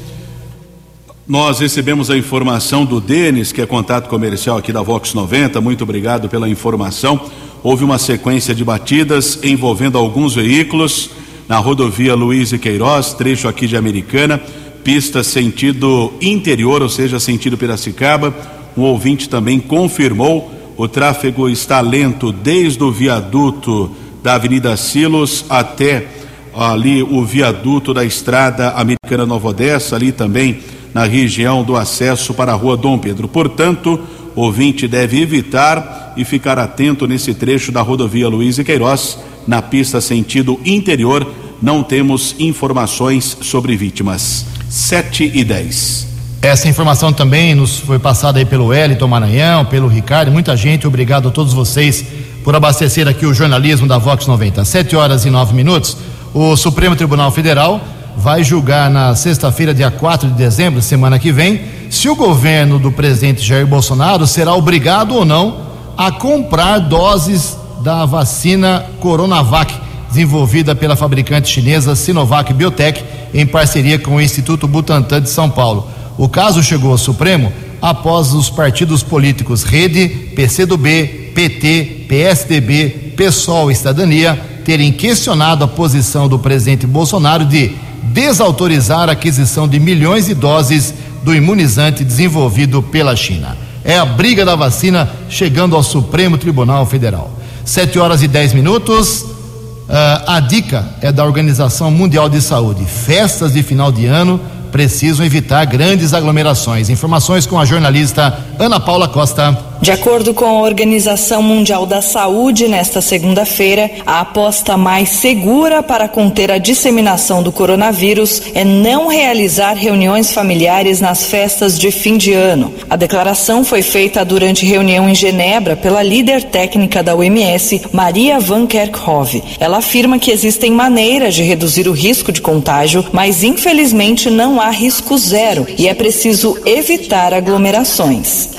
Nós 1.26 1.60
recebemos 1.60 2.10
a 2.10 2.18
informação 2.18 2.84
do 2.84 3.00
Denis, 3.00 3.50
que 3.50 3.62
é 3.62 3.66
contato 3.66 4.10
comercial 4.10 4.58
aqui 4.58 4.70
da 4.70 4.82
Vox 4.82 5.14
90. 5.14 5.58
Muito 5.62 5.84
obrigado 5.84 6.28
pela 6.28 6.50
informação. 6.50 7.30
Houve 7.62 7.84
uma 7.84 7.98
sequência 7.98 8.54
de 8.54 8.64
batidas 8.64 9.38
envolvendo 9.42 9.96
alguns 9.96 10.34
veículos 10.34 11.10
na 11.48 11.58
rodovia 11.58 12.14
Luiz 12.14 12.52
e 12.52 12.58
Queiroz, 12.58 13.12
trecho 13.14 13.46
aqui 13.46 13.66
de 13.66 13.76
Americana, 13.76 14.40
pista 14.82 15.22
sentido 15.22 16.12
interior, 16.20 16.82
ou 16.82 16.88
seja, 16.88 17.20
sentido 17.20 17.56
Piracicaba. 17.56 18.34
Um 18.76 18.82
ouvinte 18.82 19.28
também 19.28 19.60
confirmou 19.60 20.50
o 20.76 20.88
tráfego 20.88 21.48
está 21.48 21.80
lento 21.80 22.32
desde 22.32 22.82
o 22.82 22.90
viaduto 22.90 23.90
da 24.22 24.34
Avenida 24.34 24.76
Silos 24.76 25.44
até 25.48 26.06
ali 26.54 27.02
o 27.02 27.24
viaduto 27.24 27.94
da 27.94 28.04
estrada 28.04 28.70
Americana 28.70 29.24
Nova 29.24 29.48
Odessa, 29.48 29.94
ali 29.94 30.10
também 30.10 30.58
na 30.92 31.04
região 31.04 31.62
do 31.62 31.76
acesso 31.76 32.34
para 32.34 32.52
a 32.52 32.56
rua 32.56 32.76
Dom 32.76 32.98
Pedro. 32.98 33.28
Portanto, 33.28 34.00
ouvinte 34.34 34.88
deve 34.88 35.20
evitar 35.20 36.14
e 36.16 36.24
ficar 36.24 36.58
atento 36.58 37.06
nesse 37.06 37.34
trecho 37.34 37.72
da 37.72 37.82
rodovia 37.82 38.28
Luiz 38.28 38.58
e 38.58 38.64
Queiroz, 38.64 39.18
na 39.46 39.60
pista 39.62 40.00
sentido 40.00 40.60
interior. 40.64 41.26
Não 41.60 41.82
temos 41.82 42.34
informações 42.38 43.36
sobre 43.40 43.76
vítimas. 43.76 44.46
7 44.68 45.30
e 45.34 45.44
10. 45.44 46.08
Essa 46.42 46.68
informação 46.68 47.12
também 47.12 47.54
nos 47.54 47.78
foi 47.78 48.00
passada 48.00 48.38
aí 48.38 48.44
pelo 48.44 48.66
Wellington 48.66 49.06
Maranhão, 49.06 49.64
pelo 49.64 49.86
Ricardo, 49.86 50.32
muita 50.32 50.56
gente. 50.56 50.86
Obrigado 50.86 51.28
a 51.28 51.30
todos 51.30 51.52
vocês 51.52 52.04
por 52.42 52.56
abastecer 52.56 53.06
aqui 53.06 53.24
o 53.24 53.32
jornalismo 53.32 53.86
da 53.86 53.96
Vox 53.96 54.26
90. 54.26 54.64
7 54.64 54.96
horas 54.96 55.24
e 55.24 55.30
9 55.30 55.54
minutos. 55.54 55.96
O 56.34 56.56
Supremo 56.56 56.96
Tribunal 56.96 57.30
Federal 57.30 57.80
vai 58.16 58.42
julgar 58.42 58.90
na 58.90 59.14
sexta-feira, 59.14 59.72
dia 59.72 59.90
4 59.90 60.28
de 60.28 60.34
dezembro, 60.34 60.82
semana 60.82 61.18
que 61.18 61.30
vem, 61.30 61.60
se 61.92 62.08
o 62.08 62.16
governo 62.16 62.78
do 62.78 62.90
presidente 62.90 63.42
Jair 63.42 63.66
Bolsonaro 63.66 64.26
será 64.26 64.54
obrigado 64.54 65.14
ou 65.14 65.26
não 65.26 65.60
a 65.94 66.10
comprar 66.10 66.78
doses 66.78 67.54
da 67.82 68.06
vacina 68.06 68.86
Coronavac, 68.98 69.74
desenvolvida 70.08 70.74
pela 70.74 70.96
fabricante 70.96 71.50
chinesa 71.50 71.94
Sinovac 71.94 72.50
Biotech, 72.54 73.04
em 73.34 73.44
parceria 73.44 73.98
com 73.98 74.16
o 74.16 74.22
Instituto 74.22 74.66
Butantan 74.66 75.20
de 75.20 75.28
São 75.28 75.50
Paulo. 75.50 75.86
O 76.16 76.30
caso 76.30 76.62
chegou 76.62 76.92
ao 76.92 76.98
Supremo 76.98 77.52
após 77.82 78.32
os 78.32 78.48
partidos 78.48 79.02
políticos 79.02 79.62
Rede, 79.62 80.08
PCdoB, 80.34 81.32
PT, 81.34 82.06
PSDB, 82.08 83.12
PSOL 83.18 83.70
e 83.70 83.74
Cidadania 83.74 84.40
terem 84.64 84.92
questionado 84.92 85.62
a 85.62 85.68
posição 85.68 86.26
do 86.26 86.38
presidente 86.38 86.86
Bolsonaro 86.86 87.44
de 87.44 87.76
desautorizar 88.04 89.10
a 89.10 89.12
aquisição 89.12 89.68
de 89.68 89.78
milhões 89.78 90.24
de 90.24 90.34
doses 90.34 90.94
do 91.22 91.34
imunizante 91.34 92.04
desenvolvido 92.04 92.82
pela 92.82 93.14
China. 93.16 93.56
É 93.84 93.98
a 93.98 94.04
briga 94.04 94.44
da 94.44 94.54
vacina 94.54 95.10
chegando 95.28 95.74
ao 95.74 95.82
Supremo 95.82 96.38
Tribunal 96.38 96.86
Federal. 96.86 97.30
Sete 97.64 97.98
horas 97.98 98.22
e 98.22 98.28
dez 98.28 98.52
minutos. 98.52 99.22
Uh, 99.22 100.24
a 100.26 100.40
dica 100.40 100.86
é 101.00 101.10
da 101.12 101.24
Organização 101.24 101.90
Mundial 101.90 102.28
de 102.28 102.40
Saúde. 102.40 102.84
Festas 102.84 103.52
de 103.52 103.62
final 103.62 103.90
de 103.90 104.06
ano 104.06 104.40
precisam 104.70 105.26
evitar 105.26 105.64
grandes 105.66 106.14
aglomerações. 106.14 106.88
Informações 106.88 107.44
com 107.44 107.58
a 107.58 107.64
jornalista 107.64 108.38
Ana 108.58 108.80
Paula 108.80 109.08
Costa. 109.08 109.71
De 109.82 109.90
acordo 109.90 110.32
com 110.32 110.44
a 110.44 110.60
Organização 110.62 111.42
Mundial 111.42 111.84
da 111.84 112.00
Saúde, 112.00 112.68
nesta 112.68 113.00
segunda-feira, 113.00 113.90
a 114.06 114.20
aposta 114.20 114.76
mais 114.76 115.08
segura 115.08 115.82
para 115.82 116.06
conter 116.06 116.52
a 116.52 116.58
disseminação 116.58 117.42
do 117.42 117.50
coronavírus 117.50 118.42
é 118.54 118.64
não 118.64 119.08
realizar 119.08 119.72
reuniões 119.72 120.30
familiares 120.30 121.00
nas 121.00 121.24
festas 121.24 121.76
de 121.76 121.90
fim 121.90 122.16
de 122.16 122.32
ano. 122.32 122.72
A 122.88 122.94
declaração 122.94 123.64
foi 123.64 123.82
feita 123.82 124.24
durante 124.24 124.64
reunião 124.64 125.08
em 125.08 125.16
Genebra 125.16 125.74
pela 125.74 126.00
líder 126.00 126.44
técnica 126.44 127.02
da 127.02 127.16
OMS, 127.16 127.82
Maria 127.90 128.38
Van 128.38 128.68
Kerkhove. 128.68 129.42
Ela 129.58 129.78
afirma 129.78 130.16
que 130.16 130.30
existem 130.30 130.70
maneiras 130.70 131.34
de 131.34 131.42
reduzir 131.42 131.88
o 131.88 131.92
risco 131.92 132.30
de 132.30 132.40
contágio, 132.40 133.04
mas 133.10 133.42
infelizmente 133.42 134.30
não 134.30 134.60
há 134.60 134.70
risco 134.70 135.18
zero 135.18 135.66
e 135.76 135.88
é 135.88 135.94
preciso 135.94 136.56
evitar 136.64 137.34
aglomerações. 137.34 138.50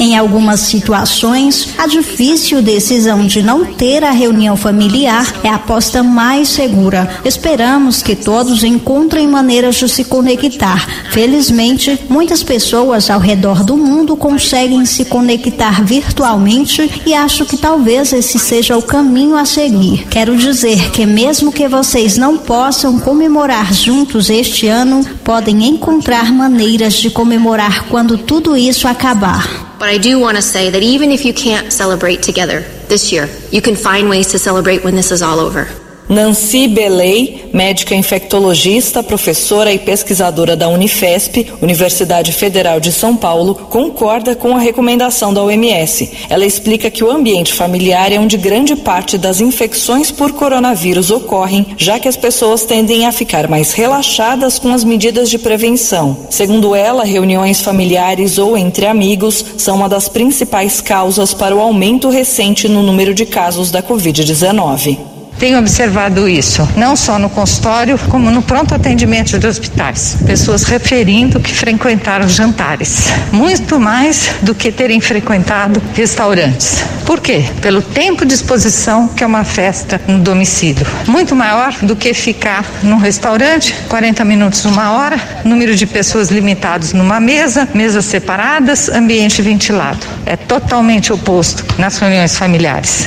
Em 0.00 0.16
algumas 0.16 0.60
situações, 0.60 1.74
a 1.76 1.86
difícil 1.86 2.62
decisão 2.62 3.26
de 3.26 3.42
não 3.42 3.64
ter 3.64 4.04
a 4.04 4.12
reunião 4.12 4.56
familiar 4.56 5.34
é 5.42 5.48
a 5.48 5.56
aposta 5.56 6.02
mais 6.02 6.48
segura. 6.48 7.20
Esperamos 7.24 8.00
que 8.02 8.14
todos 8.14 8.62
encontrem 8.62 9.26
maneiras 9.26 9.74
de 9.74 9.88
se 9.88 10.04
conectar. 10.04 10.86
Felizmente, 11.10 11.98
muitas 12.08 12.42
pessoas 12.42 13.10
ao 13.10 13.18
redor 13.18 13.64
do 13.64 13.76
mundo 13.76 14.16
conseguem 14.16 14.86
se 14.86 15.04
conectar 15.06 15.82
virtualmente 15.82 17.02
e 17.04 17.12
acho 17.12 17.44
que 17.44 17.56
talvez 17.56 18.12
esse 18.12 18.38
seja 18.38 18.76
o 18.76 18.82
caminho 18.82 19.36
a 19.36 19.44
seguir. 19.44 20.06
Quero 20.08 20.36
dizer 20.36 20.90
que 20.92 21.04
mesmo 21.04 21.50
que 21.50 21.66
vocês 21.66 22.16
não 22.16 22.38
possam 22.38 23.00
comemorar 23.00 23.72
juntos 23.72 24.30
este 24.30 24.68
ano, 24.68 25.04
podem 25.24 25.66
encontrar 25.66 26.32
maneiras 26.32 26.94
de 26.94 27.10
comemorar 27.16 27.88
quando 27.88 28.18
tudo 28.18 28.54
isso 28.54 28.86
acabar. 28.86 29.48
But 29.78 29.88
I 29.88 29.98
do 29.98 30.20
want 30.20 30.36
to 30.36 30.42
say 30.42 30.70
that 30.70 30.82
even 30.82 31.10
if 31.10 31.24
you 31.24 31.32
can't 31.32 31.72
celebrate 31.72 32.22
together 32.22 32.60
this 32.88 33.10
year, 33.10 33.26
you 33.50 33.62
can 33.62 33.74
find 33.74 34.10
ways 34.10 34.28
to 34.32 34.38
celebrate 34.38 34.84
when 34.84 34.94
this 34.94 35.10
is 35.10 35.22
all 35.22 35.40
over. 35.40 35.66
Nancy 36.08 36.68
Belay, 36.68 37.50
médica 37.52 37.92
infectologista, 37.92 39.02
professora 39.02 39.72
e 39.72 39.78
pesquisadora 39.78 40.54
da 40.54 40.68
Unifesp, 40.68 41.52
Universidade 41.60 42.30
Federal 42.30 42.78
de 42.78 42.92
São 42.92 43.16
Paulo, 43.16 43.56
concorda 43.56 44.36
com 44.36 44.54
a 44.54 44.60
recomendação 44.60 45.34
da 45.34 45.42
OMS. 45.42 46.12
Ela 46.30 46.46
explica 46.46 46.92
que 46.92 47.02
o 47.02 47.10
ambiente 47.10 47.52
familiar 47.52 48.12
é 48.12 48.20
onde 48.20 48.36
grande 48.36 48.76
parte 48.76 49.18
das 49.18 49.40
infecções 49.40 50.12
por 50.12 50.32
coronavírus 50.32 51.10
ocorrem, 51.10 51.74
já 51.76 51.98
que 51.98 52.06
as 52.06 52.16
pessoas 52.16 52.64
tendem 52.64 53.04
a 53.04 53.10
ficar 53.10 53.48
mais 53.48 53.72
relaxadas 53.72 54.60
com 54.60 54.72
as 54.72 54.84
medidas 54.84 55.28
de 55.28 55.40
prevenção. 55.40 56.16
Segundo 56.30 56.72
ela, 56.72 57.04
reuniões 57.04 57.60
familiares 57.62 58.38
ou 58.38 58.56
entre 58.56 58.86
amigos 58.86 59.44
são 59.58 59.74
uma 59.74 59.88
das 59.88 60.08
principais 60.08 60.80
causas 60.80 61.34
para 61.34 61.56
o 61.56 61.60
aumento 61.60 62.08
recente 62.08 62.68
no 62.68 62.80
número 62.80 63.12
de 63.12 63.26
casos 63.26 63.72
da 63.72 63.82
Covid-19. 63.82 65.15
Tenho 65.38 65.58
observado 65.58 66.26
isso, 66.26 66.66
não 66.76 66.96
só 66.96 67.18
no 67.18 67.28
consultório, 67.28 67.98
como 68.08 68.30
no 68.30 68.40
pronto 68.40 68.74
atendimento 68.74 69.38
de 69.38 69.46
hospitais. 69.46 70.16
Pessoas 70.26 70.62
referindo 70.62 71.38
que 71.38 71.52
frequentaram 71.52 72.26
jantares, 72.26 73.08
muito 73.30 73.78
mais 73.78 74.30
do 74.40 74.54
que 74.54 74.72
terem 74.72 74.98
frequentado 74.98 75.82
restaurantes. 75.94 76.82
Por 77.04 77.20
quê? 77.20 77.44
Pelo 77.60 77.82
tempo 77.82 78.24
de 78.24 78.34
exposição 78.34 79.08
que 79.08 79.22
é 79.22 79.26
uma 79.26 79.44
festa 79.44 80.00
no 80.08 80.18
domicílio. 80.18 80.86
Muito 81.06 81.36
maior 81.36 81.72
do 81.82 81.94
que 81.94 82.14
ficar 82.14 82.64
num 82.82 82.96
restaurante, 82.96 83.74
40 83.88 84.24
minutos, 84.24 84.64
uma 84.64 84.92
hora, 84.92 85.20
número 85.44 85.76
de 85.76 85.86
pessoas 85.86 86.30
limitados 86.30 86.94
numa 86.94 87.20
mesa, 87.20 87.68
mesas 87.74 88.06
separadas, 88.06 88.88
ambiente 88.88 89.42
ventilado. 89.42 90.06
É 90.24 90.36
totalmente 90.36 91.12
oposto 91.12 91.64
nas 91.78 91.98
reuniões 91.98 92.36
familiares. 92.36 93.06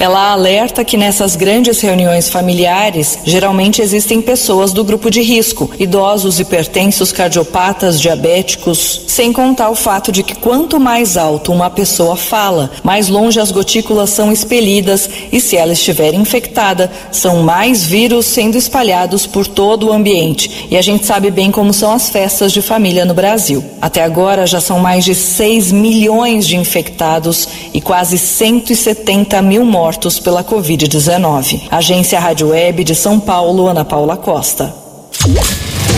Ela 0.00 0.32
alerta 0.32 0.82
que 0.82 0.96
nessas 0.96 1.36
grandes 1.36 1.78
reuniões 1.78 2.30
familiares, 2.30 3.18
geralmente 3.22 3.82
existem 3.82 4.22
pessoas 4.22 4.72
do 4.72 4.82
grupo 4.82 5.10
de 5.10 5.20
risco, 5.20 5.70
idosos, 5.78 6.40
hipertensos, 6.40 7.12
cardiopatas, 7.12 8.00
diabéticos, 8.00 9.02
sem 9.06 9.30
contar 9.30 9.68
o 9.68 9.74
fato 9.74 10.10
de 10.10 10.22
que 10.22 10.34
quanto 10.34 10.80
mais 10.80 11.18
alto 11.18 11.52
uma 11.52 11.68
pessoa 11.68 12.16
fala, 12.16 12.70
mais 12.82 13.10
longe 13.10 13.38
as 13.38 13.52
gotículas 13.52 14.08
são 14.08 14.32
expelidas 14.32 15.06
e 15.30 15.38
se 15.38 15.54
ela 15.54 15.74
estiver 15.74 16.14
infectada, 16.14 16.90
são 17.12 17.42
mais 17.42 17.84
vírus 17.84 18.24
sendo 18.24 18.56
espalhados 18.56 19.26
por 19.26 19.46
todo 19.46 19.88
o 19.88 19.92
ambiente. 19.92 20.66
E 20.70 20.78
a 20.78 20.82
gente 20.82 21.04
sabe 21.04 21.30
bem 21.30 21.50
como 21.50 21.74
são 21.74 21.92
as 21.92 22.08
festas 22.08 22.52
de 22.52 22.62
família 22.62 23.04
no 23.04 23.12
Brasil. 23.12 23.62
Até 23.82 24.02
agora 24.02 24.46
já 24.46 24.62
são 24.62 24.78
mais 24.78 25.04
de 25.04 25.14
6 25.14 25.72
milhões 25.72 26.46
de 26.46 26.56
infectados 26.56 27.46
e 27.74 27.82
quase 27.82 28.16
170 28.16 29.42
mil 29.42 29.62
mortos 29.62 29.89
mortos 29.90 30.20
pela 30.20 30.44
Covid-19. 30.44 31.62
Agência 31.68 32.20
Rádio 32.20 32.50
Web 32.50 32.84
de 32.84 32.94
São 32.94 33.18
Paulo, 33.18 33.66
Ana 33.66 33.84
Paula 33.84 34.16
Costa. 34.16 34.72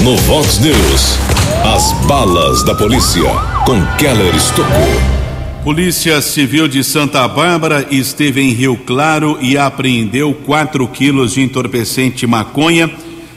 No 0.03 0.16
Vox 0.16 0.61
News, 0.61 1.18
as 1.62 1.93
balas 2.07 2.64
da 2.64 2.74
polícia 2.74 3.22
com 3.66 3.84
Keller 3.99 4.34
Estocou. 4.34 4.72
Polícia 5.62 6.22
Civil 6.22 6.68
de 6.68 6.82
Santa 6.82 7.28
Bárbara 7.28 7.86
esteve 7.90 8.40
em 8.40 8.55
Rio 8.55 8.78
Claro 8.78 9.36
e 9.43 9.59
apreendeu 9.59 10.32
4 10.47 10.88
quilos 10.88 11.34
de 11.34 11.43
entorpecente 11.43 12.26
maconha, 12.26 12.90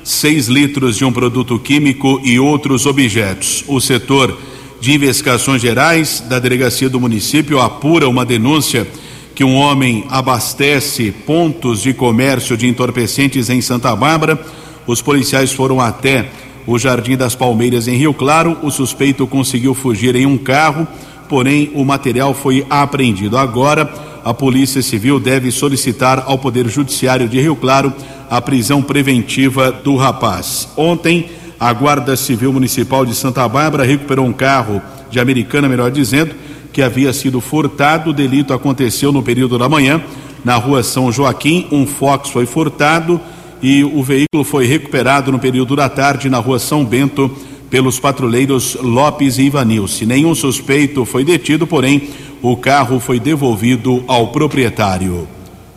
6 0.06 0.48
litros 0.48 0.96
de 0.96 1.04
um 1.04 1.12
produto 1.12 1.60
químico 1.60 2.22
e 2.24 2.40
outros 2.40 2.86
objetos. 2.86 3.62
O 3.68 3.82
setor 3.82 4.40
de 4.80 4.94
investigações 4.94 5.62
gerais 5.62 6.24
da 6.30 6.40
delegacia 6.40 6.88
do 6.88 7.02
município 7.02 7.60
apura 7.60 8.08
uma 8.08 8.24
denúncia 8.24 8.88
que 9.36 9.44
um 9.44 9.58
homem 9.58 10.06
abastece 10.10 11.12
pontos 11.12 11.82
de 11.82 11.94
comércio 11.94 12.56
de 12.56 12.68
entorpecentes 12.68 13.50
em 13.50 13.60
Santa 13.60 13.94
Bárbara. 13.94 14.40
Os 14.88 15.02
policiais 15.02 15.52
foram 15.52 15.82
até 15.82 16.30
o 16.66 16.80
Jardim 16.80 17.18
das 17.18 17.36
Palmeiras 17.36 17.88
em 17.88 17.98
Rio 17.98 18.14
Claro. 18.14 18.58
O 18.64 18.72
suspeito 18.72 19.28
conseguiu 19.28 19.74
fugir 19.74 20.16
em 20.16 20.26
um 20.26 20.38
carro, 20.38 20.88
porém 21.28 21.70
o 21.76 21.84
material 21.84 22.34
foi 22.34 22.66
apreendido. 22.70 23.38
Agora, 23.38 23.94
a 24.24 24.34
Polícia 24.34 24.82
Civil 24.82 25.20
deve 25.20 25.52
solicitar 25.52 26.24
ao 26.26 26.40
Poder 26.40 26.68
Judiciário 26.70 27.28
de 27.28 27.40
Rio 27.42 27.58
Claro 27.58 27.94
a 28.30 28.42
prisão 28.42 28.82
preventiva 28.82 29.70
do 29.70 29.98
rapaz. 29.98 30.70
Ontem, 30.78 31.30
a 31.60 31.74
Guarda 31.74 32.16
Civil 32.16 32.54
Municipal 32.54 33.06
de 33.06 33.14
Santa 33.14 33.48
Bárbara 33.50 33.84
recuperou 33.84 34.26
um 34.26 34.34
carro 34.34 34.82
de 35.12 35.20
Americana, 35.20 35.68
melhor 35.68 35.92
dizendo, 35.92 36.34
que 36.76 36.82
havia 36.82 37.14
sido 37.14 37.40
furtado. 37.40 38.10
O 38.10 38.14
delito 38.14 38.54
aconteceu 38.54 39.10
no 39.10 39.24
período 39.24 39.58
da 39.58 39.70
manhã, 39.70 40.04
na 40.44 40.58
rua 40.58 40.84
São 40.84 41.10
Joaquim. 41.10 41.68
Um 41.72 41.88
Fox 41.88 42.30
foi 42.30 42.46
furtado 42.46 43.18
e 43.64 43.82
o 43.86 44.04
veículo 44.04 44.44
foi 44.44 44.68
recuperado 44.68 45.32
no 45.32 45.40
período 45.40 45.74
da 45.74 45.88
tarde 45.88 46.30
na 46.30 46.38
rua 46.38 46.60
São 46.60 46.84
Bento 46.84 47.32
pelos 47.70 47.98
patrulheiros 47.98 48.76
Lopes 48.82 49.38
e 49.38 49.44
Ivanilce. 49.44 50.06
Nenhum 50.06 50.36
suspeito 50.36 51.06
foi 51.06 51.24
detido, 51.24 51.66
porém 51.66 52.10
o 52.42 52.58
carro 52.58 53.00
foi 53.00 53.22
devolvido 53.22 54.04
ao 54.06 54.34
proprietário. 54.34 55.30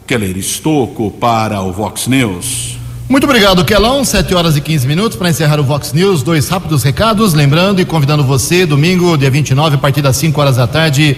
Keller 0.05 0.37
Estocco 0.37 1.13
para 1.13 1.63
o 1.63 1.73
Vox 1.73 2.09
News. 2.09 2.78
Muito 3.09 3.25
obrigado, 3.25 3.65
Kelão. 3.65 4.05
7 4.05 4.35
horas 4.35 4.55
e 4.55 4.61
15 4.61 4.87
minutos 4.87 5.17
para 5.17 5.31
encerrar 5.31 5.59
o 5.59 5.65
Vox 5.65 5.95
News. 5.95 6.23
Dois 6.23 6.47
rápidos 6.47 6.83
recados. 6.83 7.33
Lembrando 7.33 7.81
e 7.81 7.85
convidando 7.87 8.23
você, 8.23 8.67
domingo, 8.67 9.17
dia 9.17 9.31
29, 9.31 9.77
a 9.77 9.79
partir 9.79 10.03
das 10.03 10.15
5 10.19 10.39
horas 10.39 10.57
da 10.59 10.67
tarde, 10.67 11.17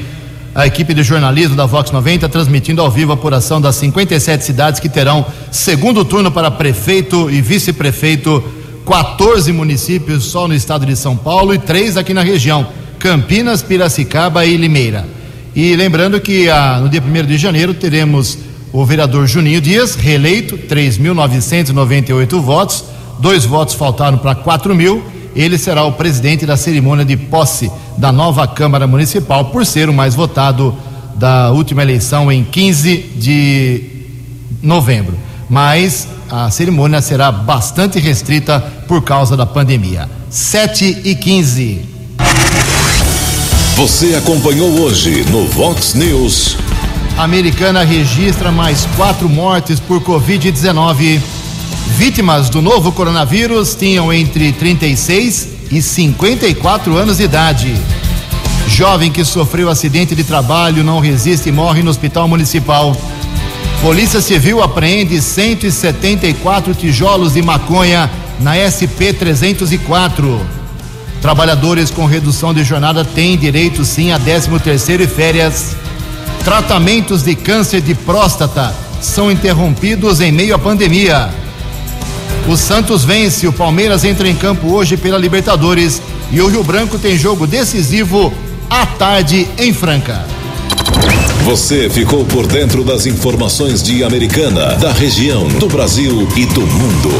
a 0.55 0.69
equipe 0.69 0.95
de 0.95 1.03
jornalismo 1.03 1.57
da 1.57 1.67
Vox 1.67 1.91
90 1.91 2.29
transmitindo 2.29 2.81
ao 2.81 2.89
vivo 2.89 3.11
a 3.11 3.15
apuração 3.15 3.61
das 3.61 3.75
57 3.75 4.45
cidades 4.45 4.79
que 4.79 4.89
terão 4.89 5.27
segundo 5.51 6.05
turno 6.05 6.31
para 6.31 6.49
prefeito 6.49 7.29
e 7.29 7.41
vice-prefeito. 7.41 8.41
14 8.87 9.53
municípios 9.53 10.23
só 10.23 10.47
no 10.47 10.55
estado 10.55 10.87
de 10.87 10.95
São 10.95 11.17
Paulo 11.17 11.53
e 11.53 11.59
três 11.59 11.97
aqui 11.97 12.15
na 12.15 12.23
região: 12.23 12.69
Campinas, 13.01 13.65
Piracicaba 13.65 14.47
e 14.47 14.57
Limeira. 14.57 15.09
E 15.57 15.75
lembrando 15.75 16.21
que 16.21 16.49
ah, 16.49 16.79
no 16.81 16.89
dia 16.89 17.03
1 17.03 17.27
de 17.27 17.37
janeiro 17.37 17.75
teremos 17.75 18.39
o 18.73 18.85
vereador 18.85 19.27
Juninho 19.27 19.61
Dias, 19.61 19.95
reeleito, 19.95 20.57
3.998 20.57 22.41
votos, 22.41 22.85
dois 23.19 23.45
votos 23.45 23.75
faltaram 23.75 24.19
para 24.19 24.35
4 24.35 24.75
mil. 24.75 25.03
Ele 25.35 25.59
será 25.59 25.85
o 25.85 25.93
presidente 25.93 26.45
da 26.45 26.57
cerimônia 26.57 27.05
de 27.05 27.17
posse 27.17 27.71
da 27.97 28.11
nova 28.11 28.47
Câmara 28.47 28.87
Municipal, 28.87 29.47
por 29.47 29.65
ser 29.65 29.89
o 29.89 29.93
mais 29.93 30.15
votado 30.15 30.75
da 31.17 31.51
última 31.51 31.83
eleição 31.83 32.31
em 32.31 32.43
15 32.45 32.97
de 33.17 33.85
novembro. 34.63 35.15
Mas 35.49 36.09
a 36.31 36.51
cerimônia 36.51 37.01
será 37.01 37.31
bastante 37.31 37.99
restrita 37.99 38.61
por 38.87 39.03
causa 39.03 39.37
da 39.37 39.45
pandemia. 39.45 40.09
7 40.31 41.03
e 41.05 41.15
15. 41.15 41.81
Você 43.77 44.15
acompanhou 44.15 44.69
hoje 44.81 45.25
no 45.31 45.47
Vox 45.49 45.95
News. 45.95 46.57
Americana 47.23 47.85
registra 47.85 48.51
mais 48.51 48.87
quatro 48.97 49.29
mortes 49.29 49.79
por 49.79 50.01
Covid-19. 50.01 51.21
Vítimas 51.99 52.49
do 52.49 52.63
novo 52.63 52.93
coronavírus 52.93 53.75
tinham 53.75 54.11
entre 54.11 54.53
36 54.53 55.49
e 55.71 55.83
54 55.83 56.97
anos 56.97 57.19
de 57.19 57.25
idade. 57.25 57.77
Jovem 58.67 59.13
que 59.13 59.23
sofreu 59.23 59.69
acidente 59.69 60.15
de 60.15 60.25
trabalho 60.25 60.83
não 60.83 60.99
resiste 60.99 61.51
e 61.51 61.53
morre 61.53 61.83
no 61.83 61.91
hospital 61.91 62.27
municipal. 62.27 62.97
Polícia 63.83 64.23
Civil 64.23 64.63
apreende 64.63 65.21
174 65.21 66.75
tijolos 66.75 67.35
de 67.35 67.43
maconha 67.43 68.11
na 68.41 68.55
SP 68.57 69.13
304. 69.13 70.41
Trabalhadores 71.21 71.91
com 71.91 72.07
redução 72.07 72.55
de 72.55 72.65
jornada 72.65 73.05
têm 73.05 73.37
direito 73.37 73.85
sim 73.85 74.11
a 74.11 74.19
13 74.19 74.59
terceiro 74.61 75.03
e 75.03 75.07
férias. 75.07 75.77
Tratamentos 76.45 77.23
de 77.23 77.35
câncer 77.35 77.81
de 77.81 77.95
próstata 77.95 78.75
são 79.01 79.31
interrompidos 79.31 80.21
em 80.21 80.33
meio 80.33 80.55
à 80.55 80.59
pandemia. 80.59 81.31
O 82.49 82.57
Santos 82.57 83.05
vence, 83.05 83.47
o 83.47 83.53
Palmeiras 83.53 84.05
entra 84.05 84.29
em 84.29 84.35
campo 84.35 84.73
hoje 84.73 84.97
pela 84.97 85.19
Libertadores 85.19 86.01
E 86.33 86.41
o 86.41 86.49
Rio 86.49 86.65
Branco 86.65 86.99
tem 86.99 87.17
jogo 87.17 87.47
decisivo 87.47 88.33
à 88.69 88.87
tarde 88.87 89.49
em 89.59 89.73
Franca. 89.73 90.25
Você 91.45 91.91
ficou 91.91 92.25
por 92.25 92.47
dentro 92.47 92.85
das 92.85 93.07
informações 93.07 93.83
de 93.83 94.05
Americana, 94.05 94.77
da 94.77 94.93
região, 94.93 95.49
do 95.49 95.69
Brasil 95.69 96.29
e 96.37 96.47
do 96.47 96.61
mundo. 96.61 97.11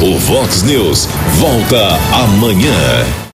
O 0.00 0.18
Vox 0.18 0.62
News 0.62 1.08
volta 1.38 1.98
amanhã. 2.12 3.24